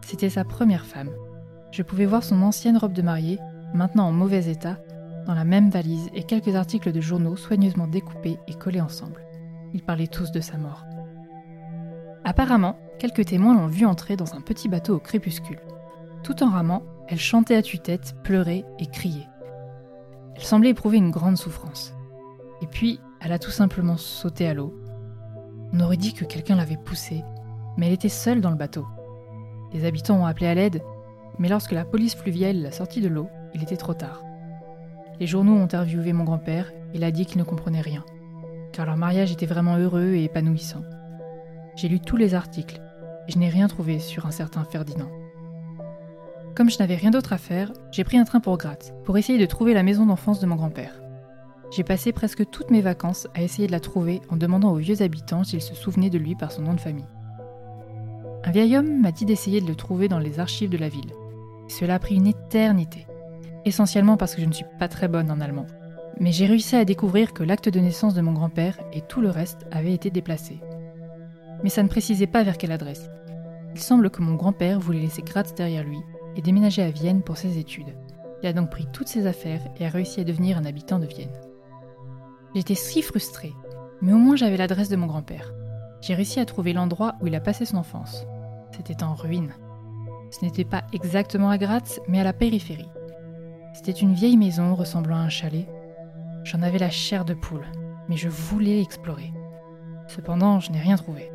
C'était 0.00 0.30
sa 0.30 0.42
première 0.42 0.86
femme. 0.86 1.10
Je 1.70 1.82
pouvais 1.82 2.06
voir 2.06 2.24
son 2.24 2.40
ancienne 2.40 2.78
robe 2.78 2.94
de 2.94 3.02
mariée, 3.02 3.38
maintenant 3.74 4.08
en 4.08 4.12
mauvais 4.12 4.50
état, 4.50 4.78
dans 5.26 5.34
la 5.34 5.44
même 5.44 5.68
valise 5.68 6.08
et 6.14 6.22
quelques 6.22 6.54
articles 6.54 6.92
de 6.92 7.00
journaux 7.02 7.36
soigneusement 7.36 7.88
découpés 7.88 8.38
et 8.48 8.54
collés 8.54 8.80
ensemble. 8.80 9.20
Ils 9.74 9.82
parlaient 9.82 10.06
tous 10.06 10.32
de 10.32 10.40
sa 10.40 10.56
mort. 10.56 10.86
Apparemment, 12.24 12.78
quelques 12.98 13.26
témoins 13.26 13.54
l'ont 13.54 13.66
vue 13.66 13.84
entrer 13.84 14.16
dans 14.16 14.34
un 14.34 14.40
petit 14.40 14.70
bateau 14.70 14.96
au 14.96 15.00
crépuscule. 15.00 15.60
Tout 16.22 16.42
en 16.42 16.48
ramant, 16.48 16.84
elle 17.06 17.20
chantait 17.20 17.56
à 17.56 17.60
tue-tête, 17.60 18.14
pleurait 18.24 18.64
et 18.78 18.86
criait. 18.86 19.28
Elle 20.36 20.42
semblait 20.42 20.70
éprouver 20.70 20.96
une 20.96 21.10
grande 21.10 21.36
souffrance. 21.36 21.92
Et 22.62 22.66
puis, 22.66 22.98
elle 23.20 23.32
a 23.32 23.38
tout 23.38 23.50
simplement 23.50 23.98
sauté 23.98 24.48
à 24.48 24.54
l'eau. 24.54 24.74
On 25.74 25.80
aurait 25.80 25.96
dit 25.96 26.14
que 26.14 26.24
quelqu'un 26.24 26.54
l'avait 26.54 26.76
poussée, 26.76 27.24
mais 27.76 27.88
elle 27.88 27.92
était 27.92 28.08
seule 28.08 28.40
dans 28.40 28.50
le 28.50 28.56
bateau. 28.56 28.86
Les 29.72 29.84
habitants 29.84 30.20
ont 30.20 30.26
appelé 30.26 30.46
à 30.46 30.54
l'aide, 30.54 30.82
mais 31.38 31.48
lorsque 31.48 31.72
la 31.72 31.84
police 31.84 32.14
fluviale 32.14 32.62
l'a 32.62 32.70
sortie 32.70 33.00
de 33.00 33.08
l'eau, 33.08 33.28
il 33.54 33.62
était 33.62 33.76
trop 33.76 33.94
tard. 33.94 34.22
Les 35.18 35.26
journaux 35.26 35.56
ont 35.56 35.64
interviewé 35.64 36.12
mon 36.12 36.24
grand-père 36.24 36.70
il 36.94 37.02
a 37.02 37.10
dit 37.10 37.26
qu'il 37.26 37.38
ne 37.38 37.44
comprenait 37.44 37.80
rien, 37.80 38.04
car 38.72 38.86
leur 38.86 38.96
mariage 38.96 39.32
était 39.32 39.46
vraiment 39.46 39.76
heureux 39.76 40.12
et 40.14 40.24
épanouissant. 40.24 40.82
J'ai 41.74 41.88
lu 41.88 41.98
tous 41.98 42.16
les 42.16 42.34
articles 42.34 42.80
et 43.26 43.32
je 43.32 43.38
n'ai 43.38 43.48
rien 43.48 43.66
trouvé 43.66 43.98
sur 43.98 44.26
un 44.26 44.30
certain 44.30 44.62
Ferdinand. 44.64 45.10
Comme 46.54 46.70
je 46.70 46.78
n'avais 46.78 46.94
rien 46.94 47.10
d'autre 47.10 47.32
à 47.32 47.38
faire, 47.38 47.72
j'ai 47.90 48.04
pris 48.04 48.16
un 48.16 48.24
train 48.24 48.38
pour 48.38 48.56
Gratte, 48.58 48.94
pour 49.04 49.18
essayer 49.18 49.40
de 49.40 49.46
trouver 49.46 49.74
la 49.74 49.82
maison 49.82 50.06
d'enfance 50.06 50.38
de 50.38 50.46
mon 50.46 50.54
grand-père. 50.54 51.03
J'ai 51.74 51.82
passé 51.82 52.12
presque 52.12 52.48
toutes 52.50 52.70
mes 52.70 52.82
vacances 52.82 53.26
à 53.34 53.42
essayer 53.42 53.66
de 53.66 53.72
la 53.72 53.80
trouver 53.80 54.20
en 54.28 54.36
demandant 54.36 54.70
aux 54.70 54.76
vieux 54.76 55.02
habitants 55.02 55.42
s'ils 55.42 55.60
se 55.60 55.74
souvenaient 55.74 56.10
de 56.10 56.18
lui 56.18 56.36
par 56.36 56.52
son 56.52 56.62
nom 56.62 56.74
de 56.74 56.80
famille. 56.80 57.08
Un 58.44 58.52
vieil 58.52 58.76
homme 58.76 59.00
m'a 59.00 59.10
dit 59.10 59.24
d'essayer 59.24 59.60
de 59.60 59.66
le 59.66 59.74
trouver 59.74 60.06
dans 60.06 60.20
les 60.20 60.38
archives 60.38 60.70
de 60.70 60.78
la 60.78 60.88
ville. 60.88 61.10
Cela 61.66 61.96
a 61.96 61.98
pris 61.98 62.14
une 62.14 62.28
éternité, 62.28 63.08
essentiellement 63.64 64.16
parce 64.16 64.36
que 64.36 64.40
je 64.40 64.46
ne 64.46 64.52
suis 64.52 64.66
pas 64.78 64.86
très 64.86 65.08
bonne 65.08 65.32
en 65.32 65.40
allemand. 65.40 65.66
Mais 66.20 66.30
j'ai 66.30 66.46
réussi 66.46 66.76
à 66.76 66.84
découvrir 66.84 67.32
que 67.32 67.42
l'acte 67.42 67.68
de 67.68 67.80
naissance 67.80 68.14
de 68.14 68.20
mon 68.20 68.34
grand-père 68.34 68.78
et 68.92 69.00
tout 69.00 69.20
le 69.20 69.30
reste 69.30 69.66
avaient 69.72 69.94
été 69.94 70.10
déplacés. 70.10 70.60
Mais 71.64 71.70
ça 71.70 71.82
ne 71.82 71.88
précisait 71.88 72.28
pas 72.28 72.44
vers 72.44 72.56
quelle 72.56 72.70
adresse. 72.70 73.10
Il 73.74 73.80
semble 73.80 74.10
que 74.10 74.22
mon 74.22 74.36
grand-père 74.36 74.78
voulait 74.78 75.00
laisser 75.00 75.22
Graz 75.22 75.52
derrière 75.56 75.82
lui 75.82 75.98
et 76.36 76.40
déménager 76.40 76.82
à 76.82 76.90
Vienne 76.92 77.22
pour 77.22 77.36
ses 77.36 77.58
études. 77.58 77.96
Il 78.44 78.46
a 78.46 78.52
donc 78.52 78.70
pris 78.70 78.86
toutes 78.92 79.08
ses 79.08 79.26
affaires 79.26 79.62
et 79.80 79.86
a 79.86 79.90
réussi 79.90 80.20
à 80.20 80.24
devenir 80.24 80.56
un 80.56 80.66
habitant 80.66 81.00
de 81.00 81.06
Vienne. 81.06 81.32
J'étais 82.54 82.74
si 82.74 83.02
frustrée, 83.02 83.52
mais 84.00 84.12
au 84.12 84.18
moins 84.18 84.36
j'avais 84.36 84.56
l'adresse 84.56 84.88
de 84.88 84.96
mon 84.96 85.06
grand-père. 85.06 85.52
J'ai 86.00 86.14
réussi 86.14 86.38
à 86.38 86.44
trouver 86.44 86.72
l'endroit 86.72 87.14
où 87.20 87.26
il 87.26 87.34
a 87.34 87.40
passé 87.40 87.64
son 87.64 87.78
enfance. 87.78 88.26
C'était 88.76 89.02
en 89.02 89.14
ruine. 89.14 89.54
Ce 90.30 90.44
n'était 90.44 90.64
pas 90.64 90.84
exactement 90.92 91.50
à 91.50 91.58
Graz, 91.58 92.00
mais 92.08 92.20
à 92.20 92.24
la 92.24 92.32
périphérie. 92.32 92.90
C'était 93.72 93.92
une 93.92 94.14
vieille 94.14 94.36
maison 94.36 94.74
ressemblant 94.74 95.16
à 95.16 95.20
un 95.20 95.28
chalet. 95.28 95.66
J'en 96.44 96.62
avais 96.62 96.78
la 96.78 96.90
chair 96.90 97.24
de 97.24 97.34
poule, 97.34 97.66
mais 98.08 98.16
je 98.16 98.28
voulais 98.28 98.80
explorer. 98.80 99.32
Cependant, 100.06 100.60
je 100.60 100.70
n'ai 100.70 100.80
rien 100.80 100.96
trouvé. 100.96 101.30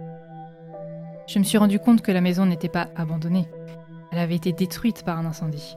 Je 1.27 1.39
me 1.39 1.43
suis 1.43 1.57
rendu 1.57 1.79
compte 1.79 2.01
que 2.01 2.11
la 2.11 2.21
maison 2.21 2.45
n'était 2.45 2.69
pas 2.69 2.87
abandonnée. 2.95 3.47
Elle 4.11 4.19
avait 4.19 4.35
été 4.35 4.53
détruite 4.53 5.03
par 5.03 5.17
un 5.17 5.25
incendie. 5.25 5.75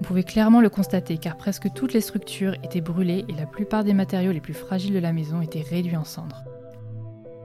On 0.00 0.04
pouvait 0.04 0.24
clairement 0.24 0.60
le 0.60 0.70
constater 0.70 1.18
car 1.18 1.36
presque 1.36 1.72
toutes 1.72 1.92
les 1.92 2.00
structures 2.00 2.54
étaient 2.62 2.80
brûlées 2.80 3.24
et 3.28 3.32
la 3.32 3.46
plupart 3.46 3.84
des 3.84 3.94
matériaux 3.94 4.32
les 4.32 4.40
plus 4.40 4.54
fragiles 4.54 4.94
de 4.94 4.98
la 4.98 5.12
maison 5.12 5.40
étaient 5.40 5.62
réduits 5.62 5.96
en 5.96 6.04
cendres. 6.04 6.44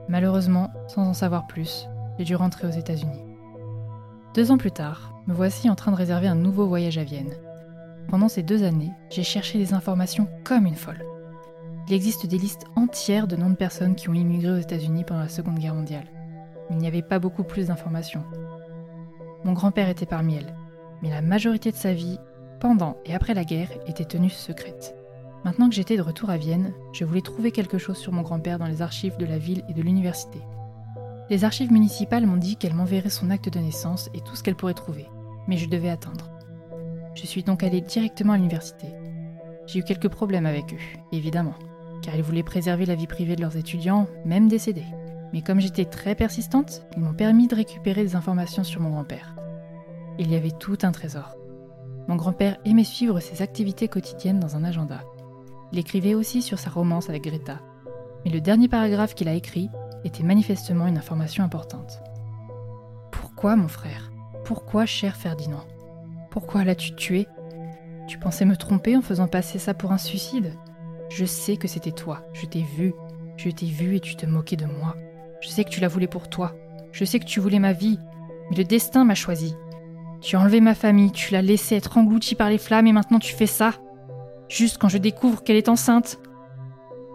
Malheureusement, 0.08 0.70
sans 0.88 1.06
en 1.06 1.14
savoir 1.14 1.46
plus, 1.46 1.86
j'ai 2.18 2.24
dû 2.24 2.34
rentrer 2.34 2.66
aux 2.66 2.72
États-Unis. 2.72 3.24
Deux 4.34 4.50
ans 4.50 4.58
plus 4.58 4.72
tard, 4.72 5.14
me 5.26 5.34
voici 5.34 5.70
en 5.70 5.74
train 5.74 5.92
de 5.92 5.96
réserver 5.96 6.26
un 6.26 6.34
nouveau 6.34 6.66
voyage 6.66 6.98
à 6.98 7.04
Vienne. 7.04 7.32
Pendant 8.08 8.28
ces 8.28 8.42
deux 8.42 8.64
années, 8.64 8.92
j'ai 9.10 9.22
cherché 9.22 9.58
des 9.58 9.72
informations 9.72 10.28
comme 10.44 10.66
une 10.66 10.74
folle. 10.74 11.04
Il 11.88 11.94
existe 11.94 12.26
des 12.26 12.38
listes 12.38 12.66
entières 12.76 13.26
de 13.26 13.36
noms 13.36 13.50
de 13.50 13.56
personnes 13.56 13.94
qui 13.94 14.08
ont 14.08 14.14
immigré 14.14 14.50
aux 14.52 14.60
États-Unis 14.60 15.04
pendant 15.04 15.20
la 15.20 15.28
Seconde 15.28 15.58
Guerre 15.58 15.74
mondiale. 15.74 16.06
Il 16.70 16.76
n'y 16.76 16.86
avait 16.86 17.02
pas 17.02 17.18
beaucoup 17.18 17.44
plus 17.44 17.68
d'informations. 17.68 18.24
Mon 19.44 19.52
grand-père 19.52 19.88
était 19.88 20.06
parmi 20.06 20.36
elles, 20.36 20.54
mais 21.02 21.10
la 21.10 21.22
majorité 21.22 21.70
de 21.70 21.76
sa 21.76 21.92
vie, 21.92 22.18
pendant 22.60 22.96
et 23.04 23.14
après 23.14 23.34
la 23.34 23.44
guerre, 23.44 23.70
était 23.86 24.04
tenue 24.04 24.30
secrète. 24.30 24.94
Maintenant 25.44 25.68
que 25.68 25.74
j'étais 25.74 25.96
de 25.96 26.02
retour 26.02 26.30
à 26.30 26.36
Vienne, 26.36 26.72
je 26.92 27.04
voulais 27.04 27.22
trouver 27.22 27.50
quelque 27.50 27.78
chose 27.78 27.96
sur 27.96 28.12
mon 28.12 28.22
grand-père 28.22 28.58
dans 28.58 28.66
les 28.66 28.82
archives 28.82 29.16
de 29.16 29.24
la 29.24 29.38
ville 29.38 29.64
et 29.68 29.72
de 29.72 29.82
l'université. 29.82 30.38
Les 31.30 31.44
archives 31.44 31.72
municipales 31.72 32.26
m'ont 32.26 32.36
dit 32.36 32.56
qu'elle 32.56 32.74
m'enverrait 32.74 33.08
son 33.08 33.30
acte 33.30 33.48
de 33.48 33.58
naissance 33.58 34.10
et 34.14 34.20
tout 34.20 34.36
ce 34.36 34.42
qu'elle 34.42 34.56
pourrait 34.56 34.74
trouver, 34.74 35.06
mais 35.48 35.56
je 35.56 35.68
devais 35.68 35.88
attendre. 35.88 36.30
Je 37.14 37.26
suis 37.26 37.42
donc 37.42 37.62
allée 37.62 37.80
directement 37.80 38.34
à 38.34 38.36
l'université. 38.36 38.86
J'ai 39.66 39.78
eu 39.78 39.84
quelques 39.84 40.08
problèmes 40.08 40.46
avec 40.46 40.74
eux, 40.74 41.00
évidemment, 41.12 41.54
car 42.02 42.14
ils 42.14 42.22
voulaient 42.22 42.42
préserver 42.42 42.84
la 42.84 42.94
vie 42.94 43.06
privée 43.06 43.36
de 43.36 43.40
leurs 43.40 43.56
étudiants, 43.56 44.08
même 44.24 44.48
décédés. 44.48 44.86
Mais 45.32 45.42
comme 45.42 45.60
j'étais 45.60 45.84
très 45.84 46.14
persistante, 46.14 46.82
ils 46.96 47.02
m'ont 47.02 47.14
permis 47.14 47.46
de 47.46 47.54
récupérer 47.54 48.02
des 48.02 48.16
informations 48.16 48.64
sur 48.64 48.80
mon 48.80 48.90
grand-père. 48.90 49.34
Il 50.18 50.30
y 50.30 50.36
avait 50.36 50.50
tout 50.50 50.78
un 50.82 50.92
trésor. 50.92 51.39
Mon 52.10 52.16
grand-père 52.16 52.56
aimait 52.64 52.82
suivre 52.82 53.20
ses 53.20 53.40
activités 53.40 53.86
quotidiennes 53.86 54.40
dans 54.40 54.56
un 54.56 54.64
agenda. 54.64 55.02
Il 55.70 55.78
écrivait 55.78 56.14
aussi 56.14 56.42
sur 56.42 56.58
sa 56.58 56.68
romance 56.68 57.08
avec 57.08 57.22
Greta. 57.22 57.60
Mais 58.24 58.32
le 58.32 58.40
dernier 58.40 58.66
paragraphe 58.66 59.14
qu'il 59.14 59.28
a 59.28 59.34
écrit 59.34 59.70
était 60.02 60.24
manifestement 60.24 60.88
une 60.88 60.98
information 60.98 61.44
importante. 61.44 62.02
Pourquoi, 63.12 63.54
mon 63.54 63.68
frère? 63.68 64.10
Pourquoi, 64.44 64.86
cher 64.86 65.14
Ferdinand? 65.14 65.62
Pourquoi 66.32 66.64
l'as-tu 66.64 66.96
tué? 66.96 67.28
Tu 68.08 68.18
pensais 68.18 68.44
me 68.44 68.56
tromper 68.56 68.96
en 68.96 69.02
faisant 69.02 69.28
passer 69.28 69.60
ça 69.60 69.72
pour 69.72 69.92
un 69.92 69.98
suicide? 69.98 70.52
Je 71.10 71.24
sais 71.24 71.56
que 71.58 71.68
c'était 71.68 71.92
toi, 71.92 72.24
je 72.32 72.44
t'ai 72.44 72.62
vu, 72.62 72.92
je 73.36 73.50
t'ai 73.50 73.66
vu 73.66 73.94
et 73.94 74.00
tu 74.00 74.16
te 74.16 74.26
moquais 74.26 74.56
de 74.56 74.66
moi. 74.66 74.96
Je 75.40 75.48
sais 75.48 75.62
que 75.62 75.70
tu 75.70 75.78
la 75.78 75.86
voulais 75.86 76.08
pour 76.08 76.28
toi, 76.28 76.56
je 76.90 77.04
sais 77.04 77.20
que 77.20 77.24
tu 77.24 77.38
voulais 77.38 77.60
ma 77.60 77.72
vie, 77.72 78.00
mais 78.50 78.56
le 78.56 78.64
destin 78.64 79.04
m'a 79.04 79.14
choisi. 79.14 79.54
Tu 80.20 80.36
as 80.36 80.40
enlevé 80.40 80.60
ma 80.60 80.74
famille, 80.74 81.12
tu 81.12 81.32
l'as 81.32 81.42
laissée 81.42 81.76
être 81.76 81.96
engloutie 81.96 82.34
par 82.34 82.50
les 82.50 82.58
flammes 82.58 82.86
et 82.86 82.92
maintenant 82.92 83.18
tu 83.18 83.34
fais 83.34 83.46
ça 83.46 83.72
Juste 84.48 84.78
quand 84.78 84.88
je 84.88 84.98
découvre 84.98 85.42
qu'elle 85.42 85.56
est 85.56 85.68
enceinte 85.68 86.18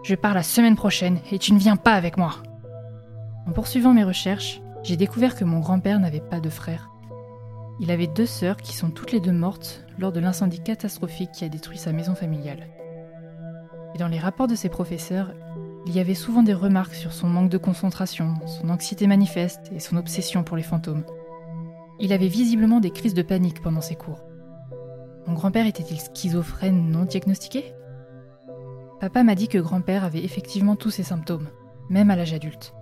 Je 0.02 0.14
pars 0.14 0.34
la 0.34 0.42
semaine 0.42 0.74
prochaine 0.74 1.20
et 1.30 1.38
tu 1.38 1.52
ne 1.52 1.58
viens 1.58 1.76
pas 1.76 1.94
avec 1.94 2.16
moi. 2.16 2.36
En 3.46 3.52
poursuivant 3.52 3.92
mes 3.92 4.02
recherches, 4.02 4.60
j'ai 4.82 4.96
découvert 4.96 5.36
que 5.36 5.44
mon 5.44 5.60
grand-père 5.60 6.00
n'avait 6.00 6.20
pas 6.20 6.40
de 6.40 6.50
frère. 6.50 6.90
Il 7.78 7.90
avait 7.90 8.06
deux 8.08 8.26
sœurs 8.26 8.56
qui 8.56 8.74
sont 8.74 8.90
toutes 8.90 9.12
les 9.12 9.20
deux 9.20 9.32
mortes 9.32 9.84
lors 9.98 10.10
de 10.10 10.20
l'incendie 10.20 10.62
catastrophique 10.62 11.30
qui 11.32 11.44
a 11.44 11.48
détruit 11.48 11.78
sa 11.78 11.92
maison 11.92 12.14
familiale. 12.14 12.66
Et 13.94 13.98
dans 13.98 14.08
les 14.08 14.18
rapports 14.18 14.48
de 14.48 14.54
ses 14.54 14.68
professeurs, 14.68 15.32
il 15.86 15.94
y 15.94 16.00
avait 16.00 16.14
souvent 16.14 16.42
des 16.42 16.54
remarques 16.54 16.94
sur 16.94 17.12
son 17.12 17.28
manque 17.28 17.50
de 17.50 17.58
concentration, 17.58 18.34
son 18.46 18.68
anxiété 18.70 19.06
manifeste 19.06 19.70
et 19.72 19.78
son 19.78 19.96
obsession 19.96 20.42
pour 20.42 20.56
les 20.56 20.64
fantômes. 20.64 21.04
Il 21.98 22.12
avait 22.12 22.28
visiblement 22.28 22.80
des 22.80 22.90
crises 22.90 23.14
de 23.14 23.22
panique 23.22 23.62
pendant 23.62 23.80
ses 23.80 23.96
cours. 23.96 24.22
Mon 25.26 25.34
grand-père 25.34 25.66
était-il 25.66 25.98
schizophrène 25.98 26.90
non 26.90 27.04
diagnostiqué? 27.04 27.72
Papa 29.00 29.22
m'a 29.22 29.34
dit 29.34 29.48
que 29.48 29.58
grand-père 29.58 30.04
avait 30.04 30.24
effectivement 30.24 30.76
tous 30.76 30.90
ces 30.90 31.02
symptômes, 31.02 31.48
même 31.88 32.10
à 32.10 32.16
l'âge 32.16 32.32
adulte. 32.32 32.74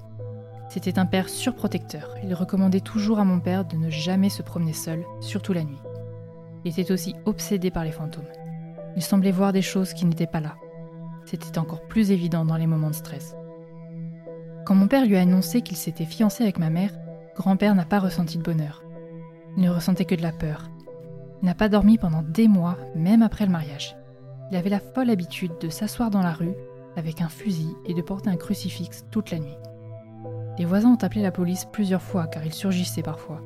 C'était 0.69 0.99
un 0.99 1.07
père 1.07 1.29
surprotecteur. 1.29 2.15
Il 2.23 2.35
recommandait 2.35 2.81
toujours 2.81 3.19
à 3.19 3.25
mon 3.25 3.41
père 3.41 3.65
de 3.65 3.77
ne 3.77 3.91
jamais 3.91 4.31
se 4.31 4.43
promener 4.43 4.73
seul, 4.73 5.05
surtout 5.21 5.53
la 5.53 5.65
nuit. 5.65 5.81
Il 6.65 6.71
était 6.71 6.93
aussi 6.93 7.15
obsédé 7.25 7.71
par 7.71 7.85
les 7.85 7.93
fantômes. 7.93 8.25
Il 8.97 9.03
semblait 9.03 9.33
voir 9.33 9.53
des 9.53 9.62
choses 9.62 9.93
qui 9.93 10.07
n'étaient 10.07 10.27
pas 10.27 10.41
là. 10.41 10.57
C'était 11.27 11.59
encore 11.59 11.87
plus 11.87 12.11
évident 12.11 12.45
dans 12.45 12.57
les 12.57 12.67
moments 12.67 12.91
de 12.91 12.95
stress. 12.95 13.35
Quand 14.65 14.75
mon 14.75 14.89
père 14.89 15.05
lui 15.07 15.17
a 15.17 15.21
annoncé 15.21 15.62
qu'il 15.62 15.77
s'était 15.77 16.05
fiancé 16.05 16.43
avec 16.43 16.59
ma 16.59 16.71
mère, 16.71 16.93
grand-père 17.37 17.75
n'a 17.75 17.85
pas 17.85 17.99
ressenti 17.99 18.39
de 18.39 18.43
bonheur. 18.43 18.84
Il 19.57 19.63
ne 19.63 19.71
ressentait 19.71 20.05
que 20.05 20.15
de 20.15 20.23
la 20.23 20.33
peur. 20.33 20.71
Il 21.43 21.47
n'a 21.47 21.55
pas 21.55 21.69
dormi 21.69 21.99
pendant 21.99 22.23
des 22.23 22.49
mois, 22.49 22.77
même 22.95 23.23
après 23.23 23.47
le 23.47 23.53
mariage. 23.53 23.97
Il 24.51 24.57
avait 24.57 24.71
la 24.71 24.81
folle 24.81 25.11
habitude 25.11 25.53
de 25.61 25.69
s'asseoir 25.69 26.11
dans 26.11 26.23
la 26.23 26.33
rue 26.33 26.55
avec 26.97 27.21
un 27.21 27.29
fusil 27.29 27.75
et 27.87 27.95
de 27.95 28.03
porter 28.03 28.31
un 28.31 28.37
crucifix 28.37 29.05
toute 29.11 29.31
la 29.31 29.39
nuit. 29.39 29.57
Les 30.59 30.65
voisins 30.65 30.93
ont 30.93 31.03
appelé 31.05 31.23
la 31.23 31.33
police 31.33 31.65
plusieurs 31.65 32.03
fois 32.03 32.27
car 32.27 32.45
il 32.45 32.53
surgissait 32.53 33.03
parfois. 33.03 33.41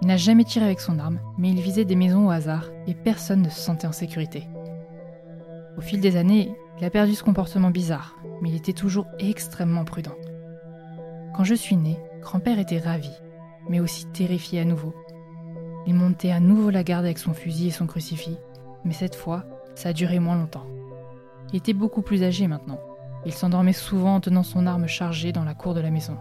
Il 0.00 0.08
n'a 0.08 0.16
jamais 0.16 0.44
tiré 0.44 0.64
avec 0.64 0.80
son 0.80 0.98
arme, 0.98 1.20
mais 1.38 1.50
il 1.50 1.60
visait 1.60 1.84
des 1.84 1.96
maisons 1.96 2.26
au 2.26 2.30
hasard 2.30 2.70
et 2.86 2.94
personne 2.94 3.42
ne 3.42 3.48
se 3.48 3.60
sentait 3.60 3.86
en 3.86 3.92
sécurité. 3.92 4.46
Au 5.76 5.80
fil 5.80 6.00
des 6.00 6.16
années, 6.16 6.54
il 6.78 6.84
a 6.84 6.90
perdu 6.90 7.14
ce 7.14 7.24
comportement 7.24 7.70
bizarre, 7.70 8.16
mais 8.40 8.50
il 8.50 8.56
était 8.56 8.72
toujours 8.72 9.06
extrêmement 9.18 9.84
prudent. 9.84 10.14
Quand 11.36 11.44
je 11.44 11.54
suis 11.54 11.76
née, 11.76 11.98
grand-père 12.20 12.58
était 12.58 12.78
ravi, 12.78 13.10
mais 13.68 13.80
aussi 13.80 14.06
terrifié 14.06 14.60
à 14.60 14.64
nouveau. 14.64 14.94
Il 15.86 15.94
montait 15.94 16.30
à 16.30 16.40
nouveau 16.40 16.70
la 16.70 16.82
garde 16.82 17.04
avec 17.04 17.18
son 17.18 17.34
fusil 17.34 17.68
et 17.68 17.72
son 17.72 17.86
crucifix, 17.86 18.36
mais 18.84 18.94
cette 18.94 19.14
fois, 19.14 19.44
ça 19.74 19.90
a 19.90 19.92
duré 19.92 20.18
moins 20.18 20.36
longtemps. 20.36 20.66
Il 21.52 21.56
était 21.56 21.72
beaucoup 21.72 22.02
plus 22.02 22.22
âgé 22.22 22.46
maintenant, 22.46 22.80
il 23.26 23.32
s'endormait 23.32 23.72
souvent 23.72 24.16
en 24.16 24.20
tenant 24.20 24.42
son 24.42 24.66
arme 24.66 24.86
chargée 24.86 25.32
dans 25.32 25.44
la 25.44 25.54
cour 25.54 25.74
de 25.74 25.80
la 25.80 25.90
maison. 25.90 26.16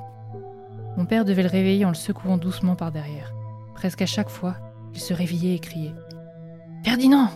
Mon 0.96 1.06
père 1.06 1.26
devait 1.26 1.44
le 1.44 1.50
réveiller 1.50 1.86
en 1.86 1.90
le 1.90 1.96
secouant 1.96 2.38
doucement 2.38 2.76
par 2.76 2.92
derrière. 2.92 3.34
Presque 3.74 4.02
à 4.02 4.06
chaque 4.06 4.30
fois, 4.30 4.56
il 4.94 5.00
se 5.00 5.14
réveillait 5.14 5.56
et 5.56 5.60
criait 5.60 5.94
Ferdinand 6.86 7.30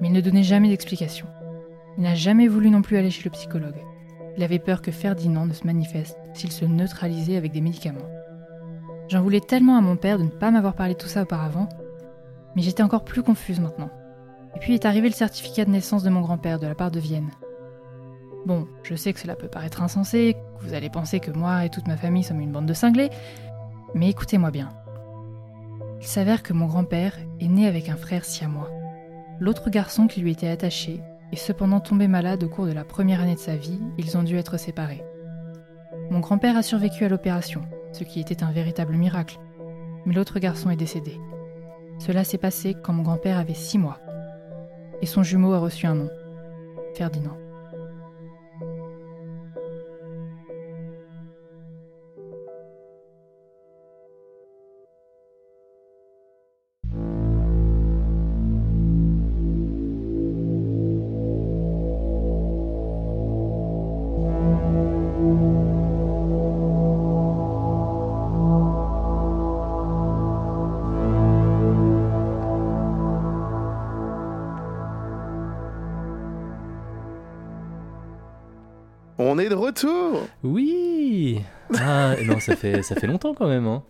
Mais 0.00 0.08
il 0.08 0.12
ne 0.12 0.20
donnait 0.20 0.42
jamais 0.42 0.68
d'explication. 0.68 1.26
Il 1.98 2.04
n'a 2.04 2.14
jamais 2.14 2.48
voulu 2.48 2.70
non 2.70 2.82
plus 2.82 2.96
aller 2.96 3.10
chez 3.10 3.24
le 3.24 3.30
psychologue. 3.30 3.82
Il 4.38 4.42
avait 4.42 4.58
peur 4.58 4.80
que 4.80 4.90
Ferdinand 4.90 5.44
ne 5.44 5.52
se 5.52 5.66
manifeste 5.66 6.16
s'il 6.32 6.52
se 6.52 6.64
neutralisait 6.64 7.36
avec 7.36 7.52
des 7.52 7.60
médicaments. 7.60 8.08
J'en 9.12 9.20
voulais 9.20 9.40
tellement 9.40 9.76
à 9.76 9.82
mon 9.82 9.96
père 9.96 10.16
de 10.16 10.22
ne 10.22 10.30
pas 10.30 10.50
m'avoir 10.50 10.72
parlé 10.72 10.94
de 10.94 10.98
tout 10.98 11.06
ça 11.06 11.20
auparavant, 11.20 11.68
mais 12.56 12.62
j'étais 12.62 12.82
encore 12.82 13.04
plus 13.04 13.22
confuse 13.22 13.60
maintenant. 13.60 13.90
Et 14.56 14.58
puis 14.58 14.72
est 14.72 14.86
arrivé 14.86 15.06
le 15.06 15.14
certificat 15.14 15.66
de 15.66 15.70
naissance 15.70 16.02
de 16.02 16.08
mon 16.08 16.22
grand-père 16.22 16.58
de 16.58 16.66
la 16.66 16.74
part 16.74 16.90
de 16.90 16.98
Vienne. 16.98 17.28
Bon, 18.46 18.66
je 18.82 18.94
sais 18.94 19.12
que 19.12 19.20
cela 19.20 19.36
peut 19.36 19.48
paraître 19.48 19.82
insensé, 19.82 20.34
que 20.58 20.64
vous 20.64 20.72
allez 20.72 20.88
penser 20.88 21.20
que 21.20 21.30
moi 21.30 21.66
et 21.66 21.68
toute 21.68 21.88
ma 21.88 21.98
famille 21.98 22.22
sommes 22.22 22.40
une 22.40 22.52
bande 22.52 22.64
de 22.64 22.72
cinglés, 22.72 23.10
mais 23.94 24.08
écoutez-moi 24.08 24.50
bien. 24.50 24.70
Il 26.00 26.06
s'avère 26.06 26.42
que 26.42 26.54
mon 26.54 26.64
grand-père 26.64 27.18
est 27.38 27.48
né 27.48 27.66
avec 27.66 27.90
un 27.90 27.96
frère 27.96 28.24
siamois. 28.24 28.70
L'autre 29.40 29.68
garçon 29.68 30.06
qui 30.06 30.22
lui 30.22 30.30
était 30.30 30.48
attaché 30.48 31.02
est 31.32 31.36
cependant 31.36 31.80
tombé 31.80 32.08
malade 32.08 32.44
au 32.44 32.48
cours 32.48 32.64
de 32.64 32.72
la 32.72 32.84
première 32.84 33.20
année 33.20 33.34
de 33.34 33.40
sa 33.40 33.56
vie, 33.56 33.78
ils 33.98 34.16
ont 34.16 34.22
dû 34.22 34.38
être 34.38 34.58
séparés. 34.58 35.04
Mon 36.08 36.20
grand-père 36.20 36.56
a 36.56 36.62
survécu 36.62 37.04
à 37.04 37.10
l'opération, 37.10 37.60
ce 37.92 38.04
qui 38.04 38.20
était 38.20 38.42
un 38.42 38.52
véritable 38.52 38.94
miracle, 38.94 39.38
mais 40.04 40.14
l'autre 40.14 40.38
garçon 40.38 40.70
est 40.70 40.76
décédé. 40.76 41.18
Cela 41.98 42.24
s'est 42.24 42.38
passé 42.38 42.74
quand 42.82 42.92
mon 42.92 43.02
grand-père 43.02 43.38
avait 43.38 43.54
six 43.54 43.78
mois, 43.78 44.00
et 45.00 45.06
son 45.06 45.22
jumeau 45.22 45.52
a 45.52 45.58
reçu 45.58 45.86
un 45.86 45.94
nom, 45.94 46.10
Ferdinand. 46.94 47.36
Oui 80.42 81.40
Ah 81.78 82.14
non, 82.24 82.40
ça 82.40 82.56
fait, 82.56 82.82
ça 82.82 82.94
fait 82.94 83.06
longtemps 83.06 83.34
quand 83.34 83.48
même. 83.48 83.66
Hein. 83.66 83.82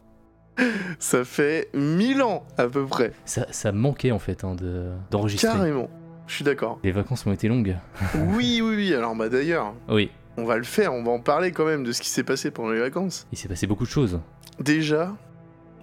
Ça 0.99 1.25
fait 1.25 1.71
1000 1.75 2.23
ans 2.23 2.45
à 2.59 2.67
peu 2.67 2.85
près. 2.85 3.13
Ça, 3.25 3.47
ça 3.51 3.73
manquait 3.73 4.11
en 4.11 4.19
fait 4.19 4.45
hein, 4.45 4.55
de- 4.55 4.91
d'enregistrer. 5.11 5.49
Carrément. 5.49 5.89
Je 6.27 6.35
suis 6.37 6.45
d'accord. 6.45 6.79
Les 6.85 6.93
vacances 6.93 7.27
ont 7.27 7.33
été 7.33 7.49
longues. 7.49 7.77
Oui, 8.37 8.61
oui, 8.63 8.77
oui. 8.77 8.95
Alors, 8.95 9.15
bah 9.17 9.29
d'ailleurs, 9.29 9.75
Oui, 9.89 10.11
on 10.37 10.45
va 10.45 10.57
le 10.57 10.63
faire. 10.65 10.93
On 10.93 11.03
va 11.03 11.11
en 11.11 11.21
parler 11.21 11.53
quand 11.53 11.65
même 11.65 11.85
de 11.85 11.93
ce 11.93 12.01
qui 12.03 12.09
s'est 12.11 12.23
passé 12.23 12.51
pendant 12.51 12.71
les 12.71 12.81
vacances. 12.81 13.27
il 13.33 13.39
s'est 13.39 13.49
passé 13.49 13.67
beaucoup 13.67 13.85
de 13.85 13.91
choses. 13.91 14.21
Déjà, 14.61 15.15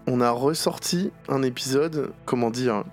on 0.07 0.21
a 0.21 0.29
ressorti 0.31 1.11
un 1.27 1.41
épisode, 1.43 2.13
comment 2.25 2.51
dire, 2.51 2.83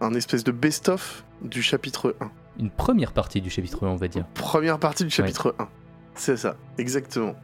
un 0.00 0.14
espèce 0.14 0.44
de 0.44 0.52
best-of 0.52 1.24
du 1.42 1.62
chapitre 1.62 2.14
1. 2.20 2.30
Une 2.60 2.70
première 2.70 3.12
partie 3.12 3.40
du 3.40 3.50
chapitre 3.50 3.86
1, 3.86 3.90
on 3.90 3.96
va 3.96 4.08
dire. 4.08 4.26
Première 4.34 4.78
partie 4.78 5.04
du 5.04 5.10
chapitre 5.10 5.54
1. 5.58 5.68
C'est 6.14 6.36
ça, 6.36 6.56
exactement. 6.78 7.34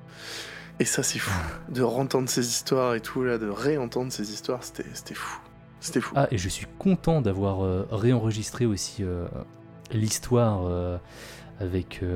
Et 0.79 0.85
ça, 0.85 1.03
c'est 1.03 1.19
fou. 1.19 1.31
De 1.69 1.83
rentendre 1.83 2.29
ces 2.29 2.47
histoires 2.49 2.95
et 2.95 3.01
tout, 3.01 3.23
là, 3.23 3.37
de 3.39 3.49
réentendre 3.49 4.11
ces 4.13 4.33
histoires, 4.33 4.63
c'était 4.63 5.15
fou. 5.15 5.41
C'était 5.81 6.01
fou. 6.01 6.15
Ah, 6.17 6.29
et 6.31 6.39
je 6.39 6.49
suis 6.49 6.67
content 6.79 7.21
d'avoir 7.21 7.65
euh, 7.65 7.87
réenregistré 7.91 8.67
aussi 8.67 9.03
euh, 9.03 9.27
l'histoire 9.93 10.63
euh, 10.67 10.99
avec, 11.59 12.01
tu 12.01 12.07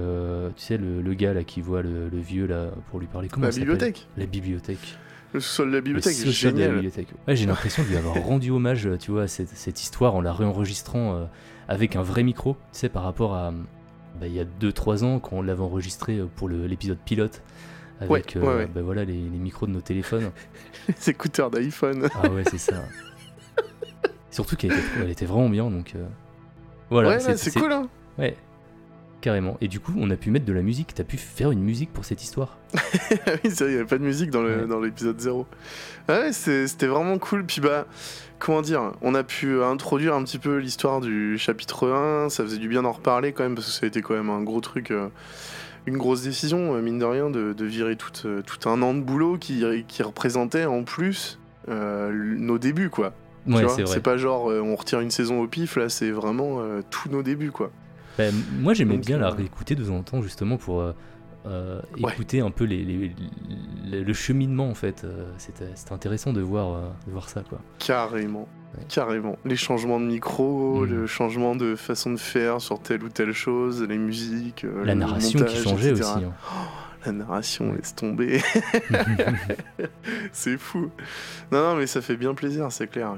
sais, 0.57 0.79
le, 0.79 1.03
le 1.03 1.15
gars 1.15 1.35
là 1.35 1.45
qui 1.45 1.61
voit 1.61 1.83
le, 1.83 2.09
le 2.09 2.19
vieux 2.19 2.47
là 2.47 2.71
pour 2.91 3.01
lui 3.01 3.07
parler. 3.07 3.29
Comment 3.29 3.47
La 3.47 3.53
bibliothèque. 3.53 4.07
La 4.17 4.27
bibliothèque. 4.27 4.97
Le 5.35 5.41
sous-sol 5.41 5.67
de 5.67 5.73
la 5.73 5.79
Le 5.79 5.83
bibliothèque, 5.83 6.15
c'est 6.15 6.27
social 6.27 6.53
de 6.55 6.59
la 6.59 6.65
génial. 6.67 6.77
bibliothèque. 6.81 7.09
Ouais, 7.27 7.37
j'ai 7.37 7.45
l'impression 7.47 7.83
de 7.83 7.89
lui 7.89 7.97
avoir 7.97 8.15
rendu 8.25 8.51
hommage, 8.51 8.89
tu 9.01 9.11
vois, 9.11 9.23
à 9.23 9.29
cette, 9.29 9.49
cette 9.51 9.83
histoire 9.83 10.15
en 10.15 10.21
la 10.23 10.33
réenregistrant 10.33 11.29
avec 11.69 11.97
un 11.97 12.03
vrai 12.03 12.23
micro, 12.23 12.55
tu 12.55 12.79
sais, 12.79 12.89
par 12.89 13.03
rapport 13.03 13.35
à 13.35 13.53
bah, 14.21 14.27
il 14.27 14.35
y 14.35 14.41
a 14.41 14.45
2-3 14.45 15.05
ans 15.05 15.19
quand 15.19 15.37
on 15.37 15.43
l'avait 15.43 15.62
enregistré 15.62 16.19
euh, 16.19 16.27
pour 16.37 16.49
l'épisode 16.49 16.99
pilote. 17.05 17.43
Avec 18.01 18.11
Ouais, 18.11 18.43
ouais, 18.43 18.49
euh, 18.49 18.59
ouais. 18.59 18.67
bah, 18.67 18.83
voilà, 18.83 19.05
les, 19.05 19.12
les 19.15 19.39
micros 19.39 19.67
de 19.67 19.73
nos 19.73 19.81
téléphones. 19.81 20.31
Les 20.89 21.11
écouteurs 21.11 21.51
d'iPhone. 21.51 22.09
Ah 22.23 22.29
ouais, 22.29 22.43
c'est 22.51 22.59
ça. 22.59 22.83
Surtout 24.31 24.57
qu'elle 24.57 24.73
était, 25.09 25.27
vraiment 25.27 25.49
bien, 25.49 25.71
donc 25.71 25.93
euh, 25.95 26.05
voilà. 26.91 27.11
ouais, 27.11 27.25
ouais, 27.25 27.37
c'est 27.37 27.53
cool, 27.59 27.73
hein. 27.73 27.89
Ouais, 28.19 28.37
carrément. 29.21 29.57
Et 29.61 29.69
du 29.69 29.79
coup, 29.81 29.93
on 29.97 30.11
a 30.11 30.17
pu 30.17 30.31
mettre 30.31 30.45
de 30.45 30.53
la 30.53 30.62
musique. 30.62 30.93
T'as 30.95 31.05
pu 31.05 31.17
faire 31.19 31.53
une 31.53 31.62
musique 31.62 31.93
pour 31.93 32.05
cette 32.05 32.23
histoire. 32.23 32.59
oui, 32.75 32.81
c'est 33.45 33.55
vrai, 33.61 33.67
il 33.67 33.69
n'y 33.71 33.75
avait 33.77 33.85
pas 33.85 33.99
de 33.99 34.03
musique 34.05 34.31
dans 34.31 34.43
Ouais. 34.43 34.67
l'épisode 34.85 35.21
0. 35.21 35.47
Ah 36.09 36.21
ouais, 36.21 36.33
c'est- 36.33 36.67
c'était 36.67 36.87
vraiment 36.89 37.17
cool. 37.19 37.47
Puis 37.47 37.61
bah, 37.61 37.87
comment 38.39 38.62
dire, 38.62 38.93
on 39.03 39.14
a 39.14 39.22
pu 39.22 39.62
introduire 39.62 40.14
un 40.14 40.24
petit 40.24 40.39
peu 40.39 40.57
l'histoire 40.59 41.01
du 41.01 41.39
chapitre 41.39 41.89
1. 41.89 42.28
Ça 42.28 42.45
faisait 42.45 42.59
du 42.59 42.68
bien 42.68 42.82
d'en 42.82 42.93
reparler 42.93 43.32
quand 43.32 43.43
même, 43.43 43.55
parce 43.55 43.66
que 43.66 43.72
ça 43.72 43.85
a 43.85 43.87
été 43.87 44.03
quand 44.03 44.14
même 44.14 44.30
un 44.30 44.43
gros 44.43 44.61
truc, 44.61 44.91
euh, 44.91 45.09
une 45.87 45.97
grosse 45.97 46.22
décision, 46.22 46.74
euh, 46.74 46.82
mine 46.82 46.99
de 46.99 47.05
rien, 47.05 47.30
de, 47.30 47.53
de 47.53 47.64
virer 47.64 47.97
tout, 47.97 48.12
euh, 48.26 48.43
tout 48.43 48.68
un 48.68 48.82
an 48.82 48.95
de 48.95 49.01
boulot 49.01 49.39
qui, 49.39 49.64
qui 49.89 50.03
représentait 50.03 50.66
en 50.66 50.82
plus 50.85 51.39
nos 51.66 52.59
débuts, 52.59 52.91
quoi. 52.91 53.14
Ouais, 53.47 53.64
c'est 53.87 54.03
pas 54.03 54.16
genre 54.16 54.47
on 54.47 54.74
retire 54.76 55.01
une 55.01 55.11
saison 55.11 55.41
au 55.41 55.47
pif, 55.47 55.76
là, 55.76 55.89
c'est 55.89 56.11
vraiment 56.11 56.61
tous 56.91 57.09
nos 57.09 57.22
débuts, 57.22 57.53
quoi. 57.53 57.70
Bah, 58.18 58.24
moi, 58.61 58.74
j'aimais 58.74 58.99
bien 58.99 59.18
la 59.18 59.30
réécouter 59.30 59.74
de 59.74 59.82
temps 59.82 59.97
en 59.97 60.03
temps, 60.03 60.22
justement, 60.22 60.59
pour 60.59 60.85
euh, 61.47 61.81
euh, 61.99 62.03
Ouais. 62.03 62.13
écouter 62.13 62.41
un 62.41 62.51
peu 62.51 62.65
les, 62.65 62.83
les- 62.85 63.15
les- 63.85 64.01
le 64.05 64.13
cheminement, 64.13 64.69
en 64.71 64.75
fait. 64.75 65.03
Euh, 65.05 65.31
C'était 65.39 65.71
c'était 65.75 65.93
intéressant 65.93 66.33
de 66.33 66.41
voir, 66.41 66.75
euh, 66.75 66.89
de 67.07 67.13
voir 67.13 67.29
ça, 67.29 67.43
quoi. 67.49 67.61
Carrément. 67.79 68.49
Ouais. 68.77 68.85
Carrément. 68.89 69.37
Les 69.45 69.57
changements 69.57 70.01
de 70.01 70.07
micro, 70.07 70.81
Mm. 70.81 70.87
le 70.91 71.07
changement 71.07 71.55
de 71.55 71.77
façon 71.77 72.11
de 72.13 72.17
faire 72.19 72.61
sur 72.61 72.81
telle 72.81 73.03
ou 73.05 73.09
telle 73.09 73.33
chose, 73.33 73.83
les 73.83 73.99
musiques, 73.99 74.65
euh, 74.65 74.85
La 74.85 74.95
le 74.95 75.01
narration 75.01 75.39
montage, 75.39 75.55
qui 75.55 75.63
changeait 75.63 75.91
etc. 75.91 76.03
aussi. 76.17 76.25
hein. 76.25 76.33
La 77.07 77.13
narration, 77.13 77.73
laisse 77.75 77.95
tomber. 77.95 78.41
c'est 80.33 80.57
fou. 80.59 80.91
Non, 81.53 81.61
non, 81.71 81.77
mais 81.77 81.87
ça 81.87 82.01
fait 82.01 82.17
bien 82.17 82.35
plaisir, 82.35 82.67
c'est 82.71 82.87
clair. 82.89 83.15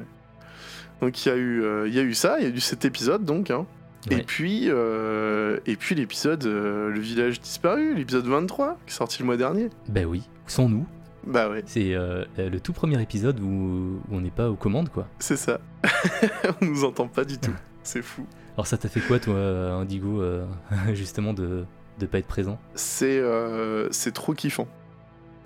Donc 1.00 1.24
il 1.24 1.28
y, 1.28 1.32
a 1.32 1.36
eu, 1.36 1.62
euh, 1.62 1.86
il 1.88 1.94
y 1.94 1.98
a 1.98 2.02
eu 2.02 2.14
ça, 2.14 2.36
il 2.40 2.44
y 2.48 2.50
a 2.50 2.54
eu 2.54 2.60
cet 2.60 2.84
épisode 2.84 3.24
donc. 3.24 3.50
hein. 3.50 3.66
Et 4.10 4.22
puis, 4.22 4.64
euh, 4.68 5.58
et 5.66 5.76
puis 5.76 5.94
l'épisode 5.94 6.44
euh, 6.46 6.90
Le 6.90 7.00
village 7.00 7.40
disparu, 7.40 7.94
l'épisode 7.94 8.26
23, 8.26 8.78
qui 8.86 8.92
est 8.92 8.96
sorti 8.96 9.18
le 9.20 9.26
mois 9.26 9.36
dernier. 9.36 9.70
Bah 9.88 10.02
oui, 10.06 10.22
sans 10.46 10.68
nous? 10.68 10.86
Bah 11.26 11.48
ouais, 11.50 11.62
C'est 11.66 11.92
euh, 11.94 12.24
le 12.38 12.60
tout 12.60 12.72
premier 12.72 13.02
épisode 13.02 13.40
où, 13.40 13.46
où 13.46 14.00
on 14.12 14.20
n'est 14.20 14.30
pas 14.30 14.48
aux 14.48 14.54
commandes, 14.54 14.90
quoi. 14.90 15.08
c'est 15.18 15.36
ça. 15.36 15.60
On 16.62 16.64
nous 16.64 16.84
entend 16.84 17.08
pas 17.08 17.24
du 17.24 17.38
tout. 17.38 17.50
C'est 17.82 18.02
fou. 18.02 18.26
Alors 18.56 18.66
ça 18.66 18.76
t'a 18.78 18.88
fait 18.88 19.00
quoi, 19.00 19.18
toi, 19.18 19.34
Indigo, 19.36 20.22
justement, 20.94 21.32
de 21.32 21.64
de 21.98 22.06
pas 22.06 22.18
être 22.18 22.26
présent? 22.26 22.58
C'est 22.74 23.22
c'est 23.90 24.12
trop 24.12 24.34
kiffant 24.34 24.68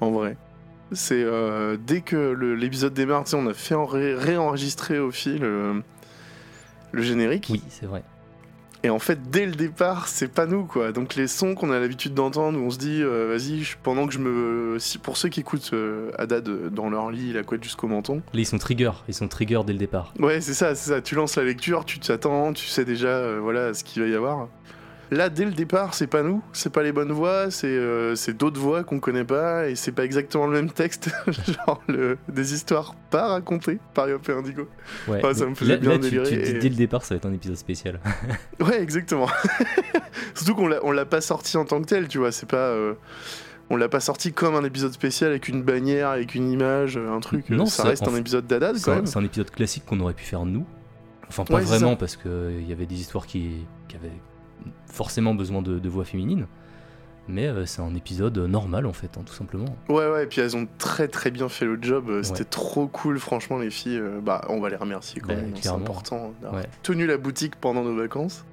en 0.00 0.11
vrai 0.11 0.36
c'est 0.92 1.24
dès 1.86 2.00
que 2.00 2.16
l'épisode 2.54 2.92
démarre 2.94 3.24
on 3.34 3.46
a 3.46 3.54
fait 3.54 3.74
en 3.76 3.84
ré- 3.86 4.14
réenregistrer 4.14 4.98
au 4.98 5.11
fil 5.12 5.40
le 5.42 5.82
générique 7.02 7.46
Oui, 7.50 7.62
c'est 7.68 7.86
vrai. 7.86 8.02
Et 8.83 8.91
en 8.91 8.99
fait 8.99 9.31
dès 9.31 9.47
le 9.47 9.53
départ 9.53 10.09
c'est 10.09 10.28
pas 10.28 10.47
nous 10.47 10.64
quoi 10.64 10.93
donc 10.93 11.14
les 11.14 11.26
sons 11.26 11.55
qu'on 11.55 11.70
a 11.70 11.78
l'habitude 11.78 12.14
d'entendre 12.14 12.59
où 12.59 12.62
on 12.62 12.70
se 12.70 12.78
dit 12.78 13.01
euh, 13.03 13.28
vas-y 13.28 13.64
pendant 13.83 14.07
que 14.07 14.12
je 14.12 14.18
me 14.18 14.78
si 14.78 14.99
pour 14.99 15.16
ceux 15.16 15.28
qui 15.28 15.41
écoutent 15.41 15.70
euh, 15.72 16.11
Haddad 16.18 16.49
euh, 16.49 16.70
dans 16.70 16.91
leur 16.91 17.11
lit 17.11 17.33
la 17.33 17.43
couette 17.43 17.62
jusqu'au 17.62 17.89
menton 17.89 18.16
Là, 18.33 18.41
ils 18.41 18.47
sont 18.47 18.59
trigger, 18.59 18.93
ils 19.09 19.14
sont 19.14 19.28
trigger 19.28 19.61
dès 19.66 19.72
le 19.72 19.78
départ. 19.78 20.12
Ouais, 20.18 20.41
c'est 20.41 20.55
ça, 20.55 20.74
c'est 20.74 20.91
ça. 20.91 21.01
Tu 21.01 21.14
lances 21.14 21.37
la 21.37 21.45
lecture, 21.45 21.85
tu 21.85 21.99
t'attends, 21.99 22.53
tu 22.53 22.66
sais 22.66 22.85
déjà 22.85 23.09
euh, 23.09 23.39
voilà 23.41 23.74
ce 23.74 23.85
qu'il 23.85 24.03
va 24.03 24.09
y 24.09 24.14
avoir. 24.14 24.49
Là, 25.12 25.28
dès 25.28 25.44
le 25.44 25.50
départ, 25.50 25.94
c'est 25.94 26.06
pas 26.06 26.22
nous, 26.22 26.40
c'est 26.52 26.72
pas 26.72 26.84
les 26.84 26.92
bonnes 26.92 27.11
voix, 27.11 27.50
c'est 27.50 27.66
euh, 27.68 28.14
d'autres 28.38 28.61
voix 28.61 28.84
qu'on 28.84 29.00
connaît 29.00 29.24
pas 29.24 29.68
et 29.68 29.74
c'est 29.74 29.90
pas 29.90 30.04
exactement 30.04 30.46
le 30.46 30.52
même 30.52 30.70
texte, 30.70 31.11
genre 31.66 31.82
le, 31.88 32.16
des 32.28 32.54
histoires 32.54 32.94
pas 33.11 33.26
racontées 33.28 33.80
par 33.92 34.08
Yop 34.08 34.28
et 34.28 34.32
Indigo. 34.32 34.68
Ouais, 35.08 35.20
Ouais, 35.24 35.34
ça 35.34 35.46
me 35.46 35.54
faisait 35.56 35.72
là, 35.72 35.76
bien 35.78 35.90
là, 35.90 35.98
délirer 35.98 36.28
tu 36.28 36.34
et- 36.34 36.58
dès 36.61 36.68
le 36.68 36.76
départ, 36.76 37.02
ça 37.04 37.14
va 37.14 37.16
être 37.16 37.26
un 37.26 37.32
épisode 37.32 37.56
spécial. 37.56 37.98
Ouais, 38.61 38.80
exactement. 38.80 39.26
Surtout 40.34 40.54
qu'on 40.54 40.92
l'a 40.92 41.04
pas 41.06 41.20
sorti 41.20 41.56
en 41.56 41.64
tant 41.64 41.80
que 41.80 41.86
tel, 41.86 42.06
tu 42.08 42.18
vois, 42.18 42.30
c'est 42.32 42.48
pas. 42.48 42.56
euh, 42.68 42.94
on 43.68 43.76
l'a 43.76 43.88
pas 43.88 44.00
sorti 44.00 44.32
comme 44.32 44.54
un 44.54 44.64
épisode 44.64 44.92
spécial 44.92 45.30
avec 45.30 45.48
une 45.48 45.62
bannière, 45.62 46.08
avec 46.08 46.34
une 46.34 46.50
image, 46.50 46.96
un 46.96 47.20
truc. 47.20 47.48
Non, 47.50 47.66
ça, 47.66 47.82
ça, 47.84 47.88
reste 47.88 48.06
un 48.08 48.14
épisode 48.16 48.46
d'Haddad 48.46 48.76
C'est 48.76 48.84
quand 48.84 48.92
un, 48.92 48.96
même. 48.96 49.06
c'est 49.06 49.18
un 49.18 49.24
épisode 49.24 49.50
classique 49.50 49.84
qu'on 49.86 49.98
aurait 50.00 50.14
pu 50.14 50.24
faire 50.24 50.44
nous. 50.44 50.66
Enfin, 51.28 51.44
pas 51.44 51.54
Ouais, 51.54 51.61
vraiment, 51.62 51.94
parce 51.96 52.16
qu'il 52.16 52.64
y 52.68 52.72
avait 52.72 52.86
des 52.86 52.96
histoires 53.00 53.26
qui, 53.26 53.66
qui 53.88 53.94
avaient 53.96 54.11
forcément 54.91 55.34
besoin 55.34 55.62
de, 55.62 55.78
de 55.78 55.88
voix 55.88 56.05
féminines. 56.05 56.47
Mais 57.28 57.47
euh, 57.47 57.64
c'est 57.64 57.80
un 57.82 57.95
épisode 57.95 58.36
normal, 58.38 58.86
en 58.86 58.93
fait, 58.93 59.16
hein, 59.16 59.22
tout 59.24 59.34
simplement. 59.34 59.76
Ouais, 59.88 60.11
ouais, 60.11 60.24
et 60.24 60.26
puis 60.26 60.41
elles 60.41 60.57
ont 60.57 60.66
très 60.78 61.07
très 61.07 61.30
bien 61.30 61.49
fait 61.49 61.64
le 61.64 61.78
job. 61.80 62.09
euh, 62.09 62.22
C'était 62.24 62.41
Ouais. 62.41 62.45
trop 62.47 62.86
cool, 62.88 63.18
franchement, 63.20 63.59
les 63.59 63.70
filles. 63.70 63.99
euh, 63.99 64.20
bah, 64.20 64.45
on 64.49 64.61
va 64.61 64.68
les 64.68 64.76
remercier 64.76 65.20
quand 65.20 65.28
Bah, 65.28 65.36
même. 65.36 65.53
C'est 65.61 65.68
important 65.68 66.32
d'avoir 66.43 66.62
Ouais. 66.62 66.68
tenu 66.82 67.07
la 67.07 67.18
boutique 67.18 67.55
pendant 67.57 67.84
nos 67.84 67.95
vacances. 67.95 68.45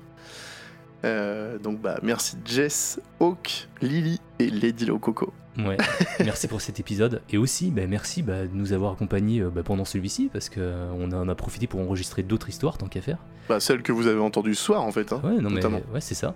Euh, 1.06 1.60
donc 1.60 1.80
bah 1.80 2.00
merci 2.02 2.38
Jess, 2.44 3.00
Hawk, 3.20 3.68
Lily 3.82 4.20
et 4.40 4.50
Lady 4.50 4.86
Lococo. 4.86 5.32
Ouais, 5.60 5.78
merci 6.20 6.48
pour 6.48 6.60
cet 6.62 6.80
épisode. 6.80 7.22
Et 7.30 7.38
aussi, 7.38 7.72
bah, 7.72 7.84
merci 7.88 8.22
bah, 8.24 8.46
de 8.46 8.54
nous 8.54 8.74
avoir 8.74 8.94
accompagnés 8.94 9.40
euh, 9.42 9.50
bah, 9.50 9.62
pendant 9.64 9.86
celui-ci, 9.86 10.30
parce 10.32 10.50
qu'on 10.50 11.12
en 11.12 11.30
a 11.30 11.36
profité 11.36 11.66
pour 11.68 11.80
enregistrer 11.80 12.22
d'autres 12.24 12.50
histoires, 12.50 12.78
tant 12.78 12.88
qu'à 12.88 13.02
faire. 13.02 13.18
Bah 13.50 13.60
celle 13.60 13.82
que 13.82 13.91
vous 13.91 14.08
avez 14.08 14.20
entendue 14.20 14.56
ce 14.56 14.64
soir 14.64 14.84
en 14.84 14.91
fait. 14.91 15.14
Hein, 15.14 15.22
Ouais, 15.24 15.39
non, 15.41 15.50
mais 15.50 15.64
ouais, 15.66 16.02
c'est 16.02 16.16
ça. 16.16 16.36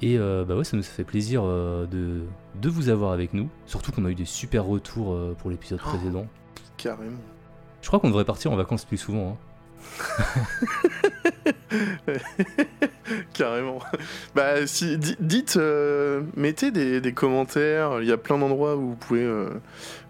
Et 0.00 0.16
euh, 0.16 0.44
bah 0.44 0.54
ouais, 0.54 0.62
ça 0.64 0.76
nous 0.76 0.82
fait 0.84 1.02
plaisir 1.04 1.42
euh, 1.44 1.84
de, 1.86 2.22
de 2.60 2.68
vous 2.68 2.88
avoir 2.88 3.10
avec 3.12 3.34
nous. 3.34 3.48
Surtout 3.66 3.90
qu'on 3.90 4.04
a 4.04 4.10
eu 4.10 4.14
des 4.14 4.24
super 4.24 4.64
retours 4.64 5.12
euh, 5.12 5.34
pour 5.38 5.50
l'épisode 5.50 5.80
Oh. 5.84 5.88
précédent. 5.88 6.26
Carrément. 6.76 7.18
Je 7.82 7.88
crois 7.88 7.98
qu'on 7.98 8.08
devrait 8.08 8.24
partir 8.24 8.52
en 8.52 8.56
vacances 8.56 8.84
plus 8.84 8.96
souvent. 8.98 9.36
hein. 9.36 10.36
Carrément. 13.38 13.78
Bah, 14.34 14.66
si, 14.66 14.98
di- 14.98 15.16
dites, 15.20 15.56
euh, 15.56 16.22
mettez 16.36 16.70
des, 16.70 17.00
des 17.00 17.12
commentaires. 17.12 18.00
Il 18.02 18.08
y 18.08 18.12
a 18.12 18.16
plein 18.16 18.36
d'endroits 18.38 18.76
où 18.76 18.90
vous 18.90 18.94
pouvez 18.96 19.22
euh, 19.22 19.48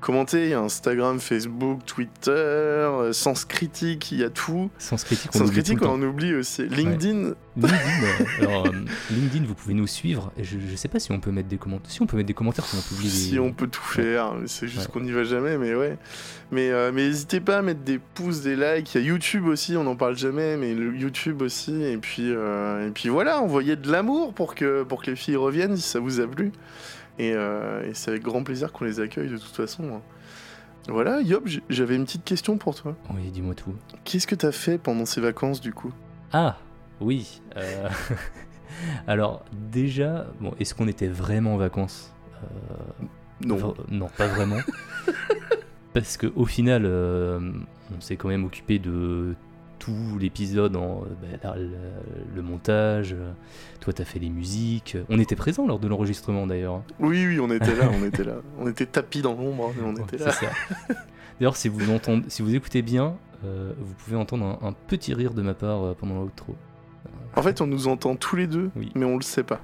commenter. 0.01 0.45
Il 0.45 0.51
y 0.51 0.55
a 0.55 0.61
Instagram, 0.61 1.20
Facebook, 1.20 1.81
Twitter, 1.87 2.31
euh, 2.31 3.12
Sens 3.12 3.45
Critique, 3.45 4.11
il 4.12 4.18
y 4.20 4.24
a 4.24 4.31
tout. 4.31 4.70
Sens 4.79 5.05
critique, 5.05 5.31
on 5.35 5.39
Sens 5.39 5.51
Critique, 5.51 5.83
on 5.83 6.03
oublie 6.03 6.35
aussi. 6.35 6.66
LinkedIn, 6.68 7.33
LinkedIn, 7.67 8.03
euh, 8.05 8.25
alors, 8.47 8.67
euh, 8.67 8.73
LinkedIn, 9.11 9.45
vous 9.47 9.55
pouvez 9.55 9.75
nous 9.75 9.87
suivre. 9.87 10.33
Je, 10.41 10.59
je 10.59 10.77
sais 10.77 10.89
pas 10.89 10.99
si 11.01 11.11
on 11.13 11.21
peut 11.21 11.31
mettre 11.31 11.49
des 11.49 11.57
commentaires. 11.59 11.91
Si 11.91 12.01
on 12.03 12.07
peut 12.07 12.17
mettre 12.17 12.29
des 12.29 12.35
commentaires, 12.35 12.65
si 12.65 12.77
on 12.77 12.81
publie 12.95 13.09
des... 13.09 13.15
si 13.15 13.39
on 13.39 13.53
peut 13.53 13.67
tout 13.67 13.83
faire. 13.83 14.33
C'est 14.47 14.69
juste 14.69 14.87
Ouais. 14.87 14.93
qu'on 14.93 15.01
n'y 15.01 15.11
va 15.13 15.25
jamais, 15.25 15.59
mais 15.59 15.75
ouais. 15.75 15.99
Mais 16.53 16.71
euh, 16.71 16.93
mais 16.95 17.09
n'hésitez 17.09 17.41
pas 17.41 17.59
à 17.59 17.63
mettre 17.63 17.81
des 17.81 17.99
pouces, 17.99 18.43
des 18.43 18.57
likes. 18.57 18.95
Il 18.95 19.01
y 19.01 19.05
a 19.05 19.07
YouTube 19.07 19.47
aussi, 19.47 19.77
on 19.77 19.85
n'en 19.85 19.97
parle 19.97 20.17
jamais, 20.17 20.57
mais 20.57 20.75
le 20.75 20.95
YouTube 20.97 21.43
aussi. 21.43 21.83
Et 21.83 21.99
puis, 21.99 22.31
euh, 22.31 22.87
et 22.89 22.91
puis 22.91 23.09
voilà, 23.09 23.41
envoyez 23.41 23.77
de 23.77 23.91
l'amour 23.91 24.33
pour 24.35 24.55
que, 24.55 24.83
pour 24.85 25.03
que 25.03 25.11
les 25.11 25.17
filles 25.17 25.37
reviennent 25.37 25.77
si 25.77 25.83
ça 25.83 25.99
vous 26.01 26.21
a 26.21 26.27
plu. 26.27 26.53
Et, 27.19 27.31
et 27.31 27.91
c'est 27.95 28.11
avec 28.13 28.23
grand 28.23 28.45
plaisir 28.45 28.71
qu'on 28.73 28.85
les 28.85 29.01
accueille 29.01 29.29
de 29.29 29.39
toute 29.39 29.57
façon. 29.57 29.83
hein. 29.97 30.01
Voilà, 30.91 31.21
Yop, 31.21 31.47
j'avais 31.69 31.97
une 31.97 32.05
petite 32.05 32.25
question 32.25 32.57
pour 32.57 32.75
toi. 32.75 32.97
Oui, 33.15 33.31
dis-moi 33.31 33.55
tout. 33.55 33.75
Qu'est-ce 34.05 34.27
que 34.27 34.35
t'as 34.37 34.53
fait 34.53 34.79
pendant 34.79 35.05
ces 35.05 35.21
vacances 35.21 35.61
du 35.61 35.73
coup? 35.73 35.93
Ah, 36.33 36.57
oui. 37.01 37.40
euh, 37.57 37.88
Alors, 39.07 39.44
déjà, 39.53 40.26
bon, 40.40 40.55
est-ce 40.61 40.74
qu'on 40.74 40.88
était 40.88 41.09
vraiment 41.09 41.55
en 41.55 41.57
vacances 41.57 42.12
Euh, 42.42 43.05
Non. 43.44 43.74
non, 43.90 44.07
pas 44.16 44.26
vraiment. 44.28 44.59
Parce 45.94 46.16
que 46.16 46.26
au 46.36 46.44
final, 46.44 46.82
euh, 46.84 47.40
on 47.96 48.01
s'est 48.01 48.16
quand 48.16 48.28
même 48.28 48.44
occupé 48.44 48.78
de 48.78 49.34
tout 49.78 50.18
l'épisode, 50.20 50.76
en 50.76 51.05
bah, 51.42 51.55
le, 51.57 51.70
le 52.34 52.42
montage. 52.42 53.16
Toi, 53.80 53.92
t'as 53.92 54.05
fait 54.05 54.18
les 54.18 54.28
musiques. 54.28 54.96
On 55.09 55.18
était 55.18 55.36
présents 55.36 55.66
lors 55.66 55.78
de 55.78 55.88
l'enregistrement 55.88 56.46
d'ailleurs. 56.46 56.74
hein. 56.74 56.82
Oui, 57.01 57.26
oui, 57.26 57.40
on 57.40 57.51
était 57.51 57.74
là, 57.74 57.88
on 57.92 58.05
était 58.05 58.24
là. 58.24 58.36
On 58.59 58.68
était 58.68 58.86
tapis 58.86 59.22
dans 59.22 59.34
l'ombre, 59.34 59.72
mais 59.76 59.82
on 59.84 59.94
était 60.05 60.18
là. 60.18 60.32
D'ailleurs, 61.40 61.57
si 61.57 61.68
vous 61.68 61.90
entendez, 61.90 62.24
si 62.28 62.42
vous 62.42 62.55
écoutez 62.55 62.82
bien, 62.82 63.16
euh, 63.44 63.72
vous 63.78 63.94
pouvez 63.94 64.16
entendre 64.16 64.59
un, 64.62 64.68
un 64.68 64.72
petit 64.72 65.14
rire 65.14 65.32
de 65.32 65.42
ma 65.42 65.55
part 65.55 65.94
pendant 65.96 66.20
l'outro. 66.22 66.55
En 67.37 67.43
fait, 67.43 67.61
on 67.61 67.66
nous 67.66 67.89
entend 67.89 68.16
tous 68.16 68.37
les 68.37 68.47
deux, 68.47 68.70
Oui. 68.76 68.91
mais 68.95 69.05
on 69.05 69.16
le 69.16 69.22
sait 69.22 69.45
pas. 69.45 69.61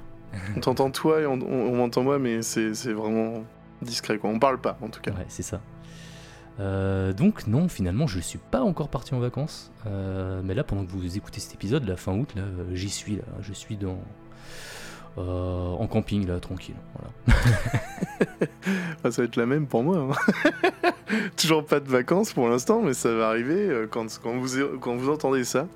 On 0.57 0.61
t'entend 0.61 0.91
toi 0.91 1.21
et 1.21 1.27
on, 1.27 1.35
on- 1.35 1.73
on 1.73 1.77
m'entend 1.77 2.03
moi, 2.03 2.19
mais 2.19 2.43
c'est 2.43 2.75
c'est 2.75 2.93
vraiment 2.93 3.45
discret 3.83 4.19
quoi. 4.19 4.31
On 4.31 4.39
parle 4.39 4.59
pas 4.61 4.77
en 4.83 4.89
tout 4.89 5.01
cas. 5.01 5.13
Ouais, 5.13 5.25
c'est 5.29 5.43
ça. 5.43 5.61
Euh, 6.61 7.13
donc 7.13 7.47
non, 7.49 7.69
finalement, 7.69 8.07
je 8.07 8.21
suis 8.21 8.39
pas 8.39 8.61
encore 8.63 8.89
parti 8.89 9.15
en 9.15 9.19
vacances. 9.21 9.73
Euh, 9.87 10.41
mais 10.45 10.55
là, 10.55 10.63
pendant 10.65 10.85
que 10.85 10.91
vous 10.91 11.17
écoutez 11.17 11.41
cet 11.41 11.55
épisode, 11.55 11.85
la 11.87 11.97
fin 11.97 12.13
août, 12.17 12.31
là, 12.37 12.43
j'y 12.73 12.91
suis 12.91 13.17
là. 13.17 13.23
Je 13.41 13.53
suis 13.53 13.77
dans 13.77 13.99
euh, 15.19 15.73
en 15.73 15.87
camping 15.87 16.27
là, 16.27 16.39
tranquille. 16.41 16.77
Voilà. 16.97 17.41
Ah, 19.07 19.11
ça 19.11 19.21
va 19.23 19.27
être 19.27 19.37
la 19.37 19.45
même 19.45 19.67
pour 19.67 19.83
moi. 19.83 19.99
hein. 19.99 20.91
Toujours 21.37 21.65
pas 21.67 21.79
de 21.79 21.89
vacances 21.89 22.33
pour 22.33 22.49
l'instant, 22.49 22.81
mais 22.83 22.95
ça 22.95 23.13
va 23.15 23.29
arriver 23.29 23.87
quand, 23.91 24.07
quand, 24.23 24.37
vous, 24.39 24.79
quand 24.81 24.97
vous 24.97 25.11
entendez 25.11 25.45
ça. 25.45 25.67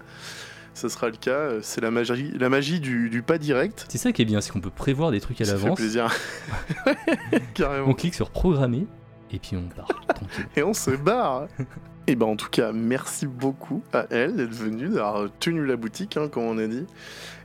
Ça 0.79 0.89
sera 0.89 1.09
le 1.09 1.17
cas. 1.17 1.31
euh, 1.31 1.59
C'est 1.61 1.81
la 1.81 1.91
magie, 1.91 2.31
la 2.39 2.49
magie 2.49 2.79
du, 2.79 3.11
du 3.11 3.23
pas 3.23 3.37
direct. 3.39 3.87
C'est 3.89 3.99
ça 3.99 4.13
qui 4.13 4.23
est 4.23 4.25
bien, 4.25 4.41
c'est 4.41 4.53
qu'on 4.53 4.61
peut 4.61 4.71
prévoir 4.71 5.11
des 5.11 5.21
trucs 5.21 5.41
à 5.41 5.45
Ça 5.45 5.57
fait 5.57 5.63
l'avance. 5.63 5.77
plaisir. 5.79 6.15
Carrément. 7.55 7.89
On 7.89 7.95
clique 7.95 8.15
sur 8.15 8.31
programmer 8.31 8.87
et 9.33 9.39
puis 9.41 9.57
on 9.57 9.69
part. 9.69 9.89
Et 10.57 10.63
on 10.63 10.73
se 10.73 10.93
barre. 10.93 11.49
Et 12.11 12.17
ben 12.17 12.25
en 12.27 12.37
tout 12.37 12.49
cas, 12.49 12.73
merci 12.73 13.27
beaucoup 13.27 13.83
à 13.93 14.07
elle 14.11 14.35
d'être 14.37 14.53
venue, 14.55 14.89
d'avoir 14.89 15.29
tenu 15.41 15.65
la 15.67 15.77
boutique, 15.77 16.17
hein, 16.17 16.29
comme 16.29 16.45
on 16.45 16.57
a 16.59 16.67
dit. 16.67 16.87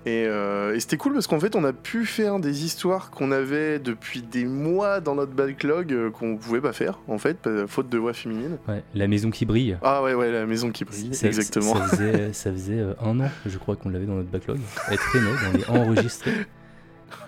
Et, 0.06 0.26
euh, 0.28 0.74
et 0.74 0.80
c'était 0.80 0.96
cool 0.98 1.14
parce 1.14 1.28
qu'en 1.28 1.40
fait, 1.40 1.56
on 1.58 1.64
a 1.66 1.74
pu 1.74 2.06
faire 2.06 2.40
des 2.40 2.64
histoires 2.66 3.10
qu'on 3.12 3.32
avait 3.32 3.80
depuis 3.80 4.22
des 4.22 4.46
mois 4.46 5.02
dans 5.02 5.16
notre 5.16 5.34
backlog 5.34 5.92
euh, 5.94 6.10
qu'on 6.12 6.38
pouvait 6.38 6.62
pas 6.62 6.72
faire, 6.74 7.00
en 7.10 7.18
fait, 7.18 7.38
pa- 7.40 7.68
faute 7.68 7.90
de 7.90 7.98
voix 7.98 8.14
féminine. 8.14 8.58
Ouais, 8.70 8.84
la 8.96 9.08
maison 9.08 9.32
qui 9.32 9.46
brille. 9.46 9.78
Ah 9.82 10.02
ouais, 10.02 10.14
ouais, 10.14 10.32
la 10.32 10.46
maison 10.46 10.72
qui 10.72 10.86
brille, 10.86 11.14
Ça- 11.14 11.28
exactement. 11.28 11.76
Ça 11.76 11.88
faisait, 11.88 12.32
ça 12.34 12.52
faisait, 12.52 12.80
euh, 12.80 12.94
un 13.02 13.20
an, 13.20 13.30
je 13.46 13.58
crois, 13.58 13.76
qu'on 13.76 13.90
l'avait 13.90 14.06
dans 14.06 14.16
notre 14.16 14.30
backlog. 14.30 14.60
Elle 14.90 14.98
traînait, 14.98 15.28
on 15.50 15.58
l'est 15.58 15.70
enregistré. 15.70 16.32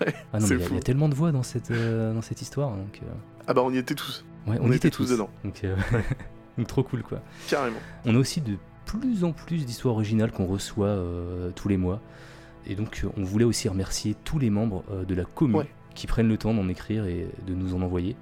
ah 0.32 0.38
non, 0.40 0.46
mais 0.48 0.56
il 0.56 0.60
y 0.60 0.74
a- 0.74 0.76
y, 0.78 0.80
tellement 0.80 1.08
de 1.10 1.14
voix 1.14 1.32
dans 1.32 1.42
cette, 1.42 1.70
euh, 1.70 2.12
dans 2.14 2.22
cette 2.22 2.40
histoire. 2.42 2.70
Donc, 2.70 3.00
euh, 3.02 3.06
Ah 3.46 3.52
bah 3.54 3.62
on 3.62 3.72
y 3.72 3.78
était 3.78 3.94
tous, 3.94 4.24
ouais, 4.46 4.56
On 4.60 4.72
était 4.72 4.90
tous 4.90 5.10
dedans. 5.10 5.28
Donc, 5.44 5.64
euh, 5.64 5.76
donc 6.58 6.66
trop 6.68 6.82
cool, 6.82 7.02
quoi. 7.02 7.20
carrément. 7.48 7.78
On 8.04 8.14
a 8.14 8.18
aussi 8.18 8.40
de 8.40 8.56
plus 8.84 9.24
en 9.24 9.32
plus 9.32 9.64
d'histoires 9.66 9.94
originales 9.94 10.30
qu'on 10.32 10.46
reçoit 10.46 10.86
euh, 10.88 11.50
tous 11.54 11.68
les 11.68 11.76
mois. 11.76 12.00
Et 12.68 12.74
donc, 12.74 13.02
euh, 13.04 13.08
on 13.16 13.24
voulait 13.24 13.44
aussi 13.44 13.68
remercier 13.68 14.14
tous 14.24 14.38
les 14.38 14.50
membres 14.50 14.84
euh, 14.90 15.04
de 15.04 15.14
la 15.14 15.24
commune 15.24 15.58
Ouais. 15.58 15.68
qui 15.94 16.06
prennent 16.06 16.28
le 16.28 16.36
temps 16.38 16.54
d'en 16.54 16.68
écrire 16.68 17.06
et 17.06 17.26
de 17.46 17.54
nous 17.54 17.74
en 17.74 17.82
envoyer. 17.82 18.16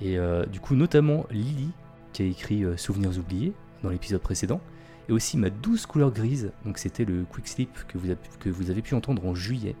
Et 0.00 0.18
euh, 0.18 0.44
du 0.46 0.60
coup, 0.60 0.74
notamment 0.74 1.26
Lily, 1.30 1.70
qui 2.12 2.22
a 2.22 2.26
écrit 2.26 2.64
Souvenirs 2.76 3.18
oubliés 3.18 3.52
dans 3.82 3.90
l'épisode 3.90 4.20
précédent. 4.20 4.60
Et 5.08 5.12
aussi 5.12 5.36
ma 5.36 5.50
douce 5.50 5.84
couleur 5.86 6.10
grise, 6.12 6.50
donc 6.64 6.78
c'était 6.78 7.04
le 7.04 7.24
Quick 7.24 7.46
Slip 7.46 7.70
que 7.88 7.98
vous, 7.98 8.06
avez, 8.06 8.18
que 8.40 8.48
vous 8.48 8.70
avez 8.70 8.80
pu 8.80 8.94
entendre 8.94 9.26
en 9.26 9.34
juillet. 9.34 9.76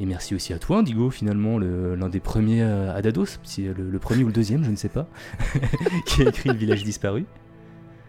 Et 0.00 0.06
merci 0.06 0.34
aussi 0.34 0.52
à 0.52 0.58
toi, 0.58 0.78
Indigo, 0.78 1.08
finalement, 1.10 1.56
le- 1.58 1.94
l'un 1.94 2.08
des 2.08 2.18
premiers 2.20 2.62
euh, 2.62 2.94
à 2.94 3.00
Dados, 3.00 3.38
si, 3.44 3.68
euh, 3.68 3.74
le, 3.76 3.90
le 3.90 3.98
premier 4.00 4.24
ou 4.24 4.26
le 4.26 4.32
deuxième, 4.32 4.64
je 4.64 4.70
ne 4.70 4.76
sais 4.76 4.88
pas, 4.88 5.06
qui 6.06 6.22
a 6.22 6.28
écrit 6.28 6.48
Le 6.50 6.56
village 6.56 6.82
disparu. 6.84 7.24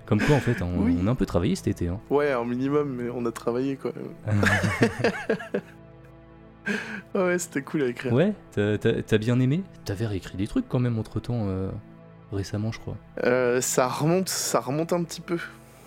Comme 0.07 0.19
quoi, 0.21 0.35
en 0.35 0.39
fait, 0.39 0.61
on, 0.61 0.79
Oui. 0.83 0.97
on 1.01 1.07
a 1.07 1.11
un 1.11 1.15
peu 1.15 1.25
travaillé 1.25 1.55
cet 1.55 1.67
été. 1.67 1.87
Hein. 1.87 1.99
Ouais, 2.09 2.31
un 2.31 2.43
minimum, 2.45 2.95
mais 2.95 3.09
on 3.09 3.25
a 3.25 3.31
travaillé 3.31 3.75
quoi. 3.75 3.91
Ah 4.27 4.31
ouais, 7.15 7.37
c'était 7.39 7.61
cool 7.61 7.83
à 7.83 7.87
écrire. 7.87 8.13
ouais, 8.13 8.33
t'as- 8.53 9.17
bien 9.17 9.39
aimé? 9.39 9.63
T'avais 9.83 10.07
réécrit 10.07 10.37
des 10.37 10.47
trucs 10.47 10.67
quand 10.67 10.79
même 10.79 10.97
entre 10.99 11.19
temps, 11.19 11.47
récemment, 12.31 12.71
je 12.71 12.79
crois. 12.79 12.97
Euh, 13.23 13.61
ça 13.61 13.87
remonte, 13.87 14.29
ça 14.29 14.59
remonte 14.59 14.91
un 14.93 15.03
petit 15.03 15.21
peu. 15.21 15.37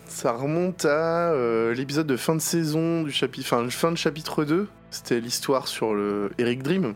Ça 0.09 0.33
remonte 0.33 0.85
à 0.87 1.33
euh, 1.33 1.75
l'épisode 1.75 2.07
de 2.07 2.17
fin 2.17 2.35
de 2.35 2.41
saison 2.41 3.03
du 3.03 3.13
chapitre, 3.13 3.47
fin 3.71 3.93
de 3.93 3.97
chapitre 3.97 4.45
2. 4.45 4.67
C'était 4.91 5.21
l'histoire 5.21 5.69
sur 5.69 5.95
le 5.95 6.31
Eric 6.39 6.63
Dream, 6.63 6.95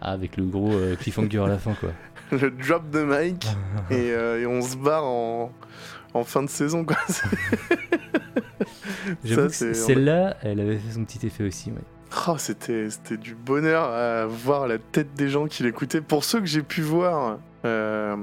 Ah, 0.00 0.12
avec 0.12 0.36
le 0.36 0.44
gros 0.44 0.72
euh, 0.72 0.94
cliffhanger 0.94 1.40
à 1.40 1.48
la 1.48 1.58
fin, 1.58 1.74
quoi. 1.74 1.90
le 2.38 2.50
drop 2.50 2.88
de 2.90 3.02
Mike, 3.02 3.46
et, 3.90 4.12
euh, 4.12 4.40
et 4.40 4.46
on 4.46 4.62
se 4.62 4.76
barre 4.76 5.04
en, 5.04 5.52
en 6.14 6.24
fin 6.24 6.42
de 6.42 6.48
saison 6.48 6.84
quoi. 6.84 6.96
J'avoue 9.24 9.48
que 9.48 9.72
celle-là, 9.74 10.36
elle 10.42 10.60
avait 10.60 10.78
fait 10.78 10.92
son 10.94 11.04
petit 11.04 11.26
effet 11.26 11.44
aussi, 11.44 11.70
ouais. 11.70 11.82
Oh, 12.28 12.36
c'était, 12.38 12.90
c'était 12.90 13.16
du 13.16 13.34
bonheur 13.34 13.84
à 13.90 14.26
voir 14.26 14.68
la 14.68 14.78
tête 14.78 15.14
des 15.14 15.28
gens 15.28 15.46
qui 15.46 15.62
l'écoutaient. 15.64 16.00
Pour 16.02 16.24
ceux 16.24 16.40
que 16.40 16.46
j'ai 16.46 16.62
pu 16.62 16.80
voir, 16.82 17.38
euh, 17.64 18.16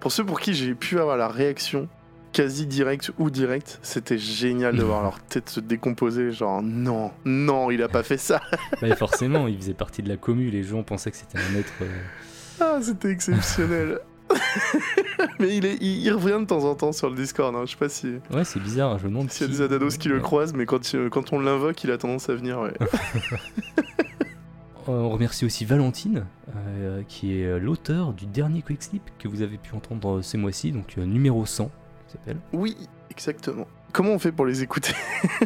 pour 0.00 0.10
ceux 0.10 0.24
pour 0.24 0.40
qui 0.40 0.54
j'ai 0.54 0.74
pu 0.74 0.98
avoir 0.98 1.16
la 1.16 1.28
réaction 1.28 1.88
quasi 2.32 2.66
directe 2.66 3.10
ou 3.18 3.30
directe, 3.30 3.78
c'était 3.82 4.18
génial 4.18 4.76
de 4.76 4.82
voir 4.82 5.02
leur 5.04 5.20
tête 5.20 5.48
se 5.50 5.60
décomposer. 5.60 6.30
Genre, 6.32 6.62
non, 6.62 7.10
non, 7.24 7.70
il 7.70 7.82
a 7.82 7.88
pas 7.88 8.02
fait 8.02 8.18
ça. 8.18 8.40
Bah, 8.82 8.94
forcément, 8.96 9.46
il 9.48 9.56
faisait 9.56 9.74
partie 9.74 10.02
de 10.02 10.08
la 10.08 10.16
commu, 10.16 10.48
les 10.50 10.62
gens 10.62 10.82
pensaient 10.82 11.10
que 11.10 11.16
c'était 11.16 11.38
un 11.38 11.58
être... 11.58 11.72
euh, 11.82 12.00
Ah, 12.60 12.78
c'était 12.82 13.10
exceptionnel. 13.10 13.98
Mais 15.40 15.56
il, 15.56 15.66
est, 15.66 15.76
il, 15.80 16.02
il 16.06 16.12
revient 16.12 16.38
de 16.40 16.44
temps 16.46 16.64
en 16.64 16.74
temps 16.76 16.92
sur 16.92 17.10
le 17.10 17.16
Discord. 17.16 17.54
hein. 17.56 17.62
Je 17.66 17.72
sais 17.72 17.76
pas 17.76 17.88
si- 17.88 18.14
Ouais, 18.32 18.44
c'est 18.44 18.60
bizarre, 18.60 18.96
je 18.98 19.04
me 19.04 19.08
demande 19.10 19.30
s'il 19.30 19.46
y 19.46 19.50
a 19.50 19.52
des 19.52 19.60
Adados 19.62 19.96
qui 19.98 20.08
le 20.08 20.20
croisent, 20.20 20.54
mais 20.54 20.66
quand, 20.66 20.92
il- 20.92 21.10
quand 21.10 21.32
on 21.32 21.40
l'invoque, 21.40 21.82
il 21.82 21.90
a 21.90 21.98
tendance 21.98 22.28
à 22.28 22.34
venir. 22.34 22.60
Ouais. 22.60 22.72
Euh, 24.88 24.92
On 24.92 25.10
remercie 25.10 25.44
aussi 25.44 25.64
Valentine, 25.64 26.24
euh, 26.56 27.02
qui 27.06 27.40
est 27.40 27.44
euh, 27.46 27.58
l'auteur 27.58 28.12
du 28.12 28.26
dernier 28.26 28.62
Quick 28.62 28.82
Slip 28.82 29.02
que 29.18 29.28
vous 29.28 29.42
avez 29.42 29.58
pu 29.58 29.74
entendre 29.74 30.18
euh, 30.18 30.22
ces 30.22 30.38
mois-ci, 30.38 30.72
donc 30.72 30.94
euh, 30.98 31.04
numéro 31.04 31.44
100, 31.44 31.64
qui 31.66 31.70
s'appelle. 32.12 32.36
Oui, 32.52 32.76
exactement. 33.10 33.66
Comment 33.92 34.10
on 34.10 34.18
fait 34.18 34.32
pour 34.32 34.46
les 34.46 34.62
écouter 34.62 34.92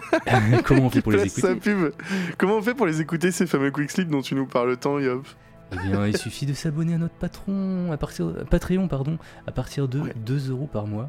Comment 0.65 0.87
on 0.87 0.91
fait 0.91 1.01
pour 1.01 1.12
les 1.12 1.29
sa 1.29 1.53
écouter 1.53 1.73
pub. 1.75 1.93
Comment 2.39 2.57
on 2.57 2.62
fait 2.62 2.75
pour 2.75 2.87
les 2.87 3.01
écouter 3.01 3.31
ces 3.31 3.47
fameux 3.47 3.71
quick 3.71 3.91
slip 3.91 4.09
dont 4.09 4.21
tu 4.23 4.35
nous 4.35 4.47
parles 4.47 4.77
tant, 4.77 4.99
Yop 4.99 5.27
Eh 5.73 5.77
bien, 5.89 6.07
il 6.07 6.17
suffit 6.17 6.45
de 6.47 6.53
s'abonner 6.53 6.95
à 6.95 6.99
notre 6.99 7.15
patron, 7.15 7.91
à 7.93 7.97
partir, 7.97 8.33
Patreon, 8.51 8.87
pardon, 8.89 9.19
à 9.47 9.53
partir 9.53 9.89
de 9.89 10.01
Ouais. 10.01 10.12
2 10.27 10.51
euros 10.51 10.69
par 10.71 10.87
mois. 10.87 11.09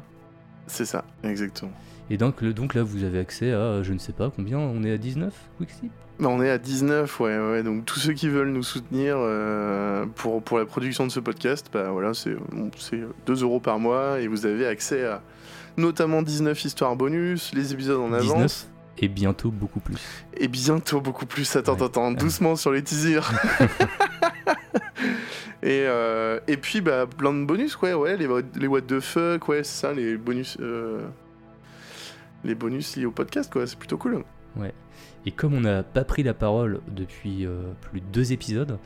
C'est 0.66 0.86
ça, 0.86 1.04
exactement. 1.22 1.72
Et 2.08 2.16
donc, 2.16 2.40
le- 2.40 2.54
donc 2.54 2.74
là, 2.74 2.82
vous 2.82 3.04
avez 3.04 3.18
accès 3.18 3.52
à, 3.52 3.82
je 3.82 3.92
ne 3.92 3.98
sais 3.98 4.12
pas 4.12 4.30
combien, 4.34 4.58
on 4.58 4.82
est 4.84 4.92
à 4.92 4.96
19 4.98 5.32
Quickstep 5.58 5.90
Bah, 6.20 6.28
on 6.30 6.40
est 6.42 6.50
à 6.50 6.56
19, 6.58 7.20
ouais, 7.20 7.36
ouais. 7.38 7.62
Donc 7.62 7.84
tous 7.84 7.98
ceux 8.00 8.14
qui 8.14 8.28
veulent 8.28 8.50
nous 8.50 8.62
soutenir 8.62 9.16
euh, 9.18 10.06
pour, 10.14 10.42
pour 10.42 10.58
la 10.58 10.64
production 10.64 11.04
de 11.06 11.10
ce 11.12 11.20
podcast, 11.20 11.66
bah 11.72 11.90
voilà, 11.90 12.14
c'est 12.14 12.34
2 13.26 13.42
euros 13.42 13.60
par 13.60 13.78
mois 13.78 14.20
et 14.20 14.26
vous 14.28 14.46
avez 14.46 14.66
accès 14.66 15.04
à 15.04 15.20
notamment 15.76 16.22
19 16.22 16.64
histoires 16.64 16.96
bonus, 16.96 17.52
les 17.54 17.72
épisodes 17.72 18.00
en 18.00 18.08
19 18.18 18.30
avance 18.36 18.68
et 18.98 19.08
bientôt 19.08 19.50
beaucoup 19.50 19.80
plus. 19.80 19.98
et 20.36 20.48
bientôt 20.48 21.00
beaucoup 21.00 21.26
plus. 21.26 21.54
Attends, 21.56 21.74
Ouais. 21.76 21.82
attends, 21.84 22.10
doucement 22.12 22.56
sur 22.56 22.72
les 22.72 22.82
teasers. 22.82 23.30
et, 25.62 25.84
euh, 25.86 26.40
et 26.46 26.56
puis 26.56 26.80
bah 26.80 27.06
plein 27.06 27.32
de 27.34 27.44
bonus, 27.44 27.80
ouais, 27.80 27.94
ouais, 27.94 28.16
les, 28.16 28.26
what- 28.26 28.42
les 28.58 28.66
what 28.66 28.82
the 28.82 29.00
fuck, 29.00 29.48
ouais, 29.48 29.64
c'est 29.64 29.80
ça, 29.86 29.92
les 29.92 30.16
bonus. 30.16 30.56
euh, 30.60 31.06
les 32.44 32.54
bonus 32.54 32.96
liés 32.96 33.06
au 33.06 33.10
podcast, 33.10 33.52
quoi, 33.52 33.66
c'est 33.66 33.78
plutôt 33.78 33.98
cool. 33.98 34.22
Et 35.26 35.32
comme 35.32 35.54
on 35.54 35.60
n'a 35.60 35.82
pas 35.82 36.04
pris 36.04 36.22
la 36.22 36.34
parole 36.34 36.80
depuis 36.86 37.44
euh, 37.44 37.72
plus 37.80 38.00
de 38.00 38.06
deux 38.06 38.32
épisodes, 38.32 38.78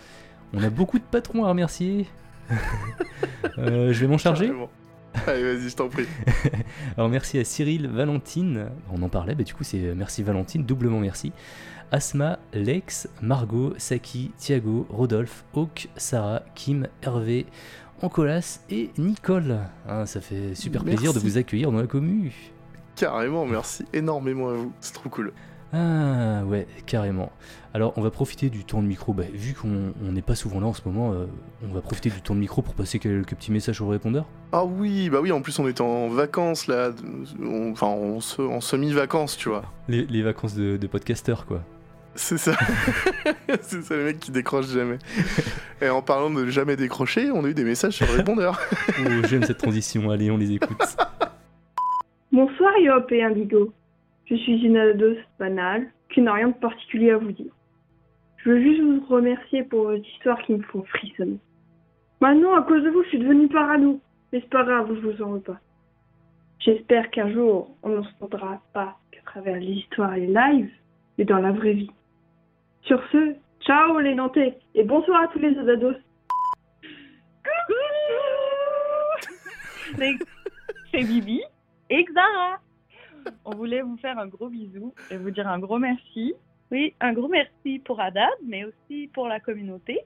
on 0.55 0.62
a 0.62 0.70
beaucoup 0.70 0.99
de 0.99 1.05
patrons 1.05 1.45
à 1.45 1.51
remercier. 1.51 2.07
Je 3.59 3.93
vais 3.93 4.07
m'en 4.07 4.16
charger. 4.18 4.51
Allez, 5.26 5.42
vas-y, 5.42 5.68
je 5.68 5.76
t'en 5.76 5.88
prie. 5.88 6.06
Alors 6.96 7.08
merci 7.08 7.38
à 7.38 7.44
Cyril, 7.44 7.88
Valentine, 7.88 8.70
on 8.92 9.02
en 9.02 9.08
parlait, 9.08 9.34
bah 9.34 9.42
du 9.42 9.54
coup 9.54 9.64
c'est 9.64 9.94
merci 9.94 10.22
Valentine, 10.22 10.64
doublement 10.64 11.00
merci. 11.00 11.32
Asma, 11.92 12.38
Lex, 12.52 13.08
Margot, 13.20 13.74
Saki, 13.76 14.30
Thiago, 14.38 14.86
Rodolphe, 14.90 15.44
Hawk, 15.54 15.88
Sarah, 15.96 16.42
Kim, 16.54 16.86
Hervé, 17.02 17.46
Ancolas 18.00 18.61
et 18.70 18.90
Nicole. 18.96 19.58
Hein, 19.88 20.06
ça 20.06 20.20
fait 20.20 20.54
super 20.54 20.84
plaisir 20.84 21.12
de 21.12 21.18
vous 21.18 21.36
accueillir 21.36 21.72
dans 21.72 21.80
la 21.80 21.88
commu. 21.88 22.32
Carrément, 22.94 23.44
merci 23.44 23.84
énormément 23.92 24.50
à 24.50 24.52
vous, 24.54 24.72
c'est 24.80 24.92
trop 24.92 25.08
cool. 25.08 25.32
Ah 25.73 26.43
ouais, 26.47 26.66
carrément. 26.87 27.31
Alors 27.75 27.93
on 27.97 28.01
va 28.03 28.11
profiter 28.11 28.51
du 28.51 28.64
temps 28.64 28.83
de 28.83 28.89
micro, 28.89 29.12
bah, 29.12 29.23
vu 29.33 29.55
qu'on 29.55 29.93
on 30.05 30.11
n'est 30.12 30.23
pas 30.23 30.35
souvent 30.35 30.59
là 30.59 30.66
en 30.66 30.73
ce 30.73 30.83
moment, 30.85 31.12
euh, 31.12 31.27
on 31.68 31.73
va 31.73 31.81
profiter 31.81 32.11
du 32.11 32.21
temps 32.23 32.35
de 32.35 32.41
micro 32.41 32.61
pour 32.62 32.75
passer 32.75 32.99
quelques 32.99 33.37
petits 33.37 33.53
messages 33.53 33.81
au 33.81 33.87
répondeur. 33.87 34.27
Ah 34.51 34.64
oui, 34.64 35.09
bah 35.11 35.21
oui, 35.23 35.31
en 35.31 35.41
plus 35.43 35.57
on 35.61 35.68
est 35.68 35.81
en 35.81 36.09
vacances 36.09 36.66
là, 36.66 36.91
on- 37.41 37.71
enfin 37.71 37.87
on 37.87 38.18
se- 38.21 38.43
en 38.43 38.61
semi-vacances, 38.61 39.37
tu 39.37 39.49
vois. 39.49 39.62
Les, 39.89 40.05
les 40.07 40.23
vacances 40.23 40.55
de, 40.57 40.77
de 40.77 40.87
podcasteur 40.89 41.47
quoi. 41.47 41.62
C'est 42.16 42.39
ça. 42.39 42.57
c'est 43.62 43.83
ça 43.83 43.95
le 43.97 44.07
mec 44.07 44.18
qui 44.18 44.33
décroche 44.33 44.66
jamais. 44.66 44.99
Et 45.81 45.89
en 45.89 46.03
parlant 46.03 46.29
de 46.31 46.47
jamais 46.49 46.75
décrocher, 46.75 47.31
on 47.31 47.45
a 47.45 47.49
eu 47.49 47.55
des 47.55 47.62
messages 47.62 47.93
sur 47.95 48.07
le 48.09 48.14
répondeur. 48.14 48.59
Oh, 48.99 49.09
j'aime 49.29 49.45
cette 49.45 49.59
transition, 49.59 50.11
allez 50.11 50.29
on 50.33 50.37
les 50.37 50.51
écoute. 50.51 50.97
Bonsoir 52.33 52.73
Yop 52.81 53.11
et 53.12 53.23
Indigo. 53.23 53.73
Je 54.31 54.37
suis 54.37 54.64
une 54.64 54.76
ados 54.76 55.18
banale 55.41 55.91
qui 56.11 56.20
n'a 56.20 56.35
rien 56.35 56.49
de 56.49 56.55
particulier 56.55 57.11
à 57.11 57.18
vous 57.18 57.33
dire. 57.33 57.53
Je 58.37 58.51
veux 58.51 58.62
juste 58.62 58.81
vous 58.81 59.05
remercier 59.07 59.64
pour 59.64 59.85
vos 59.85 59.97
histoires 59.97 60.41
qui 60.43 60.53
me 60.53 60.62
font 60.62 60.85
frissonner. 60.85 61.39
Maintenant, 62.20 62.55
à 62.55 62.62
cause 62.62 62.85
de 62.85 62.91
vous, 62.91 63.03
je 63.05 63.09
suis 63.09 63.18
devenue 63.18 63.49
parano. 63.49 64.01
Mais 64.33 64.41
c'est 64.41 64.51
pas 64.51 64.62
grave, 64.62 64.89
je 64.95 65.01
vous 65.09 65.22
en 65.22 65.33
veux 65.33 65.41
pas. 65.41 65.59
J'espère 66.61 67.11
qu'un 67.11 67.33
jour, 67.33 67.74
on 67.83 67.89
ne 67.89 68.03
s'entendra 68.03 68.62
pas 68.72 68.99
qu'à 69.11 69.22
travers 69.22 69.57
l'histoire 69.57 70.14
et 70.14 70.20
les 70.20 70.33
lives, 70.33 70.70
mais 71.18 71.24
dans 71.24 71.39
la 71.39 71.51
vraie 71.51 71.72
vie. 71.72 71.91
Sur 72.83 73.03
ce, 73.11 73.35
ciao 73.62 73.99
les 73.99 74.14
Nantais 74.14 74.59
et 74.74 74.85
bonsoir 74.85 75.22
à 75.24 75.28
tous 75.28 75.41
les 75.41 75.59
ados. 75.59 75.97
C'est 80.93 81.03
Bibi 81.03 81.43
et. 81.91 82.05
On 83.45 83.55
voulait 83.55 83.83
vous 83.83 83.97
faire 83.99 84.18
un 84.18 84.27
gros 84.27 84.49
bisou 84.49 84.95
et 85.11 85.16
vous 85.16 85.31
dire 85.31 85.49
un 85.49 85.59
gros 85.59 85.79
merci. 85.79 86.35
Oui, 86.71 86.95
un 87.01 87.12
gros 87.12 87.29
merci 87.29 87.81
pour 87.81 88.01
Adad, 88.01 88.31
mais 88.47 88.64
aussi 88.64 89.09
pour 89.12 89.27
la 89.29 89.41
communauté. 89.41 90.01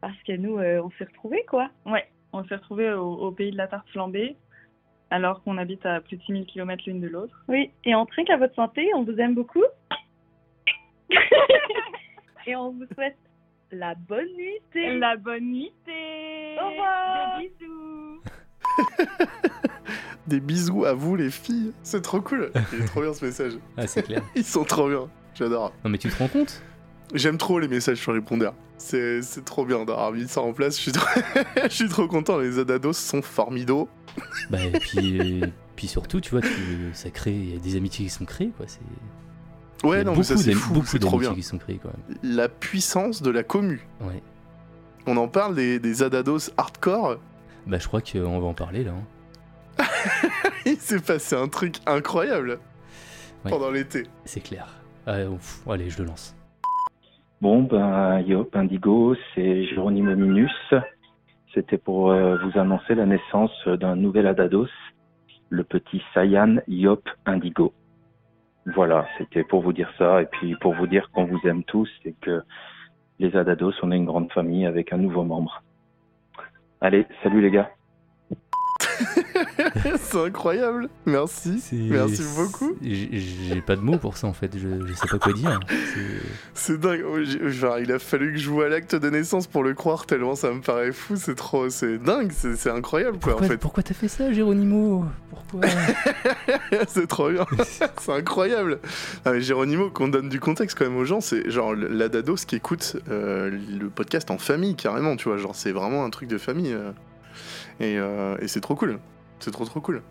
Parce 0.00 0.20
que 0.22 0.32
nous, 0.32 0.58
euh, 0.58 0.80
on 0.82 0.90
s'est 0.92 1.04
retrouvés, 1.04 1.44
quoi. 1.48 1.70
Ouais, 1.84 2.06
on 2.32 2.44
s'est 2.44 2.54
retrouvés 2.54 2.92
au, 2.92 3.14
au 3.14 3.32
pays 3.32 3.50
de 3.50 3.56
la 3.56 3.66
tarte 3.66 3.88
flambée, 3.88 4.36
alors 5.10 5.42
qu'on 5.42 5.58
habite 5.58 5.84
à 5.86 6.00
plus 6.00 6.18
de 6.18 6.22
6000 6.22 6.46
km 6.46 6.84
l'une 6.86 7.00
de 7.00 7.08
l'autre. 7.08 7.44
Oui, 7.48 7.72
et 7.84 7.94
on 7.94 8.06
trinque 8.06 8.30
à 8.30 8.36
votre 8.36 8.54
santé, 8.54 8.88
on 8.94 9.02
vous 9.02 9.18
aime 9.18 9.34
beaucoup. 9.34 9.64
et 12.46 12.54
on 12.54 12.70
vous 12.70 12.86
souhaite 12.94 13.18
la 13.72 13.94
bonne 13.94 14.32
nuitée. 14.36 14.98
La 14.98 15.16
bonne 15.16 15.50
nuitée. 15.50 16.56
Au 16.62 16.68
revoir. 16.70 17.40
Des 17.40 17.48
bisous. 17.48 18.22
Des 20.28 20.40
bisous 20.40 20.84
à 20.84 20.92
vous 20.94 21.16
les 21.16 21.30
filles, 21.30 21.72
c'est 21.82 22.02
trop 22.02 22.20
cool. 22.20 22.52
Il 22.72 22.82
est 22.82 22.84
trop 22.84 23.00
bien 23.00 23.12
ce 23.14 23.24
message. 23.24 23.54
Ah 23.76 23.86
c'est 23.86 24.02
clair. 24.02 24.22
Ils 24.36 24.44
sont 24.44 24.62
trop 24.64 24.88
bien, 24.88 25.08
j'adore. 25.34 25.72
Non 25.84 25.90
mais 25.90 25.98
tu 25.98 26.08
te 26.08 26.16
rends 26.18 26.28
compte? 26.28 26.62
J'aime 27.14 27.38
trop 27.38 27.58
les 27.58 27.66
messages 27.68 27.96
sur 27.98 28.12
les 28.12 28.18
répondeurs. 28.18 28.54
C'est 28.76 29.22
c'est 29.22 29.44
trop 29.44 29.64
bien 29.64 29.78
d'avoir 29.86 30.12
mis 30.12 30.28
ça 30.28 30.42
en 30.42 30.52
place. 30.52 30.76
Je 30.76 30.82
suis 30.82 30.92
trop, 30.92 31.08
je 31.64 31.68
suis 31.74 31.88
trop 31.88 32.06
content. 32.06 32.38
Les 32.38 32.58
Adados 32.58 32.92
sont 32.92 33.22
formidables. 33.22 33.86
Bah 34.50 34.58
et 34.62 34.78
puis, 34.78 35.16
et 35.40 35.52
puis 35.76 35.88
surtout 35.88 36.20
tu 36.20 36.30
vois, 36.32 36.42
tu- 36.42 36.90
ça 36.92 37.08
crée, 37.10 37.32
il 37.32 37.54
y 37.54 37.56
a 37.56 37.58
des 37.60 37.76
amitiés 37.76 38.04
qui 38.04 38.10
sont 38.10 38.24
créées 38.26 38.52
quoi. 38.56 38.66
C'est 38.68 38.80
Ouais, 39.86 39.98
non, 40.04 40.10
mais 40.10 40.16
beaucoup 40.16 40.22
ça 40.24 40.36
c'est 40.36 40.52
fou, 40.52 40.74
beaucoup 40.74 40.86
c'est 40.86 40.98
trop 40.98 41.18
bien. 41.18 41.32
qui 41.34 41.42
sont 41.42 41.56
créées 41.56 41.80
quand 41.82 41.88
même. 41.90 42.18
La 42.36 42.48
puissance 42.48 43.22
de 43.22 43.30
la 43.30 43.42
commu. 43.44 43.86
Ouais. 44.02 44.22
On 45.06 45.16
en 45.16 45.28
parle 45.28 45.54
des, 45.54 45.78
des 45.78 46.02
Adados 46.02 46.50
hardcore? 46.58 47.16
Bah 47.66 47.78
je 47.78 47.86
crois 47.86 48.00
qu'on 48.02 48.38
va 48.40 48.46
en 48.46 48.54
parler 48.54 48.84
là. 48.84 48.90
hein. 48.90 49.04
Il 50.66 50.76
s'est 50.76 51.00
passé 51.00 51.36
un 51.36 51.48
truc 51.48 51.76
incroyable 51.86 52.58
Ouais. 53.44 53.50
pendant 53.52 53.70
l'été. 53.70 54.02
C'est 54.24 54.40
clair. 54.40 54.66
Ouf, 55.30 55.66
allez, 55.68 55.88
je 55.88 56.02
le 56.02 56.08
lance. 56.08 56.34
Bon, 57.40 57.62
ben, 57.62 58.20
Yop, 58.20 58.54
Indigo, 58.56 59.14
c'est 59.34 59.64
Géronimo 59.66 60.14
Minus. 60.16 60.74
C'était 61.54 61.78
pour 61.78 62.10
euh, 62.10 62.36
vous 62.44 62.58
annoncer 62.58 62.94
la 62.96 63.06
naissance 63.06 63.52
d'un 63.66 63.94
nouvel 63.96 64.26
Adados, 64.26 64.68
le 65.50 65.62
petit 65.64 66.02
Saiyan 66.12 66.56
Yop 66.66 67.08
Indigo. 67.26 67.72
Voilà, 68.74 69.06
c'était 69.16 69.44
pour 69.44 69.62
vous 69.62 69.72
dire 69.72 69.90
ça 69.96 70.20
et 70.20 70.26
puis 70.26 70.56
pour 70.56 70.74
vous 70.74 70.86
dire 70.86 71.08
qu'on 71.12 71.24
vous 71.24 71.40
aime 71.44 71.62
tous 71.64 71.88
et 72.04 72.14
que 72.20 72.42
les 73.18 73.34
Adados, 73.36 73.72
on 73.82 73.92
est 73.92 73.96
une 73.96 74.04
grande 74.04 74.30
famille 74.32 74.66
avec 74.66 74.92
un 74.92 74.98
nouveau 74.98 75.24
membre. 75.24 75.62
Allez, 76.80 77.06
salut 77.22 77.40
les 77.40 77.50
gars. 77.50 77.70
c'est 80.00 80.18
incroyable. 80.26 80.88
Merci. 81.06 81.62
Merci 81.72 82.22
beaucoup. 82.36 82.76
J'ai 82.82 83.60
pas 83.60 83.76
de 83.76 83.80
mots 83.80 83.98
pour 83.98 84.16
ça 84.16 84.26
en 84.26 84.32
fait, 84.32 84.50
je, 84.58 84.68
je 84.86 84.92
sais 84.94 85.06
pas 85.10 85.18
quoi 85.18 85.32
dire. 85.32 85.60
C'est- 86.54 86.78
dingue. 86.78 87.02
Oh, 87.06 87.18
genre, 87.48 87.78
il 87.78 87.90
a 87.92 87.98
fallu 87.98 88.32
que 88.32 88.38
je 88.38 88.44
joue 88.44 88.62
à 88.62 88.68
l'acte 88.68 88.94
de 88.94 89.10
naissance 89.10 89.46
pour 89.46 89.62
le 89.64 89.74
croire 89.74 90.06
tellement 90.06 90.34
ça 90.34 90.50
me 90.52 90.60
paraît 90.60 90.92
fou. 90.92 91.14
C'est 91.16 91.34
trop, 91.34 91.68
c'est 91.70 91.98
dingue. 91.98 92.30
C'est 92.32 92.70
incroyable 92.70 93.18
quoi 93.18 93.32
Pourquoi, 93.32 93.46
en 93.46 93.50
fait. 93.50 93.56
pourquoi 93.56 93.82
t'as 93.82 93.94
fait 93.94 94.08
ça, 94.08 94.32
Géronimo 94.32 95.04
Pourquoi? 95.30 95.60
C'est 96.88 97.06
trop 97.06 97.30
bien. 97.30 97.46
c'est 98.00 98.12
incroyable. 98.12 98.78
Ah, 99.24 99.32
mais 99.32 99.40
Géronimo, 99.40 99.90
qu'on 99.90 100.08
donne 100.08 100.28
du 100.28 100.40
contexte 100.40 100.78
quand 100.78 100.84
même 100.84 100.96
aux 100.96 101.04
gens, 101.04 101.20
c'est 101.20 101.50
genre 101.50 101.74
l'Adados 101.74 102.36
qui 102.46 102.56
écoute 102.56 102.96
euh, 103.10 103.50
le 103.50 103.88
podcast 103.88 104.30
en 104.30 104.38
famille 104.38 104.74
carrément, 104.74 105.16
tu 105.16 105.28
vois. 105.28 105.38
Genre, 105.38 105.54
c'est 105.56 105.72
vraiment 105.72 106.04
un 106.04 106.10
truc 106.10 106.28
de 106.28 106.38
famille. 106.38 106.72
euh. 106.72 106.90
Et 107.80 107.96
euh, 107.98 108.36
et 108.40 108.48
c'est 108.48 108.60
trop 108.60 108.74
cool. 108.74 108.98
C'est 109.40 109.50
trop 109.50 109.64
trop 109.64 109.80
cool. 109.80 110.02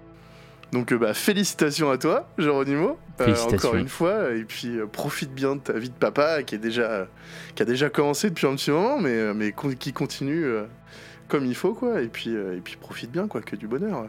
Donc 0.73 0.91
euh, 0.91 0.97
bah, 0.97 1.13
félicitations 1.13 1.89
à 1.91 1.97
toi, 1.97 2.29
Géronimo, 2.37 2.97
euh, 3.21 3.25
Félicitations. 3.25 3.69
encore 3.69 3.75
une 3.79 3.87
fois, 3.87 4.31
et 4.33 4.43
puis 4.43 4.77
euh, 4.77 4.85
profite 4.85 5.33
bien 5.33 5.55
de 5.55 5.61
ta 5.61 5.73
vie 5.73 5.89
de 5.89 5.93
papa 5.95 6.43
qui 6.43 6.55
est 6.55 6.59
déjà 6.59 7.07
qui 7.55 7.61
a 7.63 7.65
déjà 7.65 7.89
commencé 7.89 8.29
depuis 8.29 8.47
un 8.47 8.55
petit 8.55 8.71
moment, 8.71 8.99
mais 8.99 9.33
mais 9.33 9.51
con- 9.53 9.73
qui 9.77 9.93
continue 9.93 10.45
comme 11.29 11.45
il 11.45 11.55
faut 11.55 11.73
quoi, 11.73 12.01
et 12.01 12.07
puis 12.07 12.31
et 12.31 12.61
puis 12.63 12.75
profite 12.77 13.11
bien 13.11 13.27
quoi, 13.27 13.41
que 13.41 13.55
du 13.55 13.67
bonheur. 13.67 14.07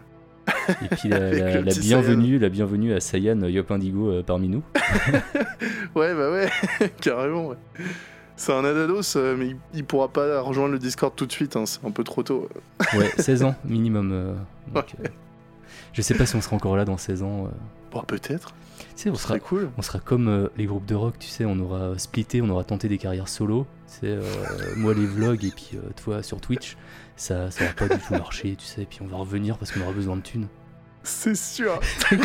Et 0.82 0.88
puis 0.96 1.08
la, 1.10 1.18
la- 1.62 1.62
bienvenue, 1.74 2.38
la 2.38 2.48
bienvenue 2.48 2.92
à 2.92 3.00
Saiyan 3.00 3.40
Yop 3.42 3.70
Indigo 3.70 4.22
parmi 4.24 4.48
nous. 4.48 4.62
Ouais, 5.94 6.14
bah 6.14 6.30
ouais, 6.30 6.48
carrément. 7.00 7.48
ouais. 7.48 7.56
C'est 8.38 8.52
un 8.52 8.64
Adados, 8.64 9.16
euh, 9.16 9.36
mais 9.36 9.56
il, 9.74 9.84
pourra 9.84 10.06
pas 10.08 10.40
rejoindre 10.40 10.70
le 10.72 10.78
Discord 10.78 11.12
tout 11.14 11.26
de 11.26 11.32
suite, 11.32 11.56
hein, 11.56 11.66
c'est 11.66 11.84
un 11.84 11.90
peu 11.90 12.04
trop 12.04 12.22
tôt. 12.22 12.48
Ouais, 12.94 13.10
16 13.18 13.42
ans 13.42 13.56
minimum. 13.64 14.12
euh, 14.12 14.34
donc, 14.72 14.94
euh, 15.04 15.08
je 15.92 16.02
sais 16.02 16.14
pas 16.14 16.24
si 16.24 16.36
on 16.36 16.40
sera 16.40 16.54
encore 16.54 16.76
là 16.76 16.84
dans 16.84 16.96
16 16.96 17.24
ans. 17.24 17.46
euh. 17.46 17.48
Bon, 17.90 18.00
peut-être. 18.02 18.54
Tu 18.78 18.84
sais, 18.94 19.10
on 19.10 19.16
sera, 19.16 19.40
cool. 19.40 19.70
on 19.76 19.82
sera 19.82 19.98
comme 19.98 20.28
euh, 20.28 20.48
les 20.56 20.66
groupes 20.66 20.86
de 20.86 20.94
rock, 20.94 21.18
tu 21.18 21.26
sais, 21.26 21.44
on 21.44 21.58
aura 21.58 21.98
splitté, 21.98 22.40
on 22.40 22.48
aura 22.48 22.62
tenté 22.62 22.86
des 22.88 22.96
carrières 22.98 23.26
solo. 23.28 23.66
Tu 23.88 24.06
sais, 24.06 24.18
moi 24.76 24.94
les 24.94 25.06
vlogs 25.06 25.44
et 25.44 25.50
puis 25.50 25.72
toi 25.96 26.22
sur 26.22 26.40
Twitch, 26.40 26.76
ça, 27.16 27.50
ça 27.50 27.64
va 27.64 27.72
pas 27.72 27.88
du 27.88 28.00
tout 28.00 28.12
marcher, 28.12 28.54
tu 28.54 28.64
sais, 28.66 28.82
et 28.82 28.86
puis 28.86 29.00
on 29.02 29.06
va 29.08 29.16
revenir 29.16 29.58
parce 29.58 29.72
qu'on 29.72 29.80
aura 29.80 29.90
besoin 29.92 30.14
de 30.16 30.22
thunes. 30.22 30.46
C'est 31.02 31.34
sûr. 31.34 31.80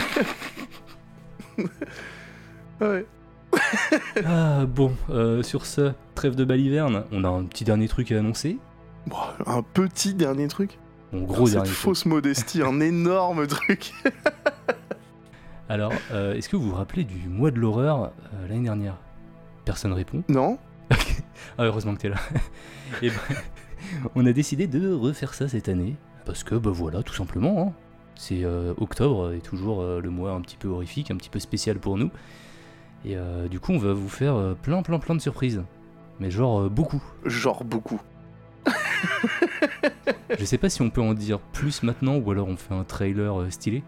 ouais. 2.82 3.06
Ah 4.26 4.66
bon, 4.66 4.92
euh, 5.10 5.44
sur 5.44 5.66
ce, 5.66 5.92
trêve 6.16 6.36
de 6.36 6.46
baliverne, 6.46 7.04
on 7.12 7.24
a 7.24 7.30
un 7.30 7.44
petit 7.46 7.64
dernier 7.64 7.88
truc 7.88 8.12
à 8.12 8.20
annoncer. 8.20 8.58
Bon, 9.08 9.18
un 9.46 9.62
petit 9.62 10.14
dernier 10.14 10.48
truc. 10.48 10.80
Mon 11.12 11.24
gros 11.24 11.46
Cette 11.46 11.56
dernier 11.56 11.70
fait. 11.70 11.76
fausse 11.76 12.06
modestie, 12.06 12.62
un 12.62 12.80
énorme 12.80 13.46
truc. 13.48 13.94
Alors, 15.70 15.94
euh, 16.12 16.34
est-ce 16.36 16.50
que 16.50 16.56
vous 16.56 16.70
vous 16.70 16.76
rappelez 16.76 17.04
du 17.04 17.28
mois 17.28 17.52
de 17.52 17.60
l'horreur 17.60 18.12
euh, 18.34 18.48
l'année 18.48 18.64
dernière? 18.64 18.98
Personne 19.66 19.94
répond. 19.94 20.24
Non 20.28 20.58
Ah, 21.58 21.64
heureusement 21.66 21.96
que 21.96 22.02
t'es 22.02 22.10
là. 22.10 22.18
Et 23.02 23.10
ben, 23.10 23.16
on 24.16 24.26
a 24.26 24.34
décidé 24.34 24.68
de 24.68 24.92
refaire 24.94 25.34
ça 25.34 25.48
cette 25.48 25.70
année. 25.70 25.96
Parce 26.26 26.44
que, 26.44 26.56
bah 26.56 26.72
voilà, 26.72 27.04
tout 27.04 27.14
simplement. 27.14 27.68
hein. 27.70 27.74
C'est 28.16 28.44
euh, 28.44 28.74
octobre, 28.78 29.34
et 29.34 29.40
toujours 29.40 29.84
le 29.84 30.10
mois 30.10 30.32
un 30.34 30.42
petit 30.42 30.58
peu 30.58 30.68
horrifique, 30.68 31.10
un 31.12 31.16
petit 31.18 31.30
peu 31.30 31.40
spécial 31.40 31.80
pour 31.80 31.98
nous. 31.98 32.12
Et 33.06 33.18
euh, 33.18 33.48
du 33.48 33.60
coup, 33.60 33.74
on 33.74 33.78
va 33.78 33.94
vous 33.94 34.10
faire 34.10 34.36
euh, 34.36 34.54
plein, 34.54 34.82
plein, 34.82 35.00
plein 35.00 35.16
de 35.16 35.22
surprises. 35.22 35.62
Mais 36.20 36.32
genre 36.32 36.62
euh, 36.62 36.70
beaucoup. 36.70 37.04
Genre 37.26 37.64
beaucoup. 37.64 38.02
Je 40.40 40.46
sais 40.46 40.58
pas 40.58 40.70
si 40.70 40.82
on 40.82 40.90
peut 40.90 41.02
en 41.02 41.14
dire 41.14 41.40
plus 41.40 41.84
maintenant 41.84 42.16
ou 42.18 42.32
alors 42.32 42.48
on 42.48 42.56
fait 42.56 42.74
un 42.74 42.84
trailer 42.84 43.52
stylé. 43.52 43.84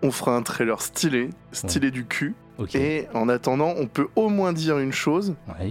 On 0.00 0.12
fera 0.12 0.36
un 0.36 0.42
trailer 0.42 0.80
stylé, 0.80 1.30
stylé 1.50 1.90
du 1.90 2.06
cul. 2.06 2.36
Et 2.74 3.06
en 3.14 3.28
attendant, 3.28 3.74
on 3.76 3.86
peut 3.88 4.06
au 4.14 4.28
moins 4.28 4.52
dire 4.52 4.78
une 4.78 4.92
chose. 4.92 5.34
Ouais. 5.48 5.70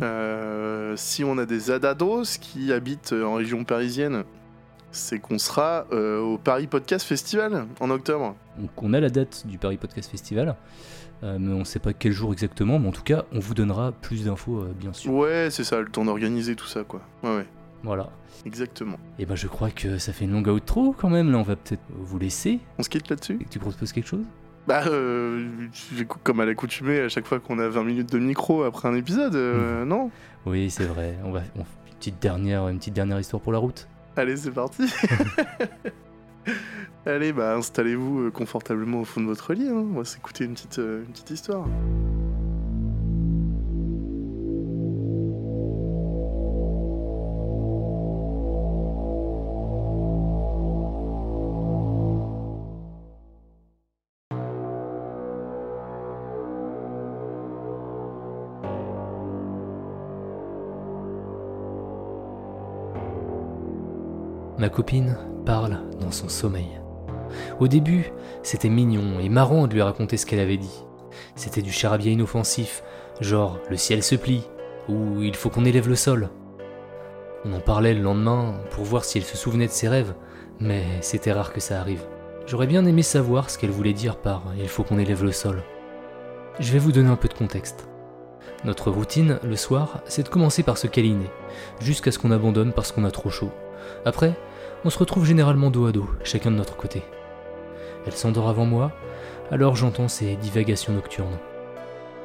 Si 0.97 1.23
on 1.23 1.37
a 1.37 1.45
des 1.45 1.71
adados 1.71 2.37
qui 2.39 2.73
habitent 2.73 3.13
en 3.13 3.35
région 3.35 3.63
parisienne, 3.63 4.25
c'est 4.91 5.19
qu'on 5.19 5.37
sera 5.37 5.85
au 5.91 6.37
Paris 6.37 6.67
Podcast 6.67 7.07
Festival 7.07 7.67
en 7.79 7.89
octobre. 7.89 8.35
Donc 8.57 8.71
on 8.83 8.93
a 8.93 8.99
la 8.99 9.09
date 9.09 9.47
du 9.47 9.57
Paris 9.57 9.77
Podcast 9.77 10.11
Festival, 10.11 10.57
euh, 11.23 11.37
mais 11.39 11.53
on 11.53 11.63
sait 11.65 11.79
pas 11.79 11.93
quel 11.93 12.11
jour 12.11 12.31
exactement, 12.33 12.79
mais 12.79 12.87
en 12.87 12.91
tout 12.91 13.03
cas, 13.03 13.25
on 13.31 13.39
vous 13.39 13.53
donnera 13.53 13.91
plus 13.91 14.25
d'infos, 14.25 14.59
euh, 14.59 14.73
bien 14.79 14.93
sûr. 14.93 15.11
Ouais, 15.13 15.49
c'est 15.51 15.63
ça, 15.63 15.79
le 15.79 15.87
temps 15.89 16.05
d'organiser 16.05 16.55
tout 16.55 16.67
ça, 16.67 16.83
quoi. 16.83 17.01
Ouais, 17.23 17.35
ouais, 17.37 17.45
Voilà. 17.83 18.09
exactement. 18.45 18.97
Et 19.19 19.25
ben 19.25 19.35
je 19.35 19.47
crois 19.47 19.69
que 19.71 19.97
ça 19.97 20.13
fait 20.13 20.25
une 20.25 20.31
longue 20.33 20.47
outro 20.47 20.93
quand 20.97 21.09
même, 21.09 21.31
là 21.31 21.37
on 21.37 21.43
va 21.43 21.55
peut-être 21.55 21.81
vous 21.89 22.19
laisser. 22.19 22.59
On 22.77 22.83
se 22.83 22.89
quitte 22.89 23.09
là-dessus? 23.09 23.37
Et 23.41 23.43
que 23.45 23.49
tu 23.49 23.59
proposes 23.59 23.91
quelque 23.91 24.07
chose? 24.07 24.25
Bah, 24.67 24.83
euh, 24.87 25.47
comme 26.23 26.39
à 26.41 26.45
l'accoutumée 26.45 26.99
à 26.99 27.07
chaque 27.09 27.25
fois 27.25 27.39
qu'on 27.39 27.57
a 27.57 27.69
20 27.69 27.83
minutes 27.83 28.11
de 28.11 28.19
micro 28.19 28.63
après 28.63 28.87
un 28.89 28.95
épisode, 28.95 29.33
euh, 29.35 29.85
non? 29.85 30.11
Oui, 30.45 30.69
c'est 30.69 30.83
vrai, 30.85 31.17
on 31.23 31.31
va 31.31 31.41
on 31.55 31.59
une 31.61 31.93
petite 31.99 32.21
dernière, 32.21 32.67
une 32.67 32.77
petite 32.77 32.93
dernière 32.93 33.19
histoire 33.19 33.41
pour 33.41 33.51
la 33.53 33.59
route. 33.59 33.87
Allez, 34.17 34.35
c'est 34.37 34.51
parti 34.51 34.83
Allez, 37.07 37.31
bah 37.31 37.55
installez-vous 37.55 38.25
euh, 38.25 38.31
confortablement 38.31 38.99
au 38.99 39.05
fond 39.05 39.21
de 39.21 39.27
votre 39.27 39.53
lit, 39.53 39.69
hein. 39.69 39.85
on 39.93 39.97
va 39.97 40.03
s'écouter 40.03 40.43
euh, 40.77 41.05
une 41.05 41.13
petite 41.13 41.29
histoire. 41.29 41.65
Ma 64.57 64.67
copine 64.67 65.17
parle 65.45 65.79
dans 66.01 66.11
son 66.11 66.27
sommeil. 66.27 66.67
Au 67.59 67.67
début, 67.67 68.11
c'était 68.43 68.69
mignon 68.69 69.19
et 69.19 69.29
marrant 69.29 69.67
de 69.67 69.73
lui 69.73 69.81
raconter 69.81 70.17
ce 70.17 70.25
qu'elle 70.25 70.39
avait 70.39 70.57
dit. 70.57 70.83
C'était 71.35 71.61
du 71.61 71.71
charabia 71.71 72.11
inoffensif, 72.11 72.83
genre 73.21 73.59
le 73.69 73.77
ciel 73.77 74.03
se 74.03 74.15
plie, 74.15 74.43
ou 74.89 75.21
il 75.21 75.35
faut 75.35 75.49
qu'on 75.49 75.65
élève 75.65 75.89
le 75.89 75.95
sol. 75.95 76.29
On 77.45 77.53
en 77.53 77.59
parlait 77.59 77.93
le 77.93 78.01
lendemain 78.01 78.55
pour 78.71 78.83
voir 78.83 79.05
si 79.05 79.17
elle 79.17 79.23
se 79.23 79.37
souvenait 79.37 79.67
de 79.67 79.71
ses 79.71 79.87
rêves, 79.87 80.13
mais 80.59 80.83
c'était 81.01 81.31
rare 81.31 81.53
que 81.53 81.59
ça 81.59 81.79
arrive. 81.79 82.03
J'aurais 82.45 82.67
bien 82.67 82.85
aimé 82.85 83.03
savoir 83.03 83.49
ce 83.49 83.57
qu'elle 83.57 83.71
voulait 83.71 83.93
dire 83.93 84.17
par 84.17 84.43
il 84.57 84.69
faut 84.69 84.83
qu'on 84.83 84.99
élève 84.99 85.23
le 85.23 85.31
sol. 85.31 85.63
Je 86.59 86.71
vais 86.71 86.79
vous 86.79 86.91
donner 86.91 87.09
un 87.09 87.15
peu 87.15 87.27
de 87.27 87.33
contexte. 87.33 87.87
Notre 88.63 88.89
routine, 88.89 89.39
le 89.43 89.55
soir, 89.55 90.01
c'est 90.05 90.23
de 90.23 90.29
commencer 90.29 90.63
par 90.63 90.77
se 90.77 90.87
câliner, 90.87 91.29
jusqu'à 91.79 92.11
ce 92.11 92.17
qu'on 92.17 92.31
abandonne 92.31 92.73
parce 92.73 92.91
qu'on 92.91 93.05
a 93.05 93.11
trop 93.11 93.29
chaud. 93.29 93.51
Après, 94.05 94.33
on 94.83 94.89
se 94.89 94.97
retrouve 94.97 95.25
généralement 95.25 95.69
dos 95.69 95.85
à 95.85 95.91
dos, 95.91 96.09
chacun 96.23 96.49
de 96.49 96.55
notre 96.55 96.75
côté. 96.75 97.03
Elle 98.07 98.13
s'endort 98.13 98.47
avant 98.47 98.65
moi, 98.65 98.93
alors 99.51 99.75
j'entends 99.75 100.07
ses 100.07 100.37
divagations 100.37 100.93
nocturnes. 100.93 101.37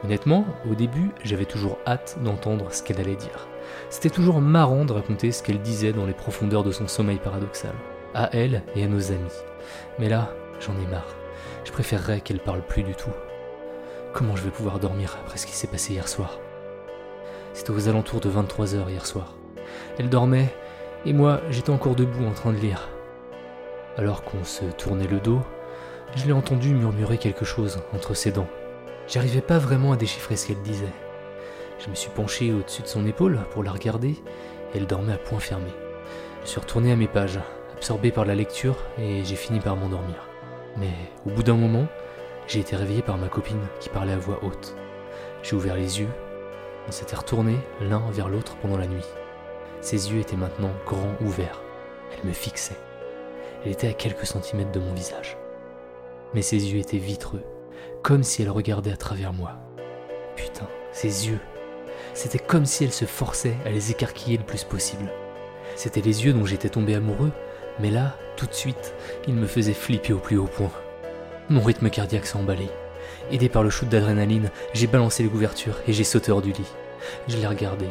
Honnêtement, 0.04 0.44
au 0.70 0.74
début, 0.74 1.10
j'avais 1.24 1.44
toujours 1.44 1.78
hâte 1.86 2.18
d'entendre 2.22 2.72
ce 2.72 2.82
qu'elle 2.82 3.00
allait 3.00 3.16
dire. 3.16 3.48
C'était 3.90 4.10
toujours 4.10 4.40
marrant 4.40 4.84
de 4.84 4.92
raconter 4.92 5.32
ce 5.32 5.42
qu'elle 5.42 5.60
disait 5.60 5.92
dans 5.92 6.06
les 6.06 6.12
profondeurs 6.12 6.62
de 6.62 6.70
son 6.70 6.86
sommeil 6.86 7.18
paradoxal, 7.18 7.74
à 8.14 8.30
elle 8.32 8.62
et 8.76 8.84
à 8.84 8.88
nos 8.88 9.10
amis. 9.10 9.34
Mais 9.98 10.08
là, 10.08 10.32
j'en 10.60 10.74
ai 10.74 10.86
marre. 10.90 11.16
Je 11.64 11.72
préférerais 11.72 12.20
qu'elle 12.20 12.40
parle 12.40 12.62
plus 12.62 12.84
du 12.84 12.94
tout. 12.94 13.10
Comment 14.12 14.36
je 14.36 14.42
vais 14.42 14.50
pouvoir 14.50 14.78
dormir 14.78 15.18
après 15.24 15.38
ce 15.38 15.46
qui 15.46 15.52
s'est 15.52 15.66
passé 15.66 15.94
hier 15.94 16.08
soir? 16.08 16.38
C'était 17.54 17.70
aux 17.70 17.88
alentours 17.88 18.20
de 18.20 18.30
23h 18.30 18.88
hier 18.88 19.04
soir. 19.04 19.34
Elle 19.98 20.08
dormait, 20.08 20.54
et 21.06 21.12
moi, 21.12 21.40
j'étais 21.50 21.70
encore 21.70 21.96
debout 21.96 22.24
en 22.24 22.32
train 22.32 22.52
de 22.52 22.58
lire. 22.58 22.88
Alors 23.96 24.22
qu'on 24.22 24.44
se 24.44 24.64
tournait 24.64 25.06
le 25.06 25.20
dos, 25.20 25.42
je 26.16 26.26
l'ai 26.26 26.32
entendu 26.32 26.74
murmurer 26.74 27.18
quelque 27.18 27.44
chose 27.44 27.80
entre 27.94 28.14
ses 28.14 28.32
dents. 28.32 28.48
J'arrivais 29.08 29.40
pas 29.40 29.58
vraiment 29.58 29.92
à 29.92 29.96
déchiffrer 29.96 30.36
ce 30.36 30.48
qu'elle 30.48 30.62
disait. 30.62 30.92
Je 31.78 31.90
me 31.90 31.94
suis 31.94 32.10
penché 32.10 32.52
au-dessus 32.52 32.82
de 32.82 32.86
son 32.86 33.06
épaule 33.06 33.38
pour 33.50 33.62
la 33.62 33.72
regarder, 33.72 34.10
et 34.10 34.76
elle 34.76 34.86
dormait 34.86 35.14
à 35.14 35.18
point 35.18 35.40
fermé. 35.40 35.70
Je 36.44 36.48
suis 36.48 36.60
retourné 36.60 36.92
à 36.92 36.96
mes 36.96 37.08
pages, 37.08 37.40
absorbé 37.76 38.10
par 38.10 38.24
la 38.24 38.34
lecture, 38.34 38.76
et 38.98 39.24
j'ai 39.24 39.36
fini 39.36 39.60
par 39.60 39.76
m'endormir. 39.76 40.28
Mais 40.76 40.92
au 41.26 41.30
bout 41.30 41.42
d'un 41.42 41.56
moment, 41.56 41.86
j'ai 42.46 42.60
été 42.60 42.76
réveillé 42.76 43.02
par 43.02 43.18
ma 43.18 43.28
copine 43.28 43.66
qui 43.80 43.88
parlait 43.88 44.12
à 44.12 44.18
voix 44.18 44.40
haute. 44.42 44.76
J'ai 45.42 45.56
ouvert 45.56 45.76
les 45.76 46.00
yeux, 46.00 46.08
on 46.88 46.92
s'était 46.92 47.16
retournés 47.16 47.58
l'un 47.80 48.02
vers 48.10 48.28
l'autre 48.28 48.56
pendant 48.56 48.76
la 48.76 48.86
nuit. 48.86 49.06
Ses 49.80 50.12
yeux 50.12 50.20
étaient 50.20 50.36
maintenant 50.36 50.72
grands 50.86 51.16
ouverts. 51.20 51.60
Elle 52.12 52.28
me 52.28 52.32
fixait. 52.32 52.76
Elle 53.64 53.72
était 53.72 53.88
à 53.88 53.92
quelques 53.92 54.26
centimètres 54.26 54.72
de 54.72 54.80
mon 54.80 54.92
visage. 54.92 55.36
Mais 56.34 56.42
ses 56.42 56.72
yeux 56.72 56.80
étaient 56.80 56.98
vitreux, 56.98 57.42
comme 58.02 58.22
si 58.22 58.42
elle 58.42 58.50
regardait 58.50 58.92
à 58.92 58.96
travers 58.96 59.32
moi. 59.32 59.58
Putain, 60.36 60.68
ses 60.92 61.28
yeux. 61.28 61.40
C'était 62.14 62.38
comme 62.38 62.66
si 62.66 62.84
elle 62.84 62.92
se 62.92 63.04
forçait 63.04 63.56
à 63.64 63.70
les 63.70 63.90
écarquiller 63.90 64.38
le 64.38 64.44
plus 64.44 64.64
possible. 64.64 65.10
C'était 65.76 66.00
les 66.00 66.24
yeux 66.24 66.32
dont 66.32 66.46
j'étais 66.46 66.68
tombé 66.68 66.94
amoureux, 66.94 67.32
mais 67.80 67.90
là, 67.90 68.16
tout 68.36 68.46
de 68.46 68.54
suite, 68.54 68.94
ils 69.26 69.34
me 69.34 69.46
faisaient 69.46 69.72
flipper 69.72 70.12
au 70.12 70.18
plus 70.18 70.38
haut 70.38 70.46
point. 70.46 70.72
Mon 71.48 71.60
rythme 71.60 71.90
cardiaque 71.90 72.26
s'est 72.26 72.36
emballé. 72.36 72.68
Aidé 73.30 73.48
par 73.48 73.62
le 73.62 73.70
shoot 73.70 73.88
d'adrénaline, 73.88 74.50
j'ai 74.74 74.86
balancé 74.86 75.22
les 75.22 75.28
couvertures 75.28 75.78
et 75.86 75.92
j'ai 75.92 76.04
sauté 76.04 76.32
hors 76.32 76.42
du 76.42 76.52
lit. 76.52 76.72
Je 77.28 77.36
l'ai 77.36 77.46
regardé. 77.46 77.86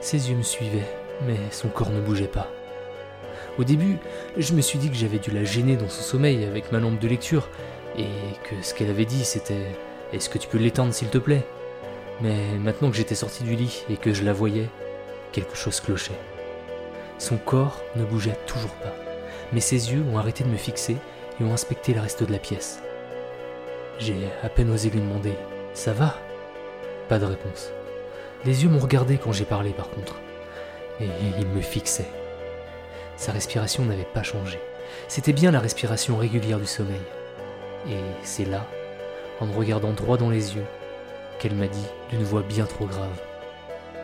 Ses 0.00 0.30
yeux 0.30 0.36
me 0.36 0.42
suivaient, 0.42 0.88
mais 1.26 1.38
son 1.50 1.68
corps 1.68 1.90
ne 1.90 2.00
bougeait 2.00 2.26
pas. 2.26 2.48
Au 3.58 3.64
début, 3.64 3.98
je 4.36 4.54
me 4.54 4.60
suis 4.60 4.78
dit 4.78 4.88
que 4.88 4.96
j'avais 4.96 5.18
dû 5.18 5.30
la 5.30 5.44
gêner 5.44 5.76
dans 5.76 5.88
son 5.88 6.02
sommeil 6.02 6.44
avec 6.44 6.72
ma 6.72 6.78
lampe 6.78 6.98
de 6.98 7.08
lecture, 7.08 7.48
et 7.98 8.06
que 8.44 8.54
ce 8.62 8.74
qu'elle 8.74 8.90
avait 8.90 9.04
dit 9.04 9.24
c'était 9.24 9.66
Est-ce 10.12 10.28
que 10.28 10.38
tu 10.38 10.48
peux 10.48 10.58
l'éteindre 10.58 10.94
s'il 10.94 11.08
te 11.08 11.18
plaît? 11.18 11.44
Mais 12.20 12.58
maintenant 12.58 12.90
que 12.90 12.96
j'étais 12.96 13.14
sorti 13.14 13.44
du 13.44 13.54
lit 13.56 13.84
et 13.90 13.96
que 13.96 14.12
je 14.12 14.24
la 14.24 14.32
voyais, 14.32 14.68
quelque 15.32 15.56
chose 15.56 15.80
clochait. 15.80 16.18
Son 17.18 17.36
corps 17.36 17.82
ne 17.96 18.04
bougeait 18.04 18.38
toujours 18.46 18.74
pas, 18.74 18.94
mais 19.52 19.60
ses 19.60 19.92
yeux 19.92 20.02
ont 20.10 20.18
arrêté 20.18 20.44
de 20.44 20.48
me 20.48 20.56
fixer 20.56 20.96
et 21.40 21.44
ont 21.44 21.52
inspecté 21.52 21.92
le 21.92 22.00
reste 22.00 22.22
de 22.22 22.32
la 22.32 22.38
pièce. 22.38 22.80
J'ai 23.98 24.16
à 24.42 24.48
peine 24.48 24.70
osé 24.70 24.90
lui 24.90 25.00
demander 25.00 25.34
Ça 25.74 25.92
va? 25.92 26.16
Pas 27.08 27.18
de 27.18 27.26
réponse. 27.26 27.70
Les 28.44 28.62
yeux 28.62 28.70
m'ont 28.70 28.78
regardé 28.78 29.18
quand 29.18 29.32
j'ai 29.32 29.44
parlé 29.44 29.70
par 29.70 29.90
contre, 29.90 30.16
et 31.00 31.08
il 31.38 31.46
me 31.46 31.60
fixait. 31.60 32.08
Sa 33.20 33.32
respiration 33.32 33.84
n'avait 33.84 34.04
pas 34.04 34.22
changé. 34.22 34.58
C'était 35.06 35.34
bien 35.34 35.50
la 35.50 35.60
respiration 35.60 36.16
régulière 36.16 36.58
du 36.58 36.66
sommeil. 36.66 37.02
Et 37.86 37.98
c'est 38.22 38.46
là, 38.46 38.66
en 39.40 39.46
me 39.46 39.54
regardant 39.54 39.92
droit 39.92 40.16
dans 40.16 40.30
les 40.30 40.56
yeux, 40.56 40.64
qu'elle 41.38 41.54
m'a 41.54 41.66
dit 41.66 41.84
d'une 42.08 42.22
voix 42.22 42.40
bien 42.40 42.64
trop 42.64 42.86
grave 42.86 43.20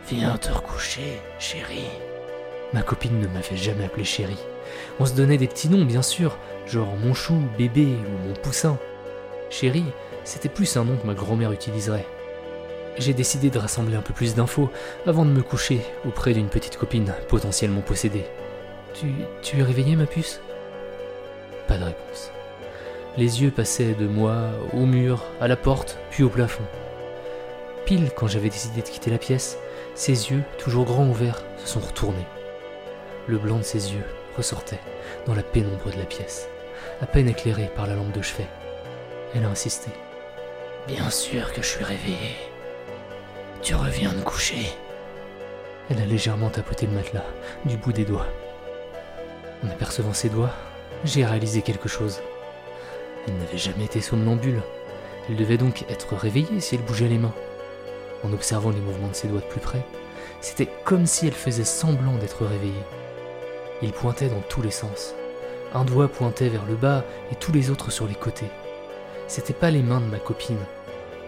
Viens 0.07 0.37
te 0.37 0.51
recoucher, 0.51 1.19
chérie. 1.39 1.89
Ma 2.73 2.83
copine 2.83 3.19
ne 3.19 3.25
m'avait 3.25 3.57
jamais 3.57 3.85
appelé 3.85 4.03
chérie. 4.03 4.37
On 4.99 5.07
se 5.07 5.15
donnait 5.15 5.39
des 5.39 5.47
petits 5.47 5.69
noms, 5.69 5.83
bien 5.83 6.03
sûr, 6.03 6.37
genre 6.67 6.95
mon 6.95 7.15
chou, 7.15 7.41
bébé 7.57 7.87
ou 7.87 8.27
mon 8.27 8.35
poussin. 8.35 8.77
Chérie, 9.49 9.91
c'était 10.25 10.47
plus 10.47 10.77
un 10.77 10.85
nom 10.85 10.95
que 10.95 11.07
ma 11.07 11.15
grand-mère 11.15 11.51
utiliserait. 11.51 12.05
J'ai 12.99 13.15
décidé 13.15 13.49
de 13.49 13.57
rassembler 13.57 13.95
un 13.95 14.03
peu 14.03 14.13
plus 14.13 14.35
d'infos 14.35 14.69
avant 15.07 15.25
de 15.25 15.31
me 15.31 15.41
coucher 15.41 15.81
auprès 16.05 16.33
d'une 16.33 16.49
petite 16.49 16.77
copine 16.77 17.15
potentiellement 17.27 17.81
possédée. 17.81 18.25
Tu, 18.99 19.59
es 19.59 19.63
réveillée, 19.63 19.95
ma 19.95 20.07
puce? 20.07 20.41
Pas 21.67 21.77
de 21.77 21.83
réponse. 21.83 22.31
Les 23.15 23.43
yeux 23.43 23.51
passaient 23.51 23.93
de 23.93 24.07
moi 24.07 24.49
au 24.73 24.87
mur, 24.87 25.23
à 25.39 25.47
la 25.47 25.55
porte, 25.55 25.99
puis 26.09 26.23
au 26.23 26.29
plafond. 26.29 26.63
Pile 27.85 28.09
quand 28.15 28.25
j'avais 28.25 28.49
décidé 28.49 28.81
de 28.81 28.87
quitter 28.87 29.11
la 29.11 29.19
pièce, 29.19 29.59
ses 29.93 30.31
yeux, 30.31 30.41
toujours 30.57 30.85
grands 30.85 31.07
ouverts, 31.07 31.43
se 31.59 31.67
sont 31.67 31.79
retournés. 31.79 32.25
Le 33.27 33.37
blanc 33.37 33.57
de 33.57 33.63
ses 33.63 33.93
yeux 33.93 34.05
ressortait 34.35 34.79
dans 35.27 35.35
la 35.35 35.43
pénombre 35.43 35.91
de 35.91 35.99
la 35.99 36.05
pièce, 36.05 36.49
à 36.99 37.05
peine 37.05 37.29
éclairée 37.29 37.69
par 37.75 37.85
la 37.85 37.93
lampe 37.93 38.13
de 38.13 38.23
chevet. 38.23 38.47
Elle 39.35 39.45
a 39.45 39.49
insisté. 39.49 39.91
Bien 40.87 41.11
sûr 41.11 41.53
que 41.53 41.61
je 41.61 41.67
suis 41.67 41.83
réveillée. 41.83 42.37
Tu 43.61 43.75
reviens 43.75 44.13
de 44.13 44.21
coucher. 44.21 44.71
Elle 45.91 46.01
a 46.01 46.05
légèrement 46.05 46.49
tapoté 46.49 46.87
le 46.87 46.93
matelas 46.93 47.25
du 47.65 47.77
bout 47.77 47.93
des 47.93 48.05
doigts. 48.05 48.27
En 49.63 49.69
apercevant 49.69 50.13
ses 50.13 50.29
doigts, 50.29 50.51
j'ai 51.03 51.25
réalisé 51.25 51.61
quelque 51.61 51.89
chose. 51.89 52.19
Elle 53.27 53.37
n'avait 53.37 53.57
jamais 53.57 53.85
été 53.85 54.01
somnambule. 54.01 54.61
Elle 55.29 55.35
devait 55.35 55.57
donc 55.57 55.83
être 55.89 56.15
réveillée 56.15 56.59
si 56.59 56.75
elle 56.75 56.81
bougeait 56.81 57.07
les 57.07 57.17
mains. 57.17 57.33
En 58.23 58.33
observant 58.33 58.69
les 58.69 58.79
mouvements 58.79 59.09
de 59.09 59.15
ses 59.15 59.27
doigts 59.27 59.41
de 59.41 59.45
plus 59.45 59.59
près, 59.59 59.85
c'était 60.41 60.69
comme 60.85 61.05
si 61.05 61.27
elle 61.27 61.33
faisait 61.33 61.63
semblant 61.63 62.17
d'être 62.17 62.45
réveillée. 62.45 62.73
Il 63.81 63.91
pointait 63.91 64.29
dans 64.29 64.41
tous 64.47 64.61
les 64.61 64.71
sens. 64.71 65.13
Un 65.73 65.85
doigt 65.85 66.07
pointait 66.07 66.49
vers 66.49 66.65
le 66.65 66.75
bas 66.75 67.03
et 67.31 67.35
tous 67.35 67.51
les 67.51 67.69
autres 67.69 67.91
sur 67.91 68.07
les 68.07 68.15
côtés. 68.15 68.49
C'était 69.27 69.53
pas 69.53 69.71
les 69.71 69.83
mains 69.83 69.99
de 69.99 70.05
ma 70.05 70.19
copine, 70.19 70.57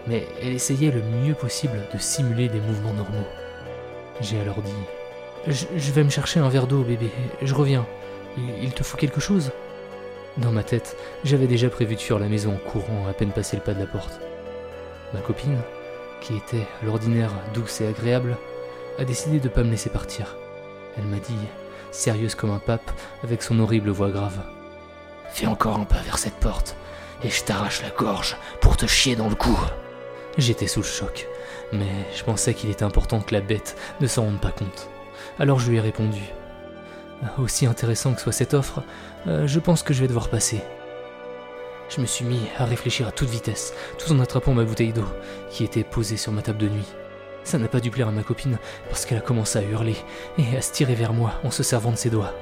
mais 0.06 0.26
elle 0.40 0.54
essayait 0.54 0.90
le 0.90 1.02
mieux 1.02 1.34
possible 1.34 1.78
de 1.92 1.98
simuler 1.98 2.48
des 2.48 2.60
mouvements 2.60 2.94
normaux. 2.94 3.26
J'ai 4.20 4.40
alors 4.40 4.62
dit 4.62 4.72
je, 5.46 5.66
je 5.76 5.92
vais 5.92 6.04
me 6.04 6.10
chercher 6.10 6.40
un 6.40 6.48
verre 6.48 6.66
d'eau, 6.66 6.82
bébé, 6.82 7.10
je 7.42 7.54
reviens. 7.54 7.86
Il, 8.36 8.72
te 8.72 8.82
faut 8.82 8.96
quelque 8.96 9.20
chose 9.20 9.50
Dans 10.36 10.52
ma 10.52 10.62
tête, 10.62 10.96
j'avais 11.24 11.46
déjà 11.46 11.68
prévu 11.68 11.96
de 11.96 12.00
fuir 12.00 12.18
la 12.18 12.28
maison 12.28 12.54
en 12.54 12.70
courant 12.70 13.06
à 13.08 13.12
peine 13.12 13.32
passé 13.32 13.56
le 13.56 13.62
pas 13.62 13.74
de 13.74 13.80
la 13.80 13.86
porte. 13.86 14.20
Ma 15.12 15.20
copine, 15.20 15.58
qui 16.20 16.36
était 16.36 16.66
à 16.80 16.84
l'ordinaire 16.84 17.32
douce 17.54 17.80
et 17.80 17.88
agréable, 17.88 18.36
a 18.98 19.04
décidé 19.04 19.40
de 19.40 19.48
ne 19.48 19.52
pas 19.52 19.64
me 19.64 19.70
laisser 19.70 19.90
partir. 19.90 20.36
Elle 20.96 21.04
m'a 21.04 21.18
dit, 21.18 21.36
sérieuse 21.90 22.34
comme 22.34 22.50
un 22.50 22.58
pape, 22.58 22.90
avec 23.24 23.42
son 23.42 23.58
horrible 23.58 23.90
voix 23.90 24.10
grave. 24.10 24.38
Fais 25.32 25.46
encore 25.46 25.78
un 25.78 25.84
pas 25.84 26.02
vers 26.02 26.18
cette 26.18 26.34
porte, 26.34 26.76
et 27.24 27.30
je 27.30 27.42
t'arrache 27.42 27.82
la 27.82 27.90
gorge 27.90 28.36
pour 28.60 28.76
te 28.76 28.86
chier 28.86 29.16
dans 29.16 29.28
le 29.28 29.34
cou. 29.34 29.58
J'étais 30.38 30.68
sous 30.68 30.80
le 30.80 30.86
choc, 30.86 31.26
mais 31.72 32.06
je 32.16 32.22
pensais 32.22 32.54
qu'il 32.54 32.70
était 32.70 32.84
important 32.84 33.20
que 33.20 33.34
la 33.34 33.40
bête 33.40 33.76
ne 34.00 34.06
s'en 34.06 34.24
rende 34.24 34.40
pas 34.40 34.52
compte. 34.52 34.88
Alors 35.38 35.58
je 35.58 35.70
lui 35.70 35.78
ai 35.78 35.80
répondu. 35.80 36.22
Aussi 37.38 37.66
intéressant 37.66 38.14
que 38.14 38.20
soit 38.20 38.32
cette 38.32 38.54
offre, 38.54 38.82
euh, 39.26 39.46
je 39.46 39.60
pense 39.60 39.82
que 39.82 39.92
je 39.92 40.00
vais 40.00 40.08
devoir 40.08 40.30
passer. 40.30 40.62
Je 41.94 42.00
me 42.00 42.06
suis 42.06 42.24
mis 42.24 42.40
à 42.56 42.64
réfléchir 42.64 43.08
à 43.08 43.12
toute 43.12 43.28
vitesse, 43.28 43.74
tout 43.98 44.12
en 44.12 44.20
attrapant 44.20 44.54
ma 44.54 44.64
bouteille 44.64 44.92
d'eau, 44.92 45.06
qui 45.50 45.64
était 45.64 45.84
posée 45.84 46.16
sur 46.16 46.32
ma 46.32 46.40
table 46.40 46.58
de 46.58 46.68
nuit. 46.68 46.86
Ça 47.44 47.58
n'a 47.58 47.68
pas 47.68 47.80
dû 47.80 47.90
plaire 47.90 48.08
à 48.08 48.12
ma 48.12 48.22
copine, 48.22 48.58
parce 48.88 49.04
qu'elle 49.04 49.18
a 49.18 49.22
commencé 49.22 49.58
à 49.58 49.62
hurler 49.62 49.96
et 50.38 50.56
à 50.56 50.62
se 50.62 50.72
tirer 50.72 50.94
vers 50.94 51.12
moi 51.12 51.34
en 51.44 51.50
se 51.50 51.62
servant 51.62 51.90
de 51.90 51.96
ses 51.96 52.10
doigts. 52.10 52.34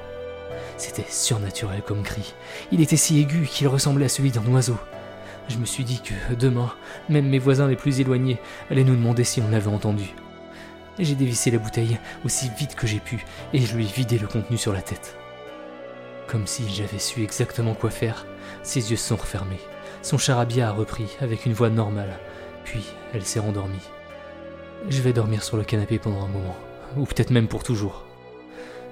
C'était 0.77 1.05
surnaturel 1.09 1.81
comme 1.81 2.03
cri. 2.03 2.33
Il 2.71 2.79
était 2.81 2.95
si 2.95 3.19
aigu 3.19 3.47
qu'il 3.47 3.67
ressemblait 3.67 4.05
à 4.05 4.09
celui 4.09 4.31
d'un 4.31 4.45
oiseau. 4.45 4.77
Je 5.49 5.57
me 5.57 5.65
suis 5.65 5.83
dit 5.83 6.01
que 6.01 6.35
demain, 6.35 6.71
même 7.09 7.27
mes 7.27 7.39
voisins 7.39 7.67
les 7.67 7.75
plus 7.75 7.99
éloignés 7.99 8.39
allaient 8.69 8.83
nous 8.83 8.95
demander 8.95 9.23
si 9.23 9.41
on 9.41 9.49
l'avait 9.49 9.67
entendu. 9.67 10.13
J'ai 10.99 11.15
dévissé 11.15 11.49
la 11.49 11.59
bouteille 11.59 11.97
aussi 12.25 12.51
vite 12.57 12.75
que 12.75 12.85
j'ai 12.85 12.99
pu 12.99 13.23
et 13.53 13.59
je 13.61 13.73
lui 13.73 13.85
ai 13.85 13.87
vidé 13.87 14.17
le 14.17 14.27
contenu 14.27 14.57
sur 14.57 14.73
la 14.73 14.81
tête. 14.81 15.15
Comme 16.27 16.45
si 16.45 16.69
j'avais 16.69 16.99
su 16.99 17.23
exactement 17.23 17.73
quoi 17.73 17.89
faire, 17.89 18.25
ses 18.63 18.91
yeux 18.91 18.97
sont 18.97 19.15
refermés. 19.15 19.61
Son 20.01 20.17
charabia 20.17 20.67
a 20.67 20.73
repris 20.73 21.07
avec 21.21 21.45
une 21.45 21.53
voix 21.53 21.69
normale, 21.69 22.19
puis 22.65 22.83
elle 23.13 23.25
s'est 23.25 23.39
rendormie. 23.39 23.89
Je 24.89 25.01
vais 25.01 25.13
dormir 25.13 25.41
sur 25.41 25.55
le 25.55 25.63
canapé 25.63 25.99
pendant 25.99 26.23
un 26.23 26.27
moment, 26.27 26.55
ou 26.97 27.05
peut-être 27.05 27.31
même 27.31 27.47
pour 27.47 27.63
toujours. 27.63 28.05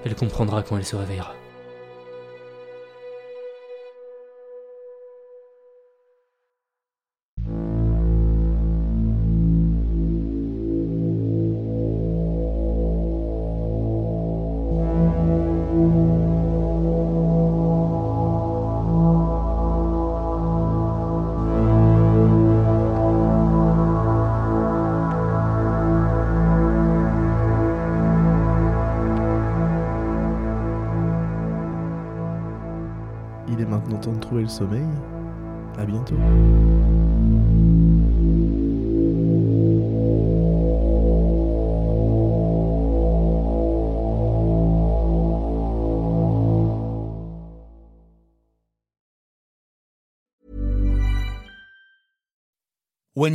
Elle 0.06 0.16
comprendra 0.16 0.64
quand 0.64 0.78
elle 0.78 0.86
se 0.86 0.96
réveillera. 0.96 1.36